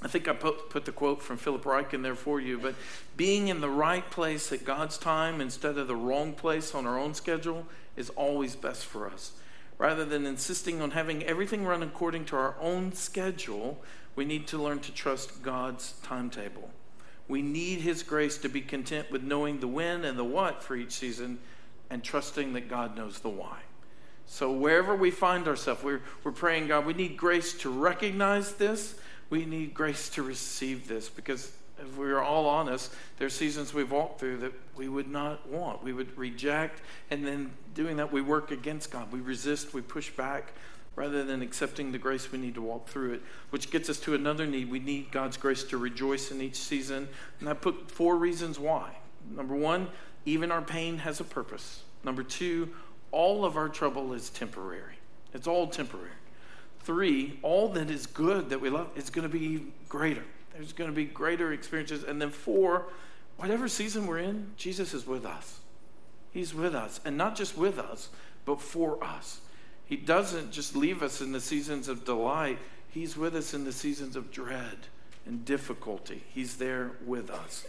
I 0.00 0.06
think 0.06 0.28
I 0.28 0.32
put, 0.32 0.70
put 0.70 0.84
the 0.84 0.92
quote 0.92 1.22
from 1.22 1.38
Philip 1.38 1.64
Ryken 1.64 1.94
in 1.94 2.02
there 2.02 2.14
for 2.14 2.40
you, 2.40 2.58
but 2.58 2.76
being 3.16 3.48
in 3.48 3.60
the 3.60 3.70
right 3.70 4.08
place 4.10 4.52
at 4.52 4.64
God's 4.64 4.96
time 4.96 5.40
instead 5.40 5.76
of 5.76 5.88
the 5.88 5.96
wrong 5.96 6.32
place 6.32 6.74
on 6.74 6.86
our 6.86 6.98
own 6.98 7.14
schedule 7.14 7.66
is 7.96 8.10
always 8.10 8.54
best 8.54 8.86
for 8.86 9.08
us. 9.08 9.32
Rather 9.76 10.04
than 10.04 10.24
insisting 10.24 10.80
on 10.80 10.92
having 10.92 11.24
everything 11.24 11.64
run 11.64 11.82
according 11.82 12.24
to 12.26 12.36
our 12.36 12.54
own 12.60 12.92
schedule, 12.92 13.82
we 14.14 14.24
need 14.24 14.46
to 14.48 14.58
learn 14.58 14.78
to 14.80 14.92
trust 14.92 15.42
God's 15.42 15.94
timetable. 16.02 16.70
We 17.26 17.42
need 17.42 17.80
His 17.80 18.02
grace 18.02 18.38
to 18.38 18.48
be 18.48 18.60
content 18.60 19.10
with 19.10 19.22
knowing 19.22 19.60
the 19.60 19.68
when 19.68 20.04
and 20.04 20.18
the 20.18 20.24
what 20.24 20.62
for 20.62 20.76
each 20.76 20.92
season 20.92 21.38
and 21.90 22.02
trusting 22.02 22.52
that 22.52 22.68
God 22.68 22.96
knows 22.96 23.18
the 23.18 23.28
why. 23.28 23.58
So, 24.26 24.52
wherever 24.52 24.94
we 24.94 25.10
find 25.10 25.48
ourselves, 25.48 25.82
we're, 25.82 26.02
we're 26.22 26.32
praying, 26.32 26.68
God, 26.68 26.84
we 26.84 26.92
need 26.92 27.16
grace 27.16 27.54
to 27.58 27.70
recognize 27.70 28.52
this 28.52 28.94
we 29.30 29.44
need 29.44 29.74
grace 29.74 30.08
to 30.10 30.22
receive 30.22 30.88
this 30.88 31.08
because 31.08 31.52
if 31.80 31.96
we 31.96 32.10
are 32.10 32.22
all 32.22 32.46
honest, 32.46 32.92
there's 33.18 33.34
seasons 33.34 33.72
we've 33.72 33.90
walked 33.90 34.18
through 34.18 34.38
that 34.38 34.52
we 34.76 34.88
would 34.88 35.08
not 35.08 35.48
want. 35.48 35.82
We 35.82 35.92
would 35.92 36.16
reject, 36.18 36.80
and 37.10 37.24
then 37.24 37.52
doing 37.74 37.96
that, 37.98 38.12
we 38.12 38.20
work 38.20 38.50
against 38.50 38.90
God. 38.90 39.12
We 39.12 39.20
resist, 39.20 39.74
we 39.74 39.80
push 39.80 40.10
back 40.10 40.52
rather 40.96 41.22
than 41.22 41.42
accepting 41.42 41.92
the 41.92 41.98
grace 41.98 42.32
we 42.32 42.38
need 42.38 42.56
to 42.56 42.62
walk 42.62 42.88
through 42.88 43.12
it, 43.12 43.22
which 43.50 43.70
gets 43.70 43.88
us 43.88 44.00
to 44.00 44.14
another 44.14 44.46
need. 44.46 44.68
We 44.68 44.80
need 44.80 45.12
God's 45.12 45.36
grace 45.36 45.62
to 45.64 45.78
rejoice 45.78 46.32
in 46.32 46.40
each 46.40 46.56
season. 46.56 47.08
And 47.38 47.48
I 47.48 47.54
put 47.54 47.88
four 47.88 48.16
reasons 48.16 48.58
why. 48.58 48.96
Number 49.30 49.54
one, 49.54 49.88
even 50.24 50.50
our 50.50 50.62
pain 50.62 50.98
has 50.98 51.20
a 51.20 51.24
purpose. 51.24 51.82
Number 52.02 52.24
two, 52.24 52.74
all 53.12 53.44
of 53.44 53.56
our 53.56 53.68
trouble 53.68 54.12
is 54.12 54.28
temporary. 54.30 54.96
It's 55.32 55.46
all 55.46 55.68
temporary. 55.68 56.10
Three, 56.88 57.38
all 57.42 57.68
that 57.72 57.90
is 57.90 58.06
good 58.06 58.48
that 58.48 58.62
we 58.62 58.70
love 58.70 58.88
is 58.96 59.10
going 59.10 59.28
to 59.30 59.38
be 59.38 59.62
greater. 59.90 60.24
There's 60.54 60.72
going 60.72 60.88
to 60.88 60.96
be 60.96 61.04
greater 61.04 61.52
experiences. 61.52 62.02
And 62.02 62.18
then 62.18 62.30
four, 62.30 62.86
whatever 63.36 63.68
season 63.68 64.06
we're 64.06 64.20
in, 64.20 64.52
Jesus 64.56 64.94
is 64.94 65.06
with 65.06 65.26
us. 65.26 65.60
He's 66.32 66.54
with 66.54 66.74
us. 66.74 66.98
And 67.04 67.18
not 67.18 67.36
just 67.36 67.58
with 67.58 67.78
us, 67.78 68.08
but 68.46 68.62
for 68.62 69.04
us. 69.04 69.42
He 69.84 69.96
doesn't 69.96 70.50
just 70.50 70.74
leave 70.74 71.02
us 71.02 71.20
in 71.20 71.30
the 71.30 71.42
seasons 71.42 71.88
of 71.88 72.06
delight, 72.06 72.58
He's 72.88 73.18
with 73.18 73.36
us 73.36 73.52
in 73.52 73.64
the 73.64 73.72
seasons 73.72 74.16
of 74.16 74.30
dread 74.32 74.78
and 75.26 75.44
difficulty. 75.44 76.24
He's 76.30 76.56
there 76.56 76.92
with 77.04 77.30
us. 77.30 77.66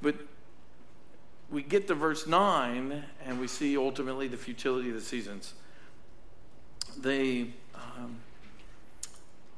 But 0.00 0.14
we 1.50 1.62
get 1.62 1.86
to 1.88 1.94
verse 1.94 2.26
9 2.26 3.04
and 3.26 3.38
we 3.38 3.46
see 3.46 3.76
ultimately 3.76 4.26
the 4.26 4.38
futility 4.38 4.88
of 4.88 4.94
the 4.94 5.02
seasons. 5.02 5.52
They. 6.96 7.48
Um, 7.74 8.20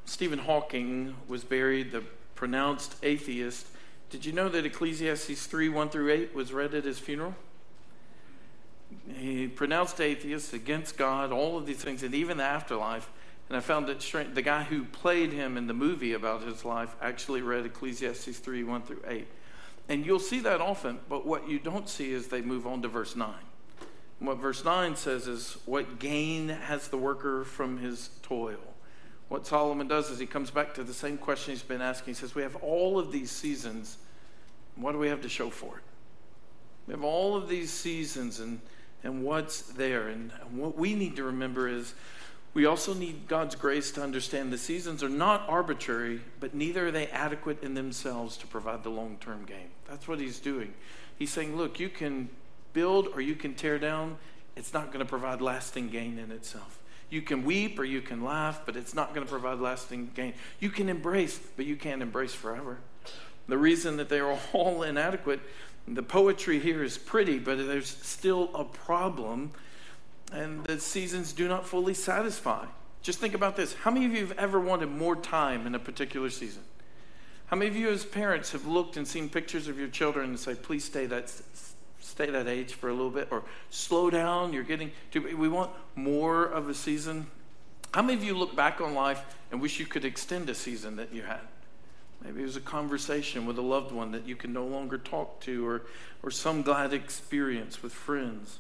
Stephen 0.06 0.38
Hawking 0.38 1.16
was 1.26 1.42
buried, 1.42 1.90
the 1.90 2.02
pronounced 2.36 2.94
atheist. 3.02 3.66
Did 4.08 4.24
you 4.24 4.32
know 4.32 4.48
that 4.48 4.64
Ecclesiastes 4.64 5.46
3 5.46 5.68
1 5.68 5.88
through 5.90 6.12
8 6.12 6.34
was 6.34 6.52
read 6.52 6.74
at 6.74 6.84
his 6.84 6.98
funeral? 7.00 7.34
He 9.16 9.48
pronounced 9.48 10.00
atheist 10.00 10.52
against 10.52 10.96
God, 10.96 11.32
all 11.32 11.58
of 11.58 11.66
these 11.66 11.82
things, 11.82 12.04
and 12.04 12.14
even 12.14 12.36
the 12.36 12.44
afterlife. 12.44 13.10
And 13.48 13.56
I 13.56 13.60
found 13.60 13.88
that 13.88 14.00
strange. 14.00 14.34
The 14.34 14.42
guy 14.42 14.62
who 14.62 14.84
played 14.84 15.32
him 15.32 15.56
in 15.56 15.66
the 15.66 15.74
movie 15.74 16.12
about 16.12 16.42
his 16.42 16.64
life 16.64 16.94
actually 17.02 17.42
read 17.42 17.66
Ecclesiastes 17.66 18.38
3 18.38 18.62
1 18.62 18.82
through 18.82 19.02
8. 19.06 19.26
And 19.88 20.06
you'll 20.06 20.20
see 20.20 20.40
that 20.40 20.60
often, 20.60 21.00
but 21.08 21.26
what 21.26 21.48
you 21.48 21.58
don't 21.58 21.88
see 21.88 22.12
is 22.12 22.28
they 22.28 22.42
move 22.42 22.66
on 22.66 22.80
to 22.82 22.88
verse 22.88 23.16
9. 23.16 23.28
And 24.20 24.28
what 24.28 24.38
verse 24.38 24.64
9 24.64 24.94
says 24.94 25.26
is, 25.26 25.58
What 25.64 25.98
gain 25.98 26.48
has 26.48 26.88
the 26.88 26.96
worker 26.96 27.44
from 27.44 27.78
his 27.78 28.10
toil? 28.22 28.75
What 29.28 29.46
Solomon 29.46 29.88
does 29.88 30.10
is 30.10 30.18
he 30.18 30.26
comes 30.26 30.50
back 30.50 30.74
to 30.74 30.84
the 30.84 30.94
same 30.94 31.18
question 31.18 31.52
he's 31.52 31.62
been 31.62 31.82
asking. 31.82 32.14
He 32.14 32.18
says, 32.18 32.34
We 32.34 32.42
have 32.42 32.56
all 32.56 32.98
of 32.98 33.10
these 33.10 33.30
seasons. 33.30 33.98
What 34.76 34.92
do 34.92 34.98
we 34.98 35.08
have 35.08 35.22
to 35.22 35.28
show 35.28 35.50
for 35.50 35.78
it? 35.78 35.82
We 36.86 36.92
have 36.92 37.02
all 37.02 37.34
of 37.34 37.48
these 37.48 37.72
seasons, 37.72 38.38
and, 38.38 38.60
and 39.02 39.24
what's 39.24 39.62
there? 39.62 40.08
And 40.08 40.30
what 40.52 40.78
we 40.78 40.94
need 40.94 41.16
to 41.16 41.24
remember 41.24 41.66
is 41.68 41.94
We 42.54 42.66
also 42.66 42.94
need 42.94 43.26
God's 43.26 43.56
grace 43.56 43.90
to 43.92 44.02
understand 44.02 44.52
the 44.52 44.58
seasons 44.58 45.02
are 45.02 45.08
not 45.08 45.44
arbitrary, 45.48 46.20
but 46.38 46.54
neither 46.54 46.86
are 46.86 46.90
they 46.92 47.08
adequate 47.08 47.62
in 47.64 47.74
themselves 47.74 48.36
to 48.38 48.46
provide 48.46 48.84
the 48.84 48.90
long 48.90 49.18
term 49.20 49.44
gain. 49.44 49.70
That's 49.88 50.06
what 50.06 50.20
he's 50.20 50.38
doing. 50.38 50.72
He's 51.18 51.32
saying, 51.32 51.56
look, 51.56 51.80
you 51.80 51.88
can 51.88 52.28
build 52.72 53.08
or 53.14 53.20
you 53.20 53.34
can 53.34 53.54
tear 53.54 53.78
down, 53.78 54.18
it's 54.54 54.72
not 54.72 54.86
going 54.88 55.00
to 55.00 55.08
provide 55.08 55.40
lasting 55.40 55.88
gain 55.88 56.18
in 56.18 56.30
itself. 56.30 56.78
You 57.08 57.22
can 57.22 57.44
weep 57.44 57.78
or 57.78 57.84
you 57.84 58.00
can 58.00 58.24
laugh, 58.24 58.62
but 58.66 58.76
it's 58.76 58.94
not 58.94 59.14
going 59.14 59.24
to 59.24 59.30
provide 59.30 59.60
lasting 59.60 60.10
gain. 60.14 60.34
You 60.58 60.70
can 60.70 60.88
embrace, 60.88 61.38
but 61.56 61.64
you 61.64 61.76
can't 61.76 62.02
embrace 62.02 62.34
forever. 62.34 62.78
The 63.48 63.58
reason 63.58 63.96
that 63.98 64.08
they 64.08 64.18
are 64.18 64.38
all 64.52 64.82
inadequate, 64.84 65.40
the 65.86 66.02
poetry 66.02 66.58
here 66.58 66.82
is 66.82 66.98
pretty, 66.98 67.38
but 67.38 67.58
there's 67.58 67.88
still 67.88 68.50
a 68.54 68.64
problem, 68.64 69.52
and 70.32 70.64
the 70.64 70.80
seasons 70.80 71.32
do 71.32 71.46
not 71.46 71.66
fully 71.66 71.94
satisfy. 71.94 72.66
Just 73.02 73.20
think 73.20 73.34
about 73.34 73.54
this. 73.54 73.72
How 73.72 73.92
many 73.92 74.06
of 74.06 74.12
you 74.12 74.26
have 74.26 74.36
ever 74.36 74.58
wanted 74.58 74.90
more 74.90 75.14
time 75.14 75.64
in 75.64 75.76
a 75.76 75.78
particular 75.78 76.28
season? 76.28 76.62
How 77.46 77.56
many 77.56 77.70
of 77.70 77.76
you, 77.76 77.88
as 77.90 78.04
parents, 78.04 78.50
have 78.50 78.66
looked 78.66 78.96
and 78.96 79.06
seen 79.06 79.28
pictures 79.28 79.68
of 79.68 79.78
your 79.78 79.86
children 79.86 80.30
and 80.30 80.40
say, 80.40 80.56
please 80.56 80.84
stay 80.84 81.06
that, 81.06 81.32
stay 82.06 82.30
that 82.30 82.46
age 82.46 82.74
for 82.74 82.88
a 82.88 82.92
little 82.92 83.10
bit, 83.10 83.28
or 83.30 83.42
slow 83.70 84.10
down? 84.10 84.52
You're 84.52 84.62
getting, 84.62 84.92
do 85.10 85.36
we 85.36 85.48
want 85.48 85.70
more 85.94 86.44
of 86.44 86.68
a 86.68 86.74
season? 86.74 87.26
How 87.92 88.02
many 88.02 88.14
of 88.14 88.24
you 88.24 88.36
look 88.36 88.54
back 88.54 88.80
on 88.80 88.94
life 88.94 89.22
and 89.50 89.60
wish 89.60 89.80
you 89.80 89.86
could 89.86 90.04
extend 90.04 90.48
a 90.48 90.54
season 90.54 90.96
that 90.96 91.12
you 91.12 91.22
had? 91.22 91.40
Maybe 92.22 92.40
it 92.40 92.44
was 92.44 92.56
a 92.56 92.60
conversation 92.60 93.46
with 93.46 93.58
a 93.58 93.62
loved 93.62 93.92
one 93.92 94.12
that 94.12 94.26
you 94.26 94.36
can 94.36 94.52
no 94.52 94.64
longer 94.64 94.98
talk 94.98 95.40
to, 95.40 95.66
or, 95.66 95.82
or 96.22 96.30
some 96.30 96.62
glad 96.62 96.92
experience 96.92 97.82
with 97.82 97.92
friends. 97.92 98.58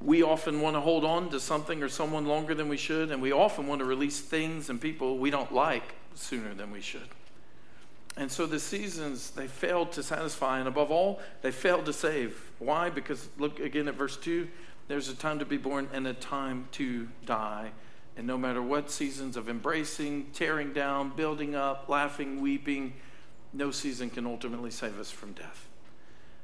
We 0.00 0.22
often 0.22 0.60
want 0.60 0.76
to 0.76 0.80
hold 0.80 1.04
on 1.04 1.30
to 1.30 1.40
something 1.40 1.82
or 1.82 1.88
someone 1.88 2.26
longer 2.26 2.54
than 2.54 2.68
we 2.68 2.76
should, 2.76 3.10
and 3.10 3.22
we 3.22 3.32
often 3.32 3.66
want 3.66 3.78
to 3.78 3.84
release 3.84 4.20
things 4.20 4.68
and 4.68 4.80
people 4.80 5.18
we 5.18 5.30
don't 5.30 5.52
like 5.52 5.94
sooner 6.14 6.52
than 6.54 6.70
we 6.70 6.80
should. 6.80 7.08
And 8.16 8.30
so 8.30 8.46
the 8.46 8.60
seasons, 8.60 9.30
they 9.30 9.48
failed 9.48 9.92
to 9.92 10.02
satisfy, 10.02 10.60
and 10.60 10.68
above 10.68 10.90
all, 10.90 11.20
they 11.42 11.50
failed 11.50 11.86
to 11.86 11.92
save. 11.92 12.52
Why? 12.58 12.88
Because 12.88 13.28
look 13.38 13.58
again 13.58 13.88
at 13.88 13.94
verse 13.94 14.16
2 14.16 14.48
there's 14.86 15.08
a 15.08 15.14
time 15.14 15.38
to 15.38 15.46
be 15.46 15.56
born 15.56 15.88
and 15.92 16.06
a 16.06 16.14
time 16.14 16.68
to 16.72 17.08
die. 17.24 17.70
And 18.16 18.26
no 18.26 18.36
matter 18.38 18.62
what 18.62 18.90
seasons 18.90 19.36
of 19.36 19.48
embracing, 19.48 20.26
tearing 20.32 20.72
down, 20.72 21.16
building 21.16 21.54
up, 21.54 21.88
laughing, 21.88 22.40
weeping, 22.40 22.94
no 23.52 23.70
season 23.70 24.10
can 24.10 24.26
ultimately 24.26 24.70
save 24.70 24.98
us 24.98 25.10
from 25.10 25.32
death. 25.32 25.68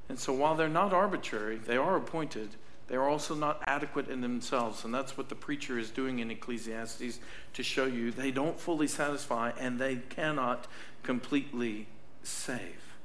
And 0.08 0.18
so 0.18 0.32
while 0.32 0.54
they're 0.54 0.68
not 0.68 0.92
arbitrary, 0.92 1.58
they 1.58 1.76
are 1.76 1.96
appointed, 1.96 2.50
they 2.88 2.96
are 2.96 3.08
also 3.08 3.36
not 3.36 3.62
adequate 3.66 4.08
in 4.08 4.20
themselves. 4.20 4.84
And 4.84 4.92
that's 4.92 5.16
what 5.16 5.28
the 5.28 5.36
preacher 5.36 5.78
is 5.78 5.90
doing 5.90 6.18
in 6.18 6.30
Ecclesiastes 6.30 7.20
to 7.52 7.62
show 7.62 7.84
you 7.84 8.10
they 8.10 8.32
don't 8.32 8.58
fully 8.58 8.88
satisfy 8.88 9.52
and 9.60 9.78
they 9.78 9.96
cannot 9.96 10.66
completely 11.02 11.86
save. 12.22 12.96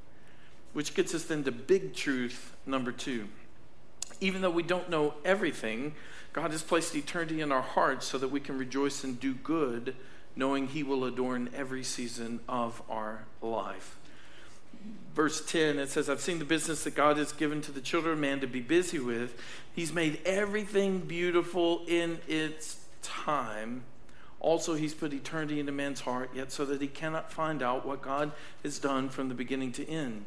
Which 0.74 0.94
gets 0.94 1.14
us 1.14 1.26
then 1.26 1.44
to 1.46 1.52
big 1.52 1.94
truth 1.94 2.56
number 2.66 2.92
two. 2.92 3.28
Even 4.20 4.42
though 4.42 4.50
we 4.50 4.64
don't 4.64 4.90
know 4.90 5.14
everything, 5.24 5.96
God 6.34 6.52
has 6.52 6.62
placed 6.62 6.96
eternity 6.96 7.42
in 7.42 7.52
our 7.52 7.62
hearts 7.62 8.06
so 8.06 8.18
that 8.18 8.30
we 8.30 8.40
can 8.40 8.58
rejoice 8.58 9.04
and 9.04 9.20
do 9.20 9.34
good, 9.34 9.96
knowing 10.36 10.68
He 10.68 10.84
will 10.84 11.06
adorn 11.06 11.50
every 11.54 11.84
season 11.84 12.42
of 12.48 12.82
our 12.90 13.24
life. 13.42 13.98
Verse 15.14 15.46
10, 15.46 15.80
it 15.80 15.90
says, 15.90 16.10
I've 16.10 16.20
seen 16.20 16.40
the 16.40 16.46
business 16.46 16.84
that 16.84 16.94
God 16.94 17.16
has 17.18 17.32
given 17.32 17.62
to 17.62 17.72
the 17.72 17.80
children 17.80 18.14
of 18.14 18.20
man 18.20 18.42
to 18.42 18.48
be 18.48 18.60
busy 18.60 19.00
with. 19.00 19.42
He's 19.74 19.94
made 19.94 20.20
everything 20.26 21.00
beautiful 21.00 21.84
in 21.88 22.20
its 22.28 22.80
time. 23.02 23.84
Also, 24.46 24.76
He's 24.76 24.94
put 24.94 25.12
eternity 25.12 25.60
into 25.60 25.72
man's 25.72 26.02
heart, 26.02 26.30
yet 26.36 26.52
so 26.52 26.66
that 26.66 26.80
he 26.80 26.88
cannot 26.88 27.32
find 27.32 27.64
out 27.64 27.84
what 27.84 28.04
God 28.04 28.32
has 28.62 28.78
done 28.78 29.10
from 29.10 29.28
the 29.28 29.34
beginning 29.34 29.72
to 29.72 29.90
end. 29.90 30.26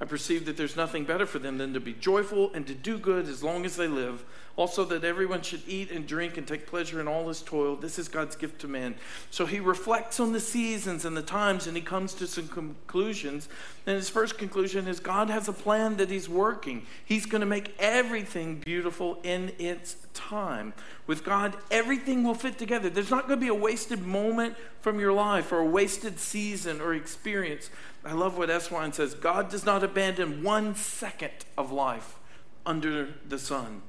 I 0.00 0.06
perceive 0.06 0.46
that 0.46 0.56
there's 0.56 0.76
nothing 0.76 1.04
better 1.04 1.26
for 1.26 1.38
them 1.38 1.58
than 1.58 1.74
to 1.74 1.80
be 1.80 1.92
joyful 1.92 2.50
and 2.54 2.66
to 2.66 2.74
do 2.74 2.98
good 2.98 3.28
as 3.28 3.42
long 3.42 3.66
as 3.66 3.76
they 3.76 3.86
live. 3.86 4.24
Also, 4.56 4.84
that 4.84 5.04
everyone 5.04 5.42
should 5.42 5.62
eat 5.66 5.90
and 5.90 6.06
drink 6.06 6.36
and 6.36 6.46
take 6.46 6.66
pleasure 6.66 7.00
in 7.00 7.08
all 7.08 7.28
his 7.28 7.40
toil. 7.42 7.76
This 7.76 7.98
is 7.98 8.08
God's 8.08 8.34
gift 8.34 8.60
to 8.62 8.68
man. 8.68 8.94
So 9.30 9.46
he 9.46 9.60
reflects 9.60 10.18
on 10.18 10.32
the 10.32 10.40
seasons 10.40 11.04
and 11.04 11.16
the 11.16 11.22
times 11.22 11.66
and 11.66 11.76
he 11.76 11.82
comes 11.82 12.14
to 12.14 12.26
some 12.26 12.48
conclusions. 12.48 13.48
And 13.86 13.96
his 13.96 14.08
first 14.08 14.38
conclusion 14.38 14.88
is 14.88 15.00
God 15.00 15.28
has 15.30 15.48
a 15.48 15.52
plan 15.52 15.96
that 15.98 16.10
he's 16.10 16.28
working. 16.28 16.86
He's 17.04 17.26
going 17.26 17.40
to 17.40 17.46
make 17.46 17.74
everything 17.78 18.56
beautiful 18.56 19.18
in 19.22 19.52
its 19.58 19.96
time. 20.14 20.72
With 21.06 21.24
God, 21.24 21.56
everything 21.70 22.24
will 22.24 22.34
fit 22.34 22.58
together. 22.58 22.90
There's 22.90 23.10
not 23.10 23.28
going 23.28 23.38
to 23.38 23.44
be 23.44 23.48
a 23.48 23.54
wasted 23.54 24.06
moment 24.06 24.56
from 24.80 24.98
your 24.98 25.12
life 25.12 25.52
or 25.52 25.58
a 25.58 25.64
wasted 25.64 26.18
season 26.18 26.80
or 26.80 26.94
experience. 26.94 27.70
I 28.04 28.12
love 28.12 28.38
what 28.38 28.48
Eswine 28.48 28.94
says 28.94 29.14
God 29.14 29.50
does 29.50 29.64
not 29.64 29.84
abandon 29.84 30.42
one 30.42 30.74
second 30.74 31.32
of 31.58 31.70
life 31.70 32.16
under 32.64 33.14
the 33.26 33.38
sun. 33.38 33.82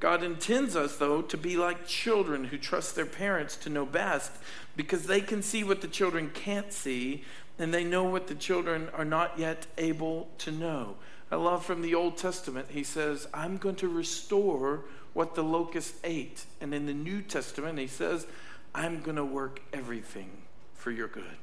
God 0.00 0.24
intends 0.24 0.74
us, 0.74 0.96
though, 0.96 1.22
to 1.22 1.36
be 1.36 1.56
like 1.56 1.86
children 1.86 2.44
who 2.44 2.58
trust 2.58 2.96
their 2.96 3.06
parents 3.06 3.56
to 3.58 3.70
know 3.70 3.86
best 3.86 4.32
because 4.74 5.06
they 5.06 5.20
can 5.20 5.42
see 5.42 5.62
what 5.62 5.80
the 5.80 5.86
children 5.86 6.30
can't 6.34 6.72
see 6.72 7.22
and 7.58 7.72
they 7.72 7.84
know 7.84 8.04
what 8.04 8.26
the 8.26 8.34
children 8.34 8.88
are 8.94 9.04
not 9.04 9.38
yet 9.38 9.66
able 9.78 10.28
to 10.38 10.50
know. 10.50 10.96
I 11.30 11.36
love 11.36 11.64
from 11.64 11.82
the 11.82 11.94
Old 11.94 12.16
Testament, 12.16 12.68
he 12.70 12.82
says, 12.82 13.28
I'm 13.32 13.58
going 13.58 13.76
to 13.76 13.88
restore 13.88 14.84
what 15.12 15.34
the 15.34 15.44
locust 15.44 15.94
ate. 16.02 16.44
And 16.60 16.74
in 16.74 16.86
the 16.86 16.94
New 16.94 17.22
Testament, 17.22 17.78
he 17.78 17.86
says, 17.86 18.26
I'm 18.74 19.02
going 19.02 19.16
to 19.16 19.24
work 19.24 19.60
everything 19.72 20.30
for 20.74 20.90
your 20.90 21.08
good. 21.08 21.36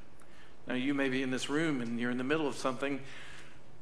Now, 0.70 0.76
you 0.76 0.94
may 0.94 1.10
be 1.10 1.24
in 1.24 1.32
this 1.32 1.50
room 1.50 1.82
and 1.82 2.00
you're 2.00 2.12
in 2.12 2.20
the 2.20 2.24
middle 2.24 2.48
of 2.48 2.56
something 2.56 3.02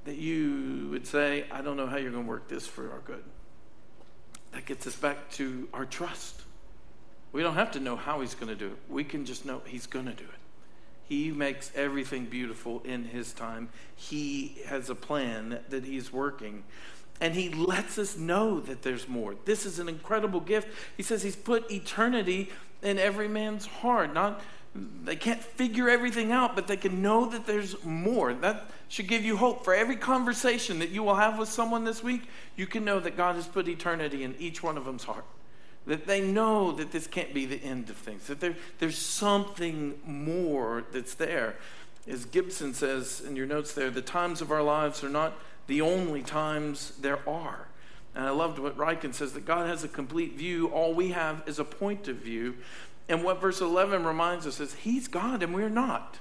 that 0.06 0.16
you 0.16 0.88
would 0.90 1.06
say, 1.06 1.44
I 1.52 1.62
don't 1.62 1.76
know 1.76 1.86
how 1.86 1.98
you're 1.98 2.12
going 2.12 2.24
to 2.24 2.30
work 2.30 2.48
this 2.48 2.66
for 2.66 2.90
our 2.92 3.00
good. 3.00 3.26
That 4.54 4.66
gets 4.66 4.88
us 4.88 4.96
back 4.96 5.30
to 5.32 5.68
our 5.74 5.84
trust. 5.86 6.44
We 7.34 7.44
don't 7.44 7.56
have 7.56 7.72
to 7.72 7.82
know 7.82 7.98
how 7.98 8.22
he's 8.22 8.36
going 8.36 8.48
to 8.48 8.56
do 8.56 8.68
it. 8.68 8.78
We 8.90 9.04
can 9.04 9.26
just 9.26 9.46
know 9.46 9.62
he's 9.66 9.86
going 9.86 10.06
to 10.06 10.14
do 10.14 10.24
it. 10.24 10.40
He 11.04 11.30
makes 11.32 11.74
everything 11.76 12.26
beautiful 12.26 12.82
in 12.86 13.04
his 13.04 13.34
time. 13.34 13.68
He 13.98 14.60
has 14.68 14.90
a 14.90 14.96
plan 14.96 15.60
that 15.68 15.84
he's 15.84 16.14
working. 16.14 16.64
And 17.20 17.34
he 17.34 17.50
lets 17.50 17.98
us 17.98 18.18
know 18.18 18.62
that 18.62 18.82
there's 18.82 19.10
more. 19.10 19.36
This 19.44 19.66
is 19.66 19.80
an 19.80 19.90
incredible 19.90 20.40
gift. 20.40 20.70
He 20.96 21.04
says 21.04 21.22
he's 21.22 21.36
put 21.36 21.70
eternity 21.70 22.50
in 22.82 22.98
every 22.98 23.28
man's 23.28 23.66
heart. 23.66 24.14
Not 24.14 24.42
they 25.04 25.16
can't 25.16 25.42
figure 25.42 25.90
everything 25.90 26.32
out, 26.32 26.56
but 26.56 26.68
they 26.68 26.78
can 26.78 27.02
know 27.02 27.26
that 27.28 27.46
there's 27.46 27.84
more. 27.84 28.34
That 28.34 28.66
should 28.90 29.08
give 29.08 29.24
you 29.24 29.38
hope 29.38 29.64
for 29.64 29.74
every 29.74 29.96
conversation 29.96 30.80
that 30.80 30.90
you 30.90 31.04
will 31.04 31.16
have 31.16 31.38
with 31.38 31.50
someone 31.50 31.84
this 31.84 32.04
week. 32.04 32.24
You 32.56 32.68
can 32.68 32.86
know 32.86 33.00
that 33.00 33.18
God 33.18 33.36
has 33.36 33.48
put 33.48 33.68
eternity 33.68 34.24
in 34.24 34.36
each 34.40 34.64
one 34.64 34.78
of 34.78 34.86
them's 34.86 35.04
heart. 35.04 35.26
That 35.86 36.06
they 36.06 36.22
know 36.22 36.72
that 36.74 36.92
this 36.92 37.08
can't 37.08 37.34
be 37.34 37.46
the 37.46 37.64
end 37.64 37.90
of 37.90 37.96
things, 37.96 38.28
that 38.28 38.40
there, 38.40 38.56
there's 38.80 38.98
something 38.98 40.00
more 40.06 40.84
that's 40.92 41.14
there. 41.14 41.56
As 42.08 42.26
Gibson 42.26 42.74
says 42.74 43.22
in 43.26 43.36
your 43.36 43.46
notes 43.46 43.74
there, 43.74 43.90
the 43.90 44.02
times 44.02 44.42
of 44.42 44.52
our 44.52 44.64
lives 44.64 45.04
are 45.04 45.10
not 45.10 45.34
the 45.68 45.82
only 45.82 46.24
times 46.24 46.94
there 47.00 47.20
are. 47.28 47.68
And 48.18 48.26
I 48.26 48.32
loved 48.32 48.58
what 48.58 48.76
Ryken 48.76 49.14
says 49.14 49.34
that 49.34 49.46
God 49.46 49.68
has 49.68 49.84
a 49.84 49.88
complete 49.88 50.34
view. 50.34 50.70
All 50.70 50.94
we 50.94 51.10
have 51.10 51.44
is 51.46 51.60
a 51.60 51.64
point 51.64 52.08
of 52.08 52.16
view. 52.16 52.56
And 53.10 53.24
what 53.24 53.40
verse 53.40 53.62
11 53.62 54.04
reminds 54.04 54.46
us 54.46 54.60
is 54.60 54.74
He's 54.74 55.08
God 55.08 55.44
and 55.44 55.54
we're 55.54 55.70
not. 55.70 56.18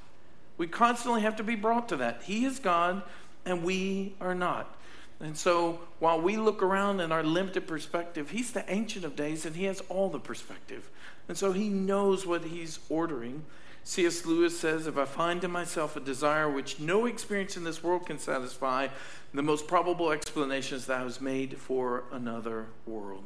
We 0.59 0.66
constantly 0.66 1.22
have 1.22 1.37
to 1.37 1.43
be 1.43 1.55
brought 1.55 1.89
to 1.91 1.97
that. 1.97 2.22
He 2.24 2.45
is 2.45 2.59
God 2.59 3.03
and 3.45 3.62
we 3.62 4.14
are 4.20 4.34
not. 4.34 4.74
And 5.20 5.37
so 5.37 5.80
while 5.99 6.20
we 6.20 6.37
look 6.37 6.62
around 6.62 7.01
in 7.01 7.11
our 7.11 7.22
limited 7.22 7.66
perspective, 7.66 8.30
He's 8.30 8.53
the 8.53 8.70
Ancient 8.70 9.05
of 9.05 9.16
Days 9.16 9.47
and 9.47 9.57
He 9.57 9.64
has 9.64 9.82
all 9.89 10.09
the 10.09 10.18
perspective. 10.18 10.91
And 11.28 11.37
so 11.37 11.53
He 11.53 11.68
knows 11.68 12.26
what 12.26 12.45
He's 12.45 12.78
ordering. 12.89 13.45
C.S. 13.84 14.26
Lewis 14.26 14.59
says, 14.59 14.87
If 14.87 14.99
I 14.99 15.05
find 15.05 15.43
in 15.45 15.51
myself 15.51 15.97
a 15.97 16.01
desire 16.01 16.51
which 16.51 16.80
no 16.80 17.07
experience 17.07 17.57
in 17.57 17.64
this 17.64 17.82
world 17.82 18.07
can 18.07 18.18
satisfy, 18.18 18.89
the 19.32 19.43
most 19.43 19.68
probable 19.68 20.11
explanation 20.11 20.76
is 20.76 20.87
that 20.87 21.01
I 21.01 21.05
was 21.05 21.20
made 21.20 21.57
for 21.57 22.05
another 22.12 22.66
world. 22.84 23.22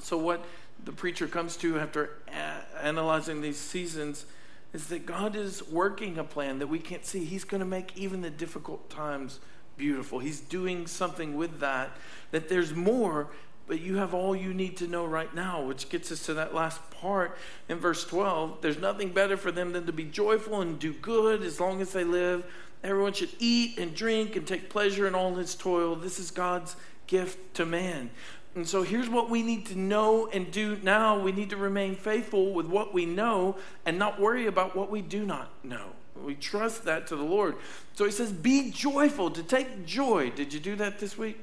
So, 0.00 0.18
what 0.18 0.44
the 0.84 0.92
preacher 0.92 1.26
comes 1.26 1.56
to 1.58 1.78
after 1.78 2.10
a- 2.28 2.84
analyzing 2.84 3.40
these 3.40 3.58
seasons 3.58 4.24
is 4.72 4.88
that 4.88 5.06
God 5.06 5.34
is 5.34 5.66
working 5.68 6.18
a 6.18 6.24
plan 6.24 6.58
that 6.58 6.66
we 6.66 6.78
can't 6.78 7.04
see. 7.04 7.24
He's 7.24 7.44
going 7.44 7.60
to 7.60 7.66
make 7.66 7.96
even 7.96 8.20
the 8.20 8.30
difficult 8.30 8.90
times 8.90 9.40
beautiful. 9.76 10.18
He's 10.18 10.40
doing 10.40 10.86
something 10.86 11.36
with 11.36 11.60
that, 11.60 11.90
that 12.32 12.48
there's 12.48 12.74
more, 12.74 13.28
but 13.66 13.80
you 13.80 13.96
have 13.96 14.12
all 14.12 14.36
you 14.36 14.52
need 14.52 14.76
to 14.78 14.86
know 14.86 15.06
right 15.06 15.34
now, 15.34 15.62
which 15.62 15.88
gets 15.88 16.12
us 16.12 16.26
to 16.26 16.34
that 16.34 16.54
last 16.54 16.90
part 16.90 17.38
in 17.68 17.78
verse 17.78 18.04
12. 18.04 18.60
There's 18.60 18.78
nothing 18.78 19.12
better 19.12 19.36
for 19.36 19.52
them 19.52 19.72
than 19.72 19.86
to 19.86 19.92
be 19.92 20.04
joyful 20.04 20.60
and 20.60 20.78
do 20.78 20.92
good 20.92 21.42
as 21.42 21.60
long 21.60 21.80
as 21.80 21.92
they 21.92 22.04
live. 22.04 22.44
Everyone 22.84 23.12
should 23.12 23.30
eat 23.38 23.78
and 23.78 23.94
drink 23.94 24.36
and 24.36 24.46
take 24.46 24.68
pleasure 24.68 25.06
in 25.06 25.14
all 25.14 25.34
his 25.34 25.54
toil. 25.54 25.96
This 25.96 26.18
is 26.18 26.30
God's 26.30 26.76
gift 27.06 27.54
to 27.54 27.66
man. 27.66 28.10
And 28.54 28.66
so 28.66 28.82
here's 28.82 29.08
what 29.08 29.30
we 29.30 29.42
need 29.42 29.66
to 29.66 29.78
know 29.78 30.28
and 30.28 30.50
do 30.50 30.78
now. 30.82 31.18
We 31.18 31.32
need 31.32 31.50
to 31.50 31.56
remain 31.56 31.94
faithful 31.94 32.52
with 32.52 32.66
what 32.66 32.92
we 32.92 33.06
know 33.06 33.56
and 33.86 33.98
not 33.98 34.20
worry 34.20 34.46
about 34.46 34.74
what 34.74 34.90
we 34.90 35.00
do 35.00 35.24
not 35.24 35.50
know. 35.62 35.90
We 36.24 36.34
trust 36.34 36.84
that 36.84 37.06
to 37.08 37.16
the 37.16 37.22
Lord. 37.22 37.56
So 37.94 38.04
he 38.04 38.10
says, 38.10 38.32
Be 38.32 38.70
joyful, 38.70 39.30
to 39.30 39.42
take 39.42 39.86
joy. 39.86 40.30
Did 40.30 40.52
you 40.52 40.60
do 40.60 40.74
that 40.76 40.98
this 40.98 41.16
week? 41.16 41.38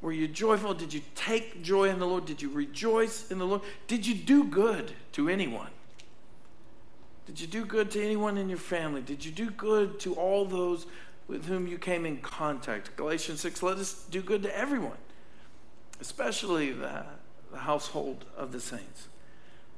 Were 0.00 0.12
you 0.12 0.28
joyful? 0.28 0.72
Did 0.74 0.94
you 0.94 1.02
take 1.14 1.62
joy 1.62 1.90
in 1.90 1.98
the 1.98 2.06
Lord? 2.06 2.24
Did 2.24 2.40
you 2.40 2.50
rejoice 2.50 3.30
in 3.30 3.38
the 3.38 3.46
Lord? 3.46 3.62
Did 3.86 4.06
you 4.06 4.14
do 4.14 4.44
good 4.44 4.92
to 5.12 5.28
anyone? 5.28 5.70
Did 7.26 7.40
you 7.40 7.46
do 7.46 7.64
good 7.64 7.90
to 7.92 8.02
anyone 8.02 8.38
in 8.38 8.48
your 8.48 8.58
family? 8.58 9.02
Did 9.02 9.24
you 9.24 9.30
do 9.30 9.50
good 9.50 10.00
to 10.00 10.14
all 10.14 10.44
those 10.44 10.86
with 11.28 11.46
whom 11.46 11.66
you 11.66 11.78
came 11.78 12.06
in 12.06 12.16
contact? 12.18 12.96
Galatians 12.96 13.40
6 13.40 13.62
let 13.62 13.76
us 13.76 14.04
do 14.10 14.22
good 14.22 14.42
to 14.42 14.56
everyone, 14.56 14.96
especially 16.00 16.72
the, 16.72 17.04
the 17.50 17.58
household 17.58 18.24
of 18.36 18.52
the 18.52 18.60
saints. 18.60 19.08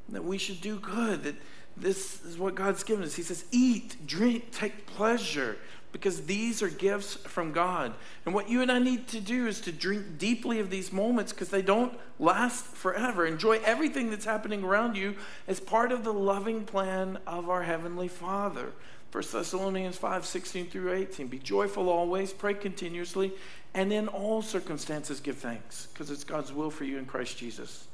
That 0.08 0.24
we 0.24 0.38
should 0.38 0.60
do 0.60 0.78
good, 0.78 1.24
that 1.24 1.36
this 1.76 2.24
is 2.24 2.38
what 2.38 2.54
God's 2.54 2.84
given 2.84 3.04
us. 3.04 3.14
He 3.14 3.22
says, 3.22 3.44
Eat, 3.50 4.06
drink, 4.06 4.50
take 4.50 4.86
pleasure, 4.86 5.56
because 5.92 6.22
these 6.22 6.62
are 6.62 6.68
gifts 6.68 7.14
from 7.14 7.52
God. 7.52 7.92
And 8.24 8.34
what 8.34 8.48
you 8.48 8.62
and 8.62 8.72
I 8.72 8.78
need 8.78 9.08
to 9.08 9.20
do 9.20 9.46
is 9.46 9.60
to 9.62 9.72
drink 9.72 10.18
deeply 10.18 10.58
of 10.58 10.70
these 10.70 10.92
moments 10.92 11.32
because 11.32 11.50
they 11.50 11.62
don't 11.62 11.92
last 12.18 12.64
forever. 12.64 13.26
Enjoy 13.26 13.60
everything 13.64 14.10
that's 14.10 14.24
happening 14.24 14.64
around 14.64 14.96
you 14.96 15.16
as 15.46 15.60
part 15.60 15.92
of 15.92 16.02
the 16.02 16.12
loving 16.12 16.64
plan 16.64 17.18
of 17.26 17.50
our 17.50 17.62
Heavenly 17.62 18.08
Father. 18.08 18.72
1 19.12 19.24
Thessalonians 19.30 19.98
5 19.98 20.24
16 20.24 20.70
through 20.70 20.94
18. 20.94 21.26
Be 21.26 21.38
joyful 21.38 21.90
always, 21.90 22.32
pray 22.32 22.54
continuously, 22.54 23.32
and 23.74 23.92
in 23.92 24.08
all 24.08 24.42
circumstances 24.42 25.20
give 25.20 25.38
thanks 25.38 25.86
because 25.92 26.10
it's 26.10 26.24
God's 26.24 26.52
will 26.52 26.70
for 26.70 26.84
you 26.84 26.98
in 26.98 27.06
Christ 27.06 27.38
Jesus. 27.38 27.86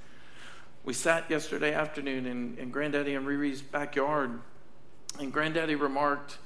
We 0.84 0.94
sat 0.94 1.30
yesterday 1.30 1.74
afternoon 1.74 2.26
in, 2.26 2.56
in 2.58 2.70
Granddaddy 2.70 3.14
and 3.14 3.26
Riri's 3.26 3.62
backyard, 3.62 4.40
and 5.18 5.32
Granddaddy 5.32 5.74
remarked 5.74 6.38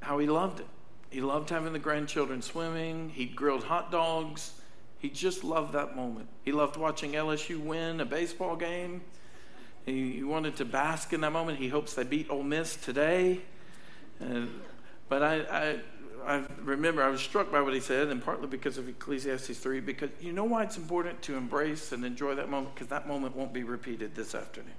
how 0.00 0.18
he 0.18 0.26
loved 0.26 0.60
it. 0.60 0.66
He 1.10 1.20
loved 1.20 1.50
having 1.50 1.72
the 1.72 1.78
grandchildren 1.78 2.42
swimming. 2.42 3.10
He 3.10 3.26
grilled 3.26 3.64
hot 3.64 3.90
dogs. 3.90 4.52
He 4.98 5.08
just 5.08 5.44
loved 5.44 5.72
that 5.72 5.96
moment. 5.96 6.28
He 6.44 6.52
loved 6.52 6.76
watching 6.76 7.12
LSU 7.12 7.58
win 7.58 8.00
a 8.00 8.04
baseball 8.04 8.56
game. 8.56 9.02
He, 9.84 10.12
he 10.12 10.24
wanted 10.24 10.56
to 10.56 10.64
bask 10.64 11.12
in 11.12 11.20
that 11.20 11.32
moment. 11.32 11.58
He 11.58 11.68
hopes 11.68 11.94
they 11.94 12.04
beat 12.04 12.28
Ole 12.28 12.42
Miss 12.42 12.76
today. 12.76 13.40
Uh, 14.20 14.42
but 15.08 15.22
I, 15.22 15.34
I, 15.50 15.80
I 16.26 16.44
remember 16.62 17.02
I 17.02 17.08
was 17.08 17.20
struck 17.20 17.52
by 17.52 17.60
what 17.60 17.72
he 17.72 17.80
said, 17.80 18.08
and 18.08 18.22
partly 18.22 18.48
because 18.48 18.78
of 18.78 18.88
Ecclesiastes 18.88 19.58
3, 19.58 19.80
because 19.80 20.10
you 20.20 20.32
know 20.32 20.44
why 20.44 20.64
it's 20.64 20.76
important 20.76 21.22
to 21.22 21.36
embrace 21.36 21.92
and 21.92 22.04
enjoy 22.04 22.34
that 22.34 22.50
moment? 22.50 22.74
Because 22.74 22.88
that 22.88 23.06
moment 23.06 23.36
won't 23.36 23.52
be 23.52 23.62
repeated 23.62 24.14
this 24.14 24.34
afternoon. 24.34 24.74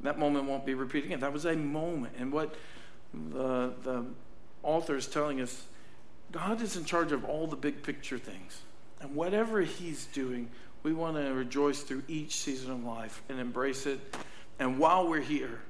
That 0.00 0.18
moment 0.18 0.46
won't 0.46 0.66
be 0.66 0.74
repeated 0.74 1.06
again. 1.06 1.20
That 1.20 1.32
was 1.32 1.46
a 1.46 1.54
moment. 1.54 2.14
And 2.18 2.32
what 2.32 2.54
the, 3.14 3.72
the 3.82 4.04
author 4.62 4.96
is 4.96 5.06
telling 5.06 5.40
us 5.40 5.64
God 6.32 6.60
is 6.60 6.76
in 6.76 6.84
charge 6.84 7.12
of 7.12 7.24
all 7.24 7.46
the 7.46 7.56
big 7.56 7.82
picture 7.82 8.18
things. 8.18 8.60
And 9.00 9.14
whatever 9.14 9.60
He's 9.60 10.06
doing, 10.06 10.50
we 10.82 10.92
want 10.92 11.16
to 11.16 11.32
rejoice 11.32 11.82
through 11.82 12.02
each 12.08 12.36
season 12.36 12.72
of 12.72 12.84
life 12.84 13.22
and 13.28 13.38
embrace 13.38 13.86
it. 13.86 14.16
And 14.58 14.78
while 14.78 15.08
we're 15.08 15.20
here, 15.20 15.60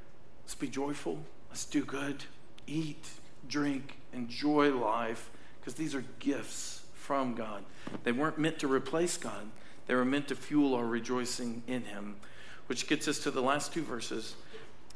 let's 0.45 0.55
be 0.55 0.69
joyful, 0.69 1.19
let's 1.51 1.65
do 1.65 1.85
good, 1.85 2.25
eat, 2.67 3.07
drink, 3.49 3.96
enjoy 4.13 4.75
life, 4.75 5.31
because 5.61 5.75
these 5.75 5.95
are 5.95 6.05
gifts 6.19 6.83
from 6.95 7.35
God. 7.35 7.65
They 8.05 8.13
weren't 8.13 8.39
meant 8.39 8.59
to 8.61 8.69
replace 8.69 9.17
God, 9.17 9.49
they 9.87 9.95
were 9.95 10.05
meant 10.05 10.29
to 10.29 10.35
fuel 10.35 10.75
our 10.75 10.87
rejoicing 10.87 11.63
in 11.67 11.85
Him. 11.85 12.17
Which 12.67 12.89
gets 12.89 13.07
us 13.07 13.21
to 13.21 13.31
the 13.31 13.43
last 13.43 13.73
two 13.73 13.83
verses 13.83 14.35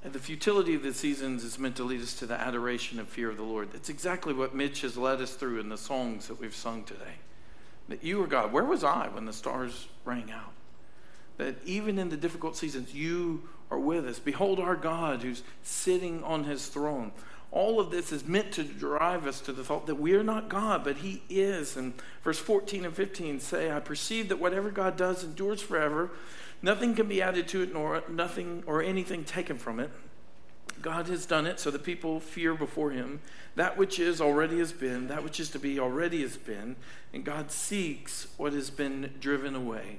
the 0.02 0.18
futility 0.18 0.74
of 0.74 0.82
the 0.82 0.94
seasons 0.94 1.44
is 1.44 1.58
meant 1.58 1.76
to 1.76 1.84
lead 1.84 2.00
us 2.00 2.14
to 2.14 2.26
the 2.26 2.34
adoration 2.34 2.98
and 2.98 3.06
fear 3.06 3.28
of 3.28 3.36
the 3.36 3.42
Lord. 3.42 3.72
That's 3.72 3.90
exactly 3.90 4.32
what 4.32 4.54
Mitch 4.54 4.80
has 4.80 4.96
led 4.96 5.20
us 5.20 5.34
through 5.34 5.60
in 5.60 5.68
the 5.68 5.76
songs 5.76 6.26
that 6.28 6.40
we've 6.40 6.54
sung 6.54 6.84
today. 6.84 7.16
That 7.88 8.02
you 8.02 8.22
are 8.22 8.26
God. 8.26 8.52
Where 8.52 8.64
was 8.64 8.82
I 8.82 9.08
when 9.08 9.26
the 9.26 9.32
stars 9.32 9.88
rang 10.04 10.30
out? 10.32 10.52
That 11.36 11.56
even 11.64 11.98
in 11.98 12.08
the 12.08 12.16
difficult 12.16 12.56
seasons, 12.56 12.94
you 12.94 13.48
are 13.70 13.78
with 13.78 14.06
us. 14.06 14.18
Behold 14.18 14.58
our 14.58 14.76
God 14.76 15.22
who's 15.22 15.42
sitting 15.62 16.24
on 16.24 16.44
his 16.44 16.66
throne. 16.68 17.12
All 17.52 17.80
of 17.80 17.90
this 17.90 18.12
is 18.12 18.26
meant 18.26 18.52
to 18.52 18.62
drive 18.62 19.26
us 19.26 19.40
to 19.40 19.52
the 19.52 19.64
thought 19.64 19.86
that 19.86 19.96
we 19.96 20.14
are 20.14 20.22
not 20.22 20.48
God, 20.48 20.84
but 20.84 20.98
He 20.98 21.22
is. 21.28 21.76
And 21.76 21.94
verse 22.22 22.38
14 22.38 22.84
and 22.84 22.94
15 22.94 23.40
say, 23.40 23.72
I 23.72 23.80
perceive 23.80 24.28
that 24.28 24.38
whatever 24.38 24.70
God 24.70 24.96
does 24.96 25.24
endures 25.24 25.60
forever. 25.60 26.10
Nothing 26.62 26.94
can 26.94 27.08
be 27.08 27.20
added 27.20 27.48
to 27.48 27.62
it, 27.62 27.72
nor 27.72 28.04
nothing 28.08 28.62
or 28.66 28.82
anything 28.82 29.24
taken 29.24 29.58
from 29.58 29.80
it. 29.80 29.90
God 30.82 31.08
has 31.08 31.26
done 31.26 31.46
it 31.46 31.60
so 31.60 31.70
that 31.70 31.84
people 31.84 32.20
fear 32.20 32.54
before 32.54 32.90
him. 32.90 33.20
That 33.56 33.76
which 33.76 33.98
is 33.98 34.20
already 34.20 34.58
has 34.58 34.72
been, 34.72 35.08
that 35.08 35.24
which 35.24 35.40
is 35.40 35.50
to 35.50 35.58
be 35.58 35.78
already 35.78 36.22
has 36.22 36.36
been, 36.36 36.76
and 37.12 37.24
God 37.24 37.50
seeks 37.50 38.28
what 38.36 38.52
has 38.52 38.70
been 38.70 39.14
driven 39.20 39.54
away. 39.54 39.98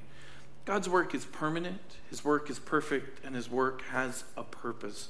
God's 0.65 0.87
work 0.87 1.13
is 1.13 1.25
permanent, 1.25 1.81
his 2.09 2.23
work 2.23 2.49
is 2.49 2.59
perfect, 2.59 3.23
and 3.25 3.35
his 3.35 3.49
work 3.49 3.81
has 3.89 4.23
a 4.37 4.43
purpose. 4.43 5.09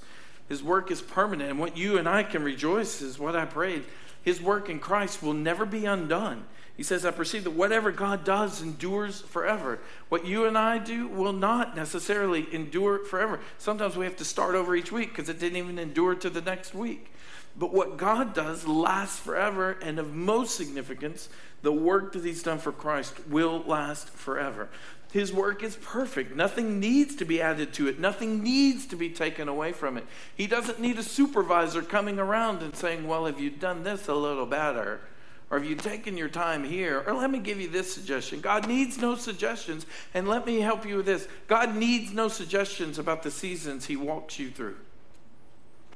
His 0.51 0.61
work 0.61 0.91
is 0.91 1.01
permanent, 1.01 1.49
and 1.49 1.59
what 1.59 1.77
you 1.77 1.97
and 1.97 2.09
I 2.09 2.23
can 2.23 2.43
rejoice 2.43 3.01
is 3.01 3.17
what 3.17 3.37
I 3.37 3.45
prayed. 3.45 3.85
His 4.21 4.41
work 4.41 4.67
in 4.67 4.81
Christ 4.81 5.23
will 5.23 5.31
never 5.31 5.65
be 5.65 5.85
undone. 5.85 6.43
He 6.75 6.83
says, 6.83 7.05
I 7.05 7.11
perceive 7.11 7.45
that 7.45 7.51
whatever 7.51 7.89
God 7.89 8.25
does 8.25 8.61
endures 8.61 9.21
forever. 9.21 9.79
What 10.09 10.25
you 10.25 10.43
and 10.43 10.57
I 10.57 10.77
do 10.77 11.07
will 11.07 11.31
not 11.31 11.77
necessarily 11.77 12.53
endure 12.53 13.05
forever. 13.05 13.39
Sometimes 13.59 13.95
we 13.95 14.03
have 14.03 14.17
to 14.17 14.25
start 14.25 14.55
over 14.55 14.75
each 14.75 14.91
week 14.91 15.15
because 15.15 15.29
it 15.29 15.39
didn't 15.39 15.55
even 15.55 15.79
endure 15.79 16.15
to 16.15 16.29
the 16.29 16.41
next 16.41 16.73
week. 16.73 17.13
But 17.57 17.73
what 17.73 17.97
God 17.97 18.33
does 18.33 18.65
lasts 18.65 19.19
forever, 19.19 19.77
and 19.81 19.99
of 19.99 20.13
most 20.13 20.55
significance, 20.55 21.29
the 21.61 21.71
work 21.71 22.13
that 22.13 22.23
He's 22.23 22.43
done 22.43 22.59
for 22.59 22.71
Christ 22.71 23.27
will 23.27 23.63
last 23.67 24.09
forever. 24.09 24.69
His 25.11 25.33
work 25.33 25.61
is 25.61 25.75
perfect. 25.75 26.35
Nothing 26.35 26.79
needs 26.79 27.15
to 27.17 27.25
be 27.25 27.41
added 27.41 27.73
to 27.73 27.87
it. 27.87 27.99
Nothing 27.99 28.41
needs 28.41 28.85
to 28.87 28.95
be 28.95 29.09
taken 29.09 29.49
away 29.49 29.73
from 29.73 29.97
it. 29.97 30.05
He 30.35 30.47
doesn't 30.47 30.79
need 30.79 30.97
a 30.97 31.03
supervisor 31.03 31.81
coming 31.81 32.17
around 32.17 32.63
and 32.63 32.75
saying, 32.75 33.05
Well, 33.07 33.25
have 33.25 33.39
you 33.39 33.49
done 33.49 33.83
this 33.83 34.07
a 34.07 34.15
little 34.15 34.45
better? 34.45 35.01
Or 35.49 35.59
have 35.59 35.69
you 35.69 35.75
taken 35.75 36.15
your 36.15 36.29
time 36.29 36.63
here? 36.63 37.03
Or 37.05 37.13
let 37.13 37.29
me 37.29 37.39
give 37.39 37.59
you 37.59 37.67
this 37.67 37.93
suggestion. 37.93 38.39
God 38.39 38.69
needs 38.69 38.97
no 38.97 39.15
suggestions. 39.15 39.85
And 40.13 40.29
let 40.29 40.45
me 40.45 40.61
help 40.61 40.85
you 40.85 40.95
with 40.97 41.05
this 41.05 41.27
God 41.47 41.75
needs 41.75 42.13
no 42.13 42.29
suggestions 42.29 42.97
about 42.97 43.21
the 43.21 43.31
seasons 43.31 43.85
He 43.85 43.97
walks 43.97 44.39
you 44.39 44.49
through. 44.49 44.77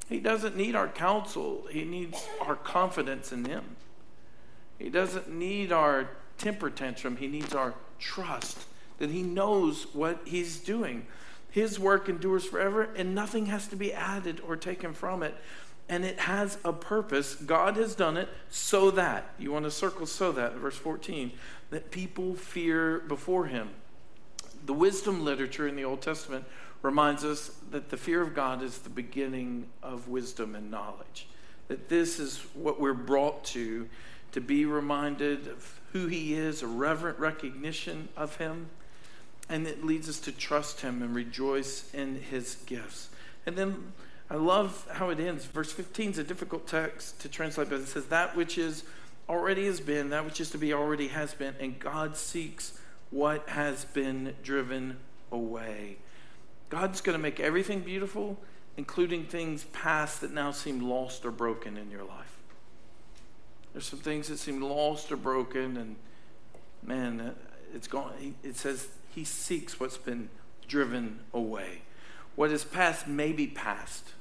He 0.08 0.20
doesn't 0.20 0.56
need 0.56 0.76
our 0.76 0.88
counsel, 0.88 1.66
He 1.70 1.84
needs 1.84 2.28
our 2.42 2.56
confidence 2.56 3.32
in 3.32 3.46
Him. 3.46 3.64
He 4.78 4.90
doesn't 4.90 5.30
need 5.30 5.72
our 5.72 6.10
temper 6.38 6.70
tantrum, 6.70 7.18
He 7.18 7.28
needs 7.28 7.56
our 7.56 7.74
trust 8.00 8.66
that 8.98 9.10
He 9.10 9.24
knows 9.24 9.88
what 9.94 10.22
He's 10.26 10.60
doing. 10.60 11.08
His 11.50 11.80
work 11.80 12.10
endures 12.10 12.46
forever, 12.46 12.90
and 12.96 13.16
nothing 13.16 13.46
has 13.46 13.68
to 13.70 13.76
be 13.76 13.94
added 13.94 14.42
or 14.46 14.58
taken 14.58 14.94
from 14.94 15.24
it 15.24 15.36
and 15.88 16.04
it 16.04 16.20
has 16.20 16.58
a 16.66 16.74
purpose. 16.74 17.36
God 17.36 17.78
has 17.78 17.96
done 17.96 18.18
it 18.18 18.30
so 18.50 18.92
that, 18.92 19.30
you 19.38 19.52
want 19.52 19.66
to 19.66 19.72
circle 19.72 20.06
so 20.06 20.32
that, 20.32 20.54
verse 20.56 20.76
14, 20.76 21.32
that 21.70 21.92
people 21.92 22.36
fear 22.36 23.00
before 23.00 23.46
him. 23.46 23.70
The 24.66 24.74
wisdom 24.74 25.24
literature 25.24 25.68
in 25.68 25.76
the 25.76 25.86
Old 25.86 26.02
Testament 26.02 26.46
reminds 26.86 27.26
us 27.26 27.52
that 27.72 27.90
the 27.90 27.98
fear 27.98 28.22
of 28.22 28.36
God 28.36 28.62
is 28.62 28.78
the 28.78 28.90
beginning 28.90 29.66
of 29.82 30.08
wisdom 30.08 30.56
and 30.56 30.70
knowledge. 30.70 31.28
That 31.68 31.90
this 31.90 32.20
is 32.20 32.38
what 32.54 32.80
we're 32.80 32.94
brought 32.94 33.44
to, 33.46 33.90
to 34.34 34.40
be 34.40 34.66
reminded 34.66 35.48
of 35.48 35.80
who 35.94 36.06
he 36.08 36.36
is, 36.36 36.62
a 36.62 36.68
reverent 36.68 37.18
recognition 37.18 38.08
of 38.16 38.38
him, 38.38 38.68
and 39.50 39.66
it 39.66 39.84
leads 39.84 40.08
us 40.08 40.20
to 40.22 40.32
trust 40.32 40.82
him 40.82 41.02
and 41.02 41.16
rejoice 41.16 41.92
in 41.94 42.22
his 42.22 42.56
gifts. 42.68 43.10
And 43.48 43.56
then 43.56 43.94
I 44.30 44.36
love 44.36 44.88
how 44.92 45.10
it 45.10 45.20
ends. 45.20 45.46
Verse 45.46 45.72
15 45.72 46.12
is 46.12 46.18
a 46.20 46.24
difficult 46.24 46.68
text 46.68 47.20
to 47.22 47.30
translate, 47.30 47.70
but 47.70 47.82
it 47.82 47.88
says, 47.88 48.06
That 48.06 48.36
which 48.36 48.58
is 48.58 48.84
already 49.28 49.66
has 49.66 49.80
been, 49.80 50.10
that 50.10 50.24
which 50.24 50.40
is 50.40 50.52
to 50.52 50.60
be 50.60 50.74
already 50.74 51.08
has 51.08 51.34
been, 51.34 51.56
and 51.60 51.80
God 51.80 52.16
seeks 52.16 52.80
what 53.10 53.50
has 53.50 53.86
been 53.86 54.36
driven 54.44 54.98
away. 55.32 55.98
God's 56.70 57.02
going 57.02 57.18
to 57.18 57.22
make 57.22 57.40
everything 57.40 57.82
beautiful, 57.82 58.38
including 58.78 59.26
things 59.26 59.66
past 59.66 60.22
that 60.22 60.34
now 60.34 60.52
seem 60.52 60.90
lost 60.90 61.26
or 61.26 61.32
broken 61.32 61.78
in 61.78 61.92
your 61.92 62.04
life. 62.04 62.38
There's 63.74 63.86
some 63.86 64.00
things 64.00 64.28
that 64.30 64.38
seem 64.38 64.62
lost 64.62 65.12
or 65.12 65.18
broken, 65.18 65.78
and 65.78 65.96
man, 66.82 67.20
uh, 67.20 67.34
it's 67.74 67.88
gone. 67.88 68.36
It 68.44 68.56
says 68.56 68.88
he 69.14 69.24
seeks 69.24 69.80
what's 69.80 69.98
been 69.98 70.30
driven 70.68 71.20
away. 71.34 71.82
What 72.36 72.52
is 72.52 72.64
past 72.64 73.08
may 73.08 73.32
be 73.32 73.48
past, 73.48 74.14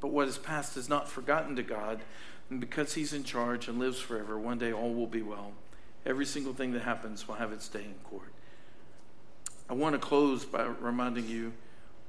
but 0.00 0.08
what 0.08 0.28
is 0.28 0.38
past 0.38 0.76
is 0.76 0.88
not 0.88 1.08
forgotten 1.08 1.56
to 1.56 1.62
God. 1.62 2.00
And 2.48 2.60
because 2.60 2.94
He's 2.94 3.12
in 3.12 3.24
charge 3.24 3.66
and 3.66 3.78
lives 3.78 3.98
forever, 3.98 4.38
one 4.38 4.58
day 4.58 4.72
all 4.72 4.94
will 4.94 5.08
be 5.08 5.22
well. 5.22 5.52
Every 6.04 6.26
single 6.26 6.52
thing 6.52 6.72
that 6.72 6.82
happens 6.82 7.26
will 7.26 7.34
have 7.34 7.52
its 7.52 7.68
day 7.68 7.82
in 7.82 7.94
court. 8.04 8.32
I 9.68 9.74
want 9.74 9.94
to 9.94 9.98
close 9.98 10.44
by 10.44 10.62
reminding 10.62 11.28
you 11.28 11.52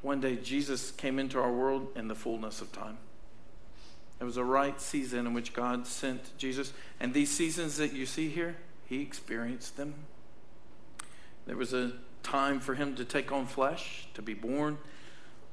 one 0.07 0.21
day 0.21 0.37
Jesus 0.37 0.91
came 0.91 1.19
into 1.19 1.37
our 1.37 1.51
world 1.51 1.89
in 1.97 2.07
the 2.07 2.15
fullness 2.15 2.61
of 2.61 2.71
time. 2.71 2.97
It 4.21 4.23
was 4.23 4.37
a 4.37 4.43
right 4.43 4.79
season 4.79 5.27
in 5.27 5.33
which 5.33 5.53
God 5.53 5.85
sent 5.85 6.35
Jesus. 6.37 6.71
And 7.01 7.13
these 7.13 7.29
seasons 7.29 7.75
that 7.75 7.91
you 7.91 8.05
see 8.05 8.29
here, 8.29 8.55
he 8.85 9.01
experienced 9.01 9.75
them. 9.75 9.93
There 11.45 11.57
was 11.57 11.73
a 11.73 11.91
time 12.23 12.61
for 12.61 12.73
him 12.73 12.95
to 12.95 13.03
take 13.03 13.33
on 13.33 13.47
flesh, 13.47 14.07
to 14.13 14.21
be 14.21 14.33
born. 14.33 14.77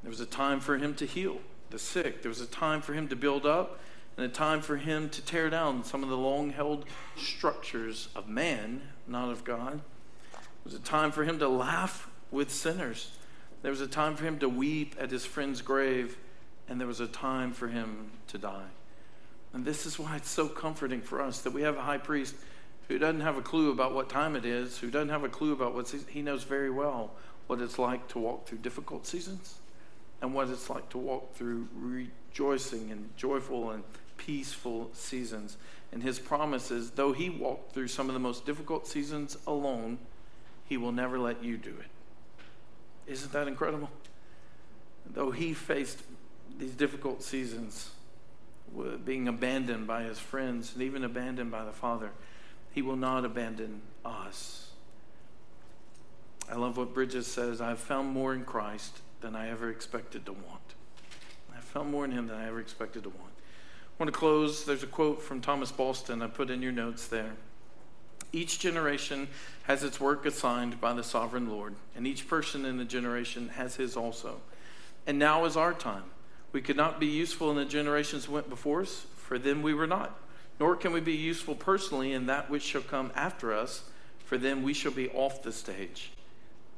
There 0.02 0.10
was 0.10 0.20
a 0.20 0.26
time 0.26 0.60
for 0.60 0.78
him 0.78 0.94
to 0.94 1.04
heal 1.04 1.40
the 1.70 1.78
sick. 1.78 2.22
There 2.22 2.30
was 2.30 2.40
a 2.40 2.46
time 2.46 2.80
for 2.80 2.94
him 2.94 3.08
to 3.08 3.16
build 3.16 3.44
up 3.44 3.80
and 4.16 4.24
a 4.24 4.28
time 4.28 4.62
for 4.62 4.76
him 4.76 5.10
to 5.10 5.20
tear 5.20 5.50
down 5.50 5.82
some 5.82 6.04
of 6.04 6.10
the 6.10 6.16
long 6.16 6.50
held 6.50 6.84
structures 7.16 8.08
of 8.14 8.28
man, 8.28 8.82
not 9.08 9.30
of 9.32 9.42
God. 9.42 9.80
There 10.32 10.40
was 10.64 10.74
a 10.74 10.78
time 10.78 11.10
for 11.10 11.24
him 11.24 11.40
to 11.40 11.48
laugh 11.48 12.08
with 12.30 12.52
sinners. 12.52 13.10
There 13.64 13.70
was 13.70 13.80
a 13.80 13.86
time 13.86 14.14
for 14.14 14.24
him 14.24 14.38
to 14.40 14.48
weep 14.50 14.94
at 15.00 15.10
his 15.10 15.24
friend's 15.24 15.62
grave 15.62 16.18
and 16.68 16.78
there 16.78 16.86
was 16.86 17.00
a 17.00 17.06
time 17.06 17.54
for 17.54 17.66
him 17.66 18.10
to 18.26 18.36
die. 18.36 18.66
And 19.54 19.64
this 19.64 19.86
is 19.86 19.98
why 19.98 20.16
it's 20.16 20.28
so 20.28 20.48
comforting 20.48 21.00
for 21.00 21.22
us 21.22 21.40
that 21.40 21.54
we 21.54 21.62
have 21.62 21.78
a 21.78 21.80
high 21.80 21.96
priest 21.96 22.34
who 22.88 22.98
doesn't 22.98 23.22
have 23.22 23.38
a 23.38 23.40
clue 23.40 23.70
about 23.70 23.94
what 23.94 24.10
time 24.10 24.36
it 24.36 24.44
is, 24.44 24.76
who 24.76 24.90
doesn't 24.90 25.08
have 25.08 25.24
a 25.24 25.30
clue 25.30 25.54
about 25.54 25.74
what 25.74 25.88
he 26.10 26.20
knows 26.20 26.44
very 26.44 26.68
well 26.68 27.12
what 27.46 27.58
it's 27.62 27.78
like 27.78 28.06
to 28.08 28.18
walk 28.18 28.46
through 28.46 28.58
difficult 28.58 29.06
seasons 29.06 29.54
and 30.20 30.34
what 30.34 30.50
it's 30.50 30.68
like 30.68 30.90
to 30.90 30.98
walk 30.98 31.34
through 31.34 31.66
rejoicing 31.74 32.90
and 32.90 33.16
joyful 33.16 33.70
and 33.70 33.82
peaceful 34.18 34.90
seasons. 34.92 35.56
And 35.90 36.02
his 36.02 36.18
promise 36.18 36.70
is 36.70 36.90
though 36.90 37.14
he 37.14 37.30
walked 37.30 37.72
through 37.72 37.88
some 37.88 38.08
of 38.08 38.12
the 38.12 38.20
most 38.20 38.44
difficult 38.44 38.86
seasons 38.86 39.38
alone, 39.46 39.96
he 40.66 40.76
will 40.76 40.92
never 40.92 41.18
let 41.18 41.42
you 41.42 41.56
do 41.56 41.70
it. 41.70 41.93
Isn't 43.06 43.32
that 43.32 43.48
incredible? 43.48 43.90
Though 45.06 45.30
he 45.30 45.52
faced 45.52 46.00
these 46.58 46.72
difficult 46.72 47.22
seasons, 47.22 47.90
being 49.04 49.28
abandoned 49.28 49.86
by 49.86 50.02
his 50.02 50.18
friends 50.18 50.72
and 50.74 50.82
even 50.82 51.04
abandoned 51.04 51.50
by 51.50 51.64
the 51.64 51.72
Father, 51.72 52.10
he 52.72 52.82
will 52.82 52.96
not 52.96 53.24
abandon 53.24 53.82
us. 54.04 54.70
I 56.50 56.56
love 56.56 56.76
what 56.76 56.92
Bridges 56.92 57.26
says 57.26 57.60
I've 57.60 57.78
found 57.78 58.08
more 58.08 58.34
in 58.34 58.44
Christ 58.44 59.00
than 59.20 59.36
I 59.36 59.50
ever 59.50 59.70
expected 59.70 60.26
to 60.26 60.32
want. 60.32 60.74
I 61.56 61.60
found 61.60 61.90
more 61.90 62.04
in 62.04 62.10
him 62.10 62.26
than 62.26 62.36
I 62.36 62.48
ever 62.48 62.60
expected 62.60 63.04
to 63.04 63.10
want. 63.10 63.32
I 63.32 64.02
want 64.02 64.12
to 64.12 64.18
close. 64.18 64.64
There's 64.64 64.82
a 64.82 64.88
quote 64.88 65.22
from 65.22 65.40
Thomas 65.40 65.70
Boston 65.70 66.20
I 66.20 66.26
put 66.26 66.50
in 66.50 66.60
your 66.60 66.72
notes 66.72 67.06
there. 67.06 67.34
Each 68.34 68.58
generation 68.58 69.28
has 69.62 69.84
its 69.84 70.00
work 70.00 70.26
assigned 70.26 70.80
by 70.80 70.92
the 70.92 71.04
sovereign 71.04 71.48
Lord, 71.48 71.76
and 71.94 72.04
each 72.04 72.26
person 72.26 72.64
in 72.64 72.78
the 72.78 72.84
generation 72.84 73.50
has 73.50 73.76
his 73.76 73.96
also. 73.96 74.40
And 75.06 75.20
now 75.20 75.44
is 75.44 75.56
our 75.56 75.72
time. 75.72 76.02
We 76.50 76.60
could 76.60 76.76
not 76.76 76.98
be 76.98 77.06
useful 77.06 77.52
in 77.52 77.56
the 77.56 77.64
generations 77.64 78.28
went 78.28 78.50
before 78.50 78.80
us, 78.80 79.06
for 79.16 79.38
them 79.38 79.62
we 79.62 79.72
were 79.72 79.86
not. 79.86 80.18
Nor 80.58 80.74
can 80.74 80.92
we 80.92 80.98
be 80.98 81.14
useful 81.14 81.54
personally 81.54 82.12
in 82.12 82.26
that 82.26 82.50
which 82.50 82.64
shall 82.64 82.82
come 82.82 83.12
after 83.14 83.52
us, 83.52 83.84
for 84.24 84.36
then 84.36 84.64
we 84.64 84.74
shall 84.74 84.90
be 84.90 85.10
off 85.10 85.44
the 85.44 85.52
stage. 85.52 86.10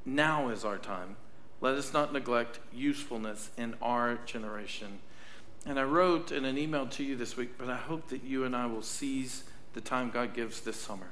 Now 0.05 0.51
is 0.51 0.63
our 0.63 0.77
time. 0.77 1.17
Let 1.63 1.77
us 1.77 1.95
not 1.95 2.13
neglect 2.13 2.59
usefulness 2.71 3.49
in 3.57 3.77
our 3.81 4.17
generation. 4.27 4.99
And 5.65 5.81
I 5.81 5.85
wrote 5.85 6.33
in 6.33 6.45
an 6.45 6.59
email 6.59 6.87
to 6.89 7.03
you 7.03 7.17
this 7.17 7.39
week, 7.39 7.57
but 7.57 7.71
I 7.71 7.77
hope 7.77 8.11
that 8.11 8.25
you 8.25 8.45
and 8.45 8.55
I 8.55 8.67
will 8.67 8.83
seize 8.83 9.45
the 9.73 9.81
time 9.81 10.11
God 10.11 10.35
gives 10.35 10.61
this 10.61 10.77
summer. 10.77 11.07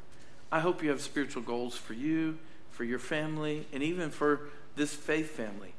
I 0.55 0.61
hope 0.61 0.85
you 0.85 0.91
have 0.91 1.01
spiritual 1.01 1.43
goals 1.43 1.77
for 1.77 1.95
you, 1.95 2.39
for 2.71 2.85
your 2.85 3.01
family, 3.01 3.67
and 3.73 3.83
even 3.83 4.09
for 4.09 4.43
this 4.77 4.95
faith 4.95 5.33
family. 5.33 5.75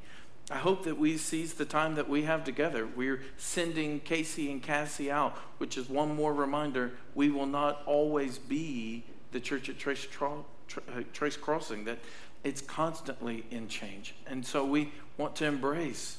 I 0.50 0.56
hope 0.56 0.84
that 0.84 0.98
we 0.98 1.16
seize 1.16 1.54
the 1.54 1.64
time 1.64 1.94
that 1.94 2.10
we 2.10 2.24
have 2.24 2.44
together. 2.44 2.86
We're 2.86 3.22
sending 3.38 4.00
Casey 4.00 4.52
and 4.52 4.62
Cassie 4.62 5.10
out, 5.10 5.34
which 5.56 5.78
is 5.78 5.88
one 5.88 6.14
more 6.14 6.34
reminder 6.34 6.92
we 7.14 7.30
will 7.30 7.46
not 7.46 7.84
always 7.86 8.36
be 8.36 9.02
the 9.32 9.40
church 9.40 9.70
at 9.70 9.78
Trace, 9.78 10.06
Tra- 10.10 10.44
uh, 10.76 11.04
Trace 11.14 11.38
Crossing, 11.38 11.86
that 11.86 11.98
it's 12.44 12.60
constantly 12.60 13.46
in 13.50 13.68
change. 13.68 14.14
And 14.26 14.44
so 14.44 14.62
we 14.62 14.92
want 15.16 15.36
to 15.36 15.46
embrace 15.46 16.18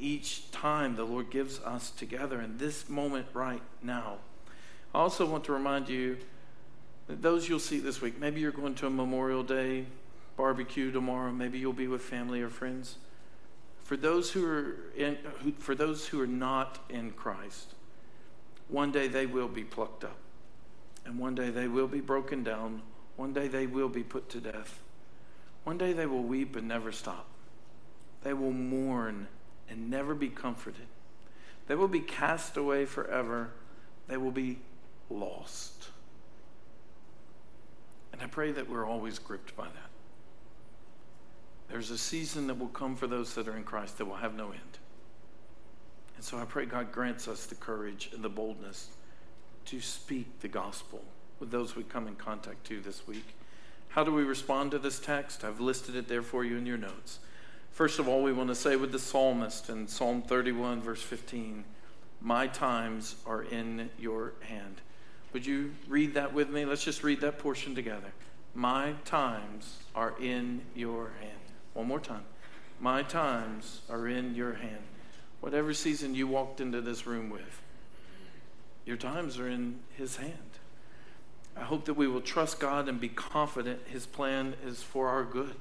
each 0.00 0.50
time 0.50 0.96
the 0.96 1.04
Lord 1.04 1.28
gives 1.28 1.60
us 1.60 1.90
together 1.90 2.40
in 2.40 2.56
this 2.56 2.88
moment 2.88 3.26
right 3.34 3.62
now. 3.82 4.16
I 4.94 4.98
also 5.00 5.26
want 5.26 5.44
to 5.44 5.52
remind 5.52 5.90
you 5.90 6.16
those 7.20 7.48
you'll 7.48 7.58
see 7.58 7.78
this 7.78 8.00
week, 8.00 8.20
maybe 8.20 8.40
you're 8.40 8.52
going 8.52 8.74
to 8.76 8.86
a 8.86 8.90
Memorial 8.90 9.42
Day 9.42 9.86
barbecue 10.36 10.90
tomorrow, 10.90 11.30
maybe 11.30 11.58
you'll 11.58 11.72
be 11.72 11.88
with 11.88 12.02
family 12.02 12.40
or 12.40 12.48
friends 12.48 12.96
for 13.92 13.96
those 13.98 14.30
who 14.30 14.46
are 14.46 14.76
in, 14.96 15.18
who, 15.40 15.52
for 15.52 15.74
those 15.74 16.06
who 16.06 16.18
are 16.20 16.26
not 16.26 16.78
in 16.88 17.10
Christ, 17.10 17.74
one 18.68 18.90
day 18.90 19.06
they 19.08 19.26
will 19.26 19.48
be 19.48 19.64
plucked 19.64 20.02
up, 20.02 20.16
and 21.04 21.18
one 21.18 21.34
day 21.34 21.50
they 21.50 21.68
will 21.68 21.88
be 21.88 22.00
broken 22.00 22.42
down. 22.42 22.80
One 23.16 23.34
day 23.34 23.48
they 23.48 23.66
will 23.66 23.90
be 23.90 24.02
put 24.02 24.30
to 24.30 24.40
death. 24.40 24.80
One 25.64 25.76
day 25.76 25.92
they 25.92 26.06
will 26.06 26.22
weep 26.22 26.56
and 26.56 26.66
never 26.66 26.90
stop. 26.90 27.26
They 28.22 28.32
will 28.32 28.52
mourn 28.52 29.28
and 29.68 29.90
never 29.90 30.14
be 30.14 30.30
comforted. 30.30 30.86
They 31.66 31.74
will 31.74 31.86
be 31.86 32.00
cast 32.00 32.56
away 32.56 32.86
forever. 32.86 33.50
They 34.08 34.16
will 34.16 34.30
be 34.30 34.60
lost. 35.10 35.88
And 38.22 38.30
I 38.30 38.32
pray 38.32 38.52
that 38.52 38.70
we're 38.70 38.86
always 38.86 39.18
gripped 39.18 39.56
by 39.56 39.64
that. 39.64 39.90
There's 41.68 41.90
a 41.90 41.98
season 41.98 42.46
that 42.46 42.56
will 42.56 42.68
come 42.68 42.94
for 42.94 43.08
those 43.08 43.34
that 43.34 43.48
are 43.48 43.56
in 43.56 43.64
Christ 43.64 43.98
that 43.98 44.04
will 44.04 44.14
have 44.14 44.36
no 44.36 44.52
end. 44.52 44.78
And 46.14 46.24
so 46.24 46.38
I 46.38 46.44
pray 46.44 46.66
God 46.66 46.92
grants 46.92 47.26
us 47.26 47.46
the 47.46 47.56
courage 47.56 48.10
and 48.14 48.22
the 48.22 48.28
boldness 48.28 48.90
to 49.64 49.80
speak 49.80 50.38
the 50.38 50.46
gospel 50.46 51.02
with 51.40 51.50
those 51.50 51.74
we 51.74 51.82
come 51.82 52.06
in 52.06 52.14
contact 52.14 52.64
to 52.68 52.80
this 52.80 53.08
week. 53.08 53.34
How 53.88 54.04
do 54.04 54.12
we 54.12 54.22
respond 54.22 54.70
to 54.70 54.78
this 54.78 55.00
text? 55.00 55.42
I've 55.42 55.58
listed 55.58 55.96
it 55.96 56.06
there 56.06 56.22
for 56.22 56.44
you 56.44 56.56
in 56.56 56.64
your 56.64 56.78
notes. 56.78 57.18
First 57.72 57.98
of 57.98 58.06
all, 58.06 58.22
we 58.22 58.32
want 58.32 58.50
to 58.50 58.54
say 58.54 58.76
with 58.76 58.92
the 58.92 59.00
psalmist 59.00 59.68
in 59.68 59.88
Psalm 59.88 60.22
31, 60.22 60.80
verse 60.80 61.02
15, 61.02 61.64
My 62.20 62.46
times 62.46 63.16
are 63.26 63.42
in 63.42 63.90
your 63.98 64.34
hand. 64.42 64.80
Would 65.32 65.46
you 65.46 65.72
read 65.88 66.14
that 66.14 66.32
with 66.32 66.50
me? 66.50 66.64
Let's 66.64 66.84
just 66.84 67.02
read 67.02 67.20
that 67.22 67.38
portion 67.38 67.74
together. 67.74 68.12
My 68.54 68.94
times 69.04 69.78
are 69.94 70.14
in 70.20 70.60
your 70.74 71.12
hand. 71.20 71.38
One 71.72 71.86
more 71.86 72.00
time. 72.00 72.24
My 72.80 73.02
times 73.02 73.80
are 73.88 74.08
in 74.08 74.34
your 74.34 74.54
hand. 74.54 74.82
Whatever 75.40 75.72
season 75.72 76.14
you 76.14 76.26
walked 76.26 76.60
into 76.60 76.80
this 76.80 77.06
room 77.06 77.30
with, 77.30 77.62
your 78.84 78.96
times 78.96 79.38
are 79.38 79.48
in 79.48 79.80
His 79.96 80.16
hand. 80.16 80.32
I 81.56 81.60
hope 81.60 81.84
that 81.86 81.94
we 81.94 82.08
will 82.08 82.20
trust 82.20 82.60
God 82.60 82.88
and 82.88 83.00
be 83.00 83.08
confident 83.08 83.80
His 83.86 84.06
plan 84.06 84.54
is 84.66 84.82
for 84.82 85.08
our 85.08 85.24
good. 85.24 85.54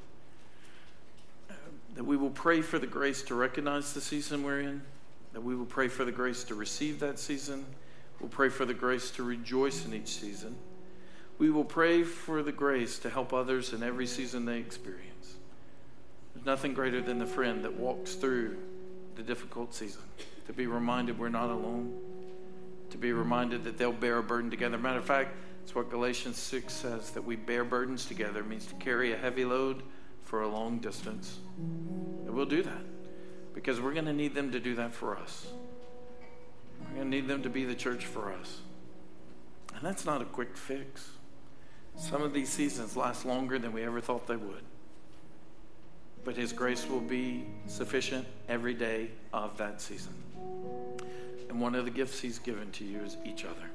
That 1.95 2.03
we 2.03 2.17
will 2.17 2.29
pray 2.29 2.61
for 2.61 2.79
the 2.79 2.87
grace 2.87 3.21
to 3.23 3.35
recognize 3.35 3.93
the 3.93 4.01
season 4.01 4.43
we're 4.43 4.61
in. 4.61 4.81
That 5.33 5.41
we 5.41 5.55
will 5.55 5.65
pray 5.65 5.87
for 5.87 6.05
the 6.05 6.11
grace 6.11 6.43
to 6.45 6.55
receive 6.55 6.99
that 6.99 7.19
season. 7.19 7.65
We'll 8.21 8.29
pray 8.29 8.49
for 8.49 8.65
the 8.65 8.73
grace 8.73 9.09
to 9.11 9.23
rejoice 9.23 9.85
in 9.85 9.93
each 9.95 10.07
season. 10.07 10.55
We 11.39 11.49
will 11.49 11.65
pray 11.65 12.03
for 12.03 12.43
the 12.43 12.51
grace 12.51 12.99
to 12.99 13.09
help 13.09 13.33
others 13.33 13.73
in 13.73 13.81
every 13.81 14.05
season 14.05 14.45
they 14.45 14.59
experience. 14.59 15.35
There's 16.33 16.45
nothing 16.45 16.75
greater 16.75 17.01
than 17.01 17.17
the 17.17 17.25
friend 17.25 17.63
that 17.65 17.73
walks 17.73 18.13
through 18.13 18.57
the 19.15 19.23
difficult 19.23 19.73
season, 19.73 20.03
to 20.45 20.53
be 20.53 20.67
reminded 20.67 21.17
we're 21.17 21.29
not 21.29 21.49
alone, 21.49 21.99
to 22.91 22.97
be 22.97 23.11
reminded 23.11 23.63
that 23.63 23.79
they'll 23.79 23.91
bear 23.91 24.19
a 24.19 24.23
burden 24.23 24.51
together. 24.51 24.77
Matter 24.77 24.99
of 24.99 25.05
fact, 25.05 25.35
it's 25.63 25.73
what 25.73 25.89
Galatians 25.89 26.37
6 26.37 26.71
says 26.71 27.09
that 27.11 27.23
we 27.23 27.35
bear 27.35 27.63
burdens 27.63 28.05
together 28.05 28.43
means 28.43 28.67
to 28.67 28.75
carry 28.75 29.13
a 29.13 29.17
heavy 29.17 29.45
load 29.45 29.81
for 30.21 30.43
a 30.43 30.47
long 30.47 30.77
distance. 30.77 31.39
And 31.57 32.29
we'll 32.29 32.45
do 32.45 32.61
that 32.61 32.83
because 33.53 33.81
we're 33.81 33.93
going 33.93 34.05
to 34.05 34.13
need 34.13 34.35
them 34.35 34.51
to 34.51 34.59
do 34.59 34.75
that 34.75 34.93
for 34.93 35.17
us. 35.17 35.47
We're 36.91 36.97
going 36.97 37.11
to 37.11 37.17
need 37.17 37.27
them 37.27 37.43
to 37.43 37.49
be 37.49 37.65
the 37.65 37.75
church 37.75 38.05
for 38.05 38.31
us. 38.31 38.59
And 39.75 39.83
that's 39.83 40.05
not 40.05 40.21
a 40.21 40.25
quick 40.25 40.55
fix. 40.55 41.09
Some 41.97 42.21
of 42.21 42.33
these 42.33 42.49
seasons 42.49 42.95
last 42.95 43.25
longer 43.25 43.59
than 43.59 43.73
we 43.73 43.83
ever 43.83 43.99
thought 43.99 44.27
they 44.27 44.35
would 44.35 44.63
but 46.23 46.35
His 46.35 46.53
grace 46.53 46.87
will 46.87 47.01
be 47.01 47.45
sufficient 47.67 48.27
every 48.47 48.73
day 48.73 49.09
of 49.33 49.57
that 49.57 49.81
season. 49.81 50.13
And 51.49 51.59
one 51.59 51.75
of 51.75 51.85
the 51.85 51.91
gifts 51.91 52.19
He's 52.19 52.39
given 52.39 52.71
to 52.71 52.83
you 52.83 52.99
is 52.99 53.17
each 53.25 53.43
other. 53.43 53.69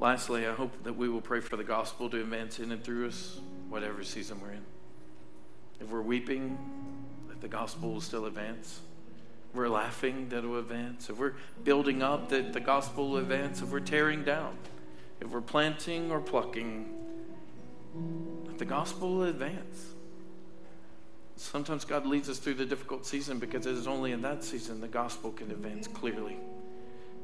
Lastly, 0.00 0.46
I 0.46 0.52
hope 0.52 0.84
that 0.84 0.96
we 0.96 1.08
will 1.08 1.20
pray 1.20 1.40
for 1.40 1.56
the 1.56 1.64
gospel 1.64 2.08
to 2.10 2.20
advance 2.20 2.60
in 2.60 2.70
and 2.70 2.82
through 2.82 3.08
us, 3.08 3.40
whatever 3.68 4.04
season 4.04 4.40
we're 4.40 4.52
in. 4.52 4.64
If 5.80 5.88
we're 5.88 6.02
weeping, 6.02 6.56
that 7.28 7.40
the 7.40 7.48
gospel 7.48 7.92
will 7.92 8.00
still 8.00 8.26
advance. 8.26 8.80
We're 9.58 9.68
laughing, 9.68 10.28
that 10.28 10.44
it 10.44 10.46
will 10.46 10.60
advance. 10.60 11.10
If 11.10 11.18
we're 11.18 11.34
building 11.64 12.00
up, 12.00 12.28
that 12.28 12.52
the 12.52 12.60
gospel 12.60 13.10
will 13.10 13.16
advance. 13.16 13.60
If 13.60 13.70
we're 13.70 13.80
tearing 13.80 14.22
down, 14.22 14.56
if 15.20 15.30
we're 15.30 15.40
planting 15.40 16.12
or 16.12 16.20
plucking, 16.20 16.88
the 18.56 18.64
gospel 18.64 19.16
will 19.16 19.24
advance. 19.24 19.94
Sometimes 21.34 21.84
God 21.84 22.06
leads 22.06 22.28
us 22.28 22.38
through 22.38 22.54
the 22.54 22.66
difficult 22.66 23.04
season 23.04 23.40
because 23.40 23.66
it 23.66 23.74
is 23.74 23.88
only 23.88 24.12
in 24.12 24.22
that 24.22 24.44
season 24.44 24.80
the 24.80 24.86
gospel 24.86 25.32
can 25.32 25.50
advance 25.50 25.88
clearly. 25.88 26.36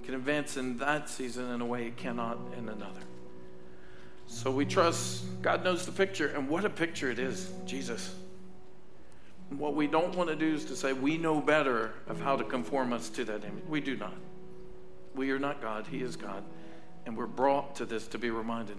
Can 0.02 0.14
advance 0.14 0.56
in 0.56 0.76
that 0.78 1.08
season 1.08 1.52
in 1.52 1.60
a 1.60 1.66
way 1.66 1.86
it 1.86 1.96
cannot 1.96 2.38
in 2.58 2.68
another. 2.68 3.02
So 4.26 4.50
we 4.50 4.66
trust 4.66 5.24
God 5.40 5.62
knows 5.62 5.86
the 5.86 5.92
picture, 5.92 6.26
and 6.26 6.48
what 6.48 6.64
a 6.64 6.70
picture 6.70 7.12
it 7.12 7.20
is 7.20 7.52
Jesus. 7.64 8.12
What 9.58 9.74
we 9.74 9.86
don't 9.86 10.14
want 10.16 10.30
to 10.30 10.36
do 10.36 10.54
is 10.54 10.64
to 10.66 10.76
say 10.76 10.92
we 10.92 11.16
know 11.16 11.40
better 11.40 11.94
of 12.06 12.20
how 12.20 12.36
to 12.36 12.44
conform 12.44 12.92
us 12.92 13.08
to 13.10 13.24
that 13.24 13.44
image. 13.44 13.64
We 13.68 13.80
do 13.80 13.96
not. 13.96 14.14
We 15.14 15.30
are 15.30 15.38
not 15.38 15.62
God, 15.62 15.86
He 15.86 16.02
is 16.02 16.16
God. 16.16 16.42
And 17.06 17.16
we're 17.16 17.26
brought 17.26 17.76
to 17.76 17.84
this 17.84 18.06
to 18.08 18.18
be 18.18 18.30
reminded 18.30 18.76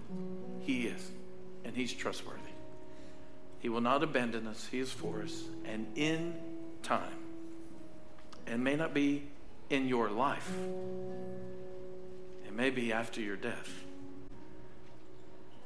He 0.60 0.86
is, 0.86 1.10
and 1.64 1.74
He's 1.74 1.92
trustworthy. 1.92 2.40
He 3.60 3.68
will 3.68 3.80
not 3.80 4.02
abandon 4.02 4.46
us, 4.46 4.68
He 4.70 4.78
is 4.78 4.90
for 4.90 5.22
us. 5.22 5.44
And 5.64 5.86
in 5.94 6.34
time, 6.82 7.18
and 8.46 8.62
may 8.62 8.76
not 8.76 8.92
be 8.92 9.24
in 9.70 9.88
your 9.88 10.10
life, 10.10 10.50
it 12.46 12.52
may 12.52 12.70
be 12.70 12.92
after 12.92 13.20
your 13.20 13.36
death, 13.36 13.70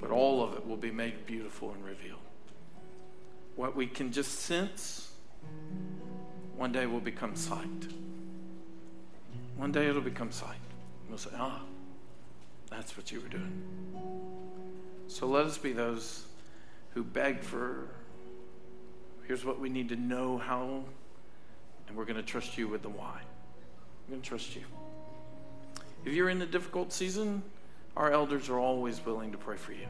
but 0.01 0.11
all 0.11 0.43
of 0.43 0.55
it 0.55 0.67
will 0.67 0.77
be 0.77 0.91
made 0.91 1.27
beautiful 1.27 1.73
and 1.73 1.85
revealed. 1.85 2.21
What 3.61 3.77
we 3.77 3.87
can 3.87 4.11
just 4.11 4.41
sense, 4.41 5.11
one 6.57 6.73
day 6.73 6.87
will 6.87 6.99
become 6.99 7.37
sight. 7.37 7.89
One 9.55 9.71
day 9.71 9.87
it'll 9.87 10.01
become 10.01 10.33
sight. 10.33 10.57
We'll 11.11 11.19
say, 11.19 11.29
ah, 11.37 11.61
that's 12.71 12.97
what 12.97 13.13
you 13.13 13.21
were 13.21 13.29
doing. 13.29 13.63
So 15.09 15.27
let 15.27 15.45
us 15.45 15.59
be 15.59 15.75
those 15.75 16.25
who 16.95 17.05
beg 17.05 17.43
for 17.43 17.89
here's 19.27 19.45
what 19.45 19.61
we 19.61 19.69
need 19.69 19.91
to 19.91 19.97
know 19.97 20.39
how, 20.39 20.83
and 21.87 21.95
we're 21.95 22.07
going 22.07 22.17
to 22.17 22.23
trust 22.23 22.57
you 22.57 22.67
with 22.67 22.81
the 22.81 22.89
why. 22.89 23.21
We're 24.09 24.13
going 24.13 24.23
to 24.23 24.27
trust 24.31 24.57
you. 24.57 24.63
If 26.07 26.15
you're 26.15 26.31
in 26.31 26.41
a 26.41 26.47
difficult 26.47 26.95
season, 26.95 27.43
our 27.95 28.11
elders 28.11 28.49
are 28.49 28.59
always 28.59 29.05
willing 29.05 29.33
to 29.33 29.37
pray 29.37 29.59
for 29.59 29.73
you. 29.73 29.87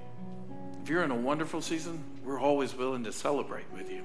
If 0.82 0.88
you're 0.88 1.04
in 1.04 1.10
a 1.10 1.16
wonderful 1.16 1.60
season, 1.60 2.02
we're 2.24 2.40
always 2.40 2.74
willing 2.74 3.04
to 3.04 3.12
celebrate 3.12 3.66
with 3.72 3.90
you. 3.90 4.02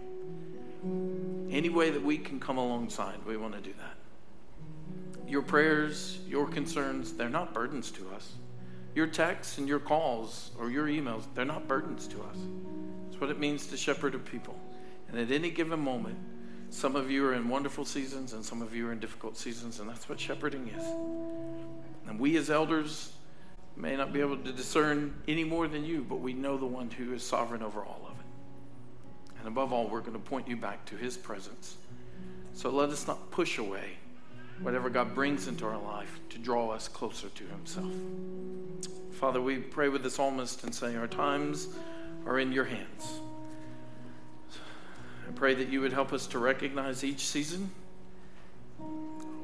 Any 1.50 1.70
way 1.70 1.90
that 1.90 2.04
we 2.04 2.18
can 2.18 2.40
come 2.40 2.58
alongside, 2.58 3.26
we 3.26 3.38
want 3.38 3.54
to 3.54 3.62
do 3.62 3.74
that. 3.80 3.96
Your 5.28 5.42
prayers, 5.42 6.20
your 6.28 6.48
concerns, 6.48 7.14
they're 7.14 7.30
not 7.30 7.54
burdens 7.54 7.92
to 7.92 8.10
us. 8.14 8.34
Your 8.94 9.08
texts 9.08 9.58
and 9.58 9.68
your 9.68 9.80
calls 9.80 10.52
or 10.60 10.70
your 10.70 10.88
emails, 10.88 11.24
they're 11.34 11.46
not 11.46 11.68
burdens 11.68 12.08
to 12.08 12.22
us. 12.22 12.38
It's 13.10 13.20
what 13.20 13.30
it 13.30 13.40
means 13.40 13.68
to 13.68 13.78
shepherd 13.78 14.14
a 14.14 14.20
people. 14.20 14.56
And 15.10 15.18
at 15.18 15.32
any 15.32 15.50
given 15.50 15.80
moment, 15.80 16.18
some 16.70 16.96
of 16.96 17.10
you 17.10 17.26
are 17.26 17.34
in 17.34 17.48
wonderful 17.48 17.86
seasons 17.86 18.34
and 18.34 18.44
some 18.44 18.62
of 18.62 18.76
you 18.76 18.88
are 18.90 18.92
in 18.92 19.00
difficult 19.00 19.38
seasons, 19.38 19.80
and 19.80 19.90
that's 19.90 20.10
what 20.10 20.20
shepherding 20.20 20.68
is. 20.68 20.84
And 22.08 22.20
we 22.20 22.38
as 22.38 22.50
elders 22.50 23.14
may 23.76 23.96
not 23.96 24.14
be 24.14 24.22
able 24.22 24.38
to 24.38 24.52
discern 24.52 25.14
any 25.28 25.44
more 25.44 25.68
than 25.68 25.86
you, 25.86 26.06
but 26.08 26.18
we 26.18 26.34
know 26.34 26.58
the 26.58 26.66
one 26.66 26.90
who 26.90 27.14
is 27.14 27.24
sovereign 27.24 27.62
over 27.62 27.82
all 27.82 28.02
of 28.06 28.20
it. 28.20 28.26
And 29.40 29.48
above 29.48 29.74
all, 29.74 29.88
we're 29.88 30.02
going 30.02 30.14
to 30.14 30.20
point 30.20 30.48
you 30.48 30.56
back 30.56 30.86
to 30.86 30.96
his 30.96 31.18
presence. 31.18 31.78
So 32.54 32.70
let 32.70 32.90
us 32.90 33.06
not 33.06 33.32
push 33.32 33.58
away 33.58 33.98
whatever 34.62 34.90
God 34.90 35.14
brings 35.14 35.48
into 35.48 35.66
our 35.66 35.78
life 35.78 36.20
to 36.30 36.38
draw 36.38 36.70
us 36.70 36.88
closer 36.88 37.28
to 37.30 37.44
Himself. 37.44 37.92
Father, 39.12 39.42
we 39.42 39.58
pray 39.58 39.90
with 39.90 40.04
the 40.04 40.10
psalmist 40.10 40.64
and 40.64 40.74
say, 40.74 40.96
Our 40.96 41.08
times 41.08 41.68
are 42.26 42.40
in 42.40 42.52
your 42.52 42.66
hands. 42.66 43.20
I 45.28 45.32
pray 45.34 45.54
that 45.56 45.70
you 45.70 45.82
would 45.82 45.94
help 45.94 46.14
us 46.14 46.28
to 46.28 46.40
recognize 46.40 47.04
each 47.04 47.26
season. 47.26 47.70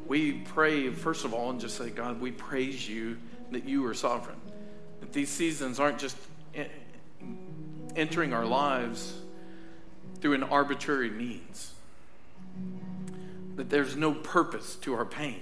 We 0.08 0.34
pray, 0.34 0.90
first 0.90 1.26
of 1.26 1.34
all, 1.34 1.50
and 1.50 1.60
just 1.60 1.78
say, 1.78 1.90
God, 1.90 2.20
we 2.20 2.32
praise 2.32 2.88
you 2.88 3.18
that 3.52 3.66
you 3.66 3.86
are 3.86 3.94
sovereign. 3.94 4.40
That 5.00 5.14
these 5.14 5.30
seasons 5.30 5.80
aren't 5.80 6.00
just 6.00 6.18
entering 7.96 8.34
our 8.34 8.46
lives 8.46 9.14
through 10.22 10.34
an 10.34 10.44
arbitrary 10.44 11.10
means 11.10 11.74
that 13.56 13.70
there's 13.70 13.96
no 13.96 14.14
purpose 14.14 14.76
to 14.78 14.94
our 14.94 15.06
pain. 15.06 15.42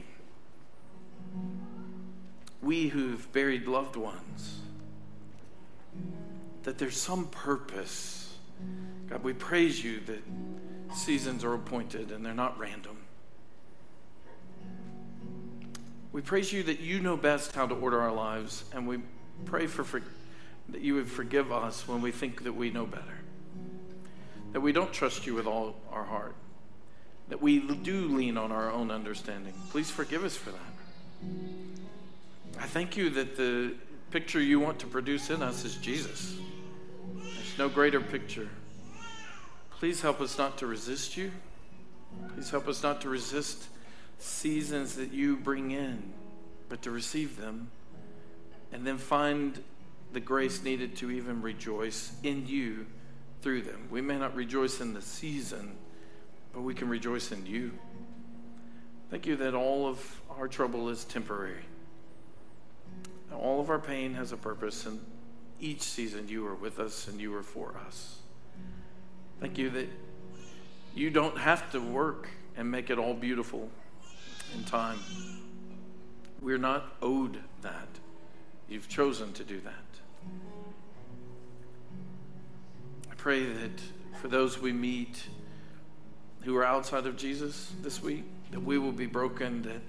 We 2.61 2.87
who've 2.87 3.31
buried 3.31 3.67
loved 3.67 3.95
ones, 3.95 4.59
that 6.63 6.77
there's 6.77 6.97
some 6.97 7.27
purpose. 7.27 8.35
God, 9.09 9.23
we 9.23 9.33
praise 9.33 9.83
you 9.83 10.01
that 10.01 10.21
seasons 10.95 11.43
are 11.43 11.53
appointed 11.53 12.11
and 12.11 12.25
they're 12.25 12.33
not 12.33 12.57
random. 12.59 12.97
We 16.11 16.21
praise 16.21 16.51
you 16.51 16.63
that 16.63 16.79
you 16.79 16.99
know 16.99 17.17
best 17.17 17.53
how 17.53 17.67
to 17.67 17.75
order 17.75 18.01
our 18.01 18.11
lives, 18.11 18.63
and 18.73 18.87
we 18.87 18.99
pray 19.45 19.67
for, 19.67 19.83
for 19.83 20.01
that 20.69 20.81
you 20.81 20.95
would 20.95 21.09
forgive 21.09 21.51
us 21.51 21.87
when 21.87 22.01
we 22.01 22.11
think 22.11 22.43
that 22.43 22.53
we 22.53 22.69
know 22.69 22.85
better. 22.85 23.19
That 24.53 24.61
we 24.61 24.71
don't 24.71 24.91
trust 24.91 25.25
you 25.27 25.35
with 25.35 25.45
all 25.45 25.75
our 25.91 26.03
heart 26.03 26.35
that 27.29 27.41
we 27.41 27.59
do 27.59 28.07
lean 28.07 28.37
on 28.37 28.51
our 28.51 28.71
own 28.71 28.91
understanding. 28.91 29.53
Please 29.69 29.89
forgive 29.89 30.23
us 30.23 30.35
for 30.35 30.51
that. 30.51 30.59
I 32.59 32.65
thank 32.65 32.97
you 32.97 33.09
that 33.11 33.37
the 33.37 33.75
picture 34.11 34.41
you 34.41 34.59
want 34.59 34.79
to 34.79 34.87
produce 34.87 35.29
in 35.29 35.43
us 35.43 35.63
is 35.63 35.75
Jesus. 35.75 36.37
There's 37.15 37.57
no 37.57 37.69
greater 37.69 38.01
picture. 38.01 38.49
Please 39.77 40.01
help 40.01 40.19
us 40.19 40.37
not 40.37 40.57
to 40.57 40.67
resist 40.67 41.15
you. 41.15 41.31
Please 42.33 42.49
help 42.49 42.67
us 42.67 42.81
not 42.81 42.99
to 43.01 43.09
resist 43.09 43.67
seasons 44.19 44.95
that 44.95 45.11
you 45.11 45.35
bring 45.35 45.71
in, 45.71 46.13
but 46.67 46.81
to 46.83 46.91
receive 46.91 47.37
them 47.37 47.71
and 48.71 48.85
then 48.85 48.97
find 48.97 49.63
the 50.13 50.19
grace 50.19 50.63
needed 50.63 50.95
to 50.97 51.09
even 51.11 51.41
rejoice 51.41 52.13
in 52.23 52.47
you 52.47 52.85
through 53.41 53.63
them. 53.63 53.87
We 53.89 54.01
may 54.01 54.17
not 54.17 54.35
rejoice 54.35 54.79
in 54.81 54.93
the 54.93 55.01
season 55.01 55.75
but 56.53 56.61
we 56.61 56.73
can 56.73 56.89
rejoice 56.89 57.31
in 57.31 57.45
you. 57.45 57.71
Thank 59.09 59.25
you 59.25 59.35
that 59.37 59.53
all 59.53 59.87
of 59.87 60.21
our 60.37 60.47
trouble 60.47 60.89
is 60.89 61.05
temporary. 61.05 61.63
All 63.33 63.59
of 63.59 63.69
our 63.69 63.79
pain 63.79 64.13
has 64.15 64.31
a 64.31 64.37
purpose, 64.37 64.85
and 64.85 64.99
each 65.59 65.81
season 65.81 66.27
you 66.27 66.45
are 66.47 66.55
with 66.55 66.79
us 66.79 67.07
and 67.07 67.19
you 67.19 67.35
are 67.35 67.43
for 67.43 67.75
us. 67.87 68.17
Thank 69.39 69.57
you 69.57 69.69
that 69.71 69.87
you 70.95 71.09
don't 71.09 71.37
have 71.37 71.71
to 71.71 71.79
work 71.79 72.27
and 72.57 72.69
make 72.69 72.89
it 72.89 72.97
all 72.97 73.13
beautiful 73.13 73.69
in 74.55 74.63
time. 74.63 74.99
We're 76.41 76.57
not 76.57 76.95
owed 77.01 77.39
that. 77.61 77.87
You've 78.67 78.87
chosen 78.87 79.33
to 79.33 79.43
do 79.43 79.59
that. 79.61 79.73
I 83.11 83.15
pray 83.15 83.45
that 83.45 83.81
for 84.21 84.27
those 84.27 84.59
we 84.59 84.71
meet, 84.71 85.27
who 86.43 86.55
are 86.55 86.65
outside 86.65 87.05
of 87.05 87.17
Jesus 87.17 87.73
this 87.81 88.01
week, 88.01 88.23
that 88.51 88.61
we 88.61 88.77
will 88.77 88.91
be 88.91 89.05
broken, 89.05 89.61
that 89.63 89.81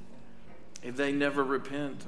if 0.82 0.96
they 0.96 1.12
never 1.12 1.44
repent, 1.44 2.04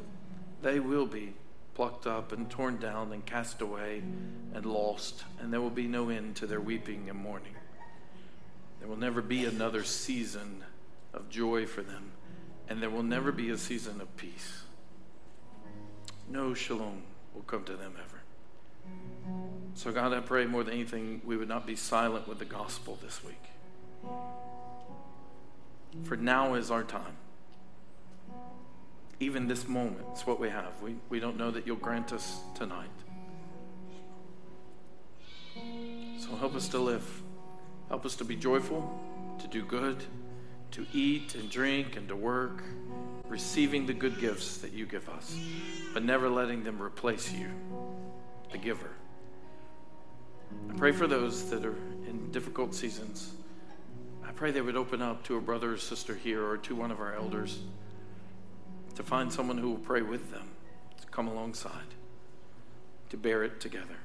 they 0.62 0.80
will 0.80 1.06
be 1.06 1.34
plucked 1.74 2.06
up 2.06 2.32
and 2.32 2.50
torn 2.50 2.76
down 2.76 3.12
and 3.12 3.24
cast 3.24 3.60
away 3.60 4.02
and 4.54 4.66
lost, 4.66 5.24
and 5.40 5.52
there 5.52 5.60
will 5.60 5.70
be 5.70 5.86
no 5.86 6.08
end 6.10 6.36
to 6.36 6.46
their 6.46 6.60
weeping 6.60 7.08
and 7.08 7.18
mourning. 7.18 7.54
There 8.78 8.88
will 8.88 8.98
never 8.98 9.22
be 9.22 9.44
another 9.44 9.84
season 9.84 10.64
of 11.14 11.30
joy 11.30 11.66
for 11.66 11.82
them, 11.82 12.12
and 12.68 12.82
there 12.82 12.90
will 12.90 13.02
never 13.02 13.32
be 13.32 13.50
a 13.50 13.58
season 13.58 14.00
of 14.00 14.16
peace. 14.16 14.62
No 16.28 16.54
shalom 16.54 17.02
will 17.34 17.42
come 17.42 17.64
to 17.64 17.76
them 17.76 17.94
ever. 17.98 18.22
So, 19.74 19.92
God, 19.92 20.12
I 20.12 20.20
pray 20.20 20.46
more 20.46 20.64
than 20.64 20.74
anything, 20.74 21.22
we 21.24 21.36
would 21.36 21.48
not 21.48 21.66
be 21.66 21.76
silent 21.76 22.28
with 22.28 22.38
the 22.38 22.44
gospel 22.44 22.98
this 23.02 23.22
week. 23.24 23.42
For 26.04 26.16
now 26.16 26.54
is 26.54 26.70
our 26.70 26.82
time. 26.82 27.16
Even 29.20 29.46
this 29.46 29.68
moment, 29.68 30.06
is 30.16 30.22
what 30.22 30.40
we 30.40 30.48
have. 30.48 30.72
We, 30.82 30.96
we 31.08 31.20
don't 31.20 31.36
know 31.36 31.50
that 31.50 31.66
you'll 31.66 31.76
grant 31.76 32.12
us 32.12 32.40
tonight. 32.54 32.88
So 36.18 36.34
help 36.36 36.54
us 36.54 36.68
to 36.68 36.78
live. 36.78 37.22
Help 37.88 38.04
us 38.04 38.16
to 38.16 38.24
be 38.24 38.36
joyful, 38.36 39.00
to 39.40 39.46
do 39.46 39.64
good, 39.64 40.02
to 40.72 40.86
eat 40.92 41.34
and 41.34 41.50
drink 41.50 41.96
and 41.96 42.08
to 42.08 42.16
work, 42.16 42.62
receiving 43.28 43.86
the 43.86 43.94
good 43.94 44.18
gifts 44.20 44.58
that 44.58 44.72
you 44.72 44.86
give 44.86 45.08
us, 45.08 45.36
but 45.94 46.02
never 46.02 46.28
letting 46.28 46.64
them 46.64 46.82
replace 46.82 47.32
you, 47.32 47.48
the 48.50 48.58
giver. 48.58 48.90
I 50.70 50.74
pray 50.74 50.92
for 50.92 51.06
those 51.06 51.48
that 51.50 51.64
are 51.64 51.76
in 52.06 52.30
difficult 52.30 52.74
seasons 52.74 53.32
I 54.32 54.34
pray 54.34 54.50
they 54.50 54.62
would 54.62 54.76
open 54.76 55.02
up 55.02 55.22
to 55.24 55.36
a 55.36 55.42
brother 55.42 55.74
or 55.74 55.76
sister 55.76 56.14
here 56.14 56.42
or 56.42 56.56
to 56.56 56.74
one 56.74 56.90
of 56.90 57.00
our 57.00 57.14
elders 57.14 57.58
to 58.94 59.02
find 59.02 59.30
someone 59.30 59.58
who 59.58 59.68
will 59.68 59.78
pray 59.78 60.00
with 60.00 60.30
them, 60.30 60.48
to 61.02 61.06
come 61.08 61.28
alongside, 61.28 61.94
to 63.10 63.18
bear 63.18 63.44
it 63.44 63.60
together. 63.60 63.98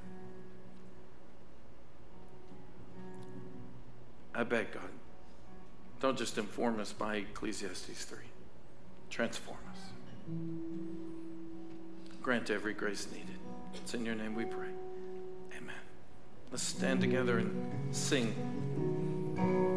I 4.36 4.44
beg 4.44 4.74
God, 4.74 4.90
don't 6.00 6.18
just 6.18 6.38
inform 6.38 6.80
us 6.80 6.94
by 6.94 7.18
Ecclesiastes 7.18 8.06
3. 8.06 8.18
Transform 9.10 9.58
us. 9.72 9.80
Grant 12.22 12.50
every 12.50 12.74
grace 12.74 13.08
needed. 13.12 13.38
It's 13.74 13.94
in 13.94 14.06
your 14.06 14.16
name 14.16 14.36
we 14.36 14.46
pray. 14.46 14.68
Amen. 15.56 15.76
Let's 16.52 16.64
stand 16.64 17.02
together 17.02 17.40
and 17.40 17.96
sing. 17.96 19.77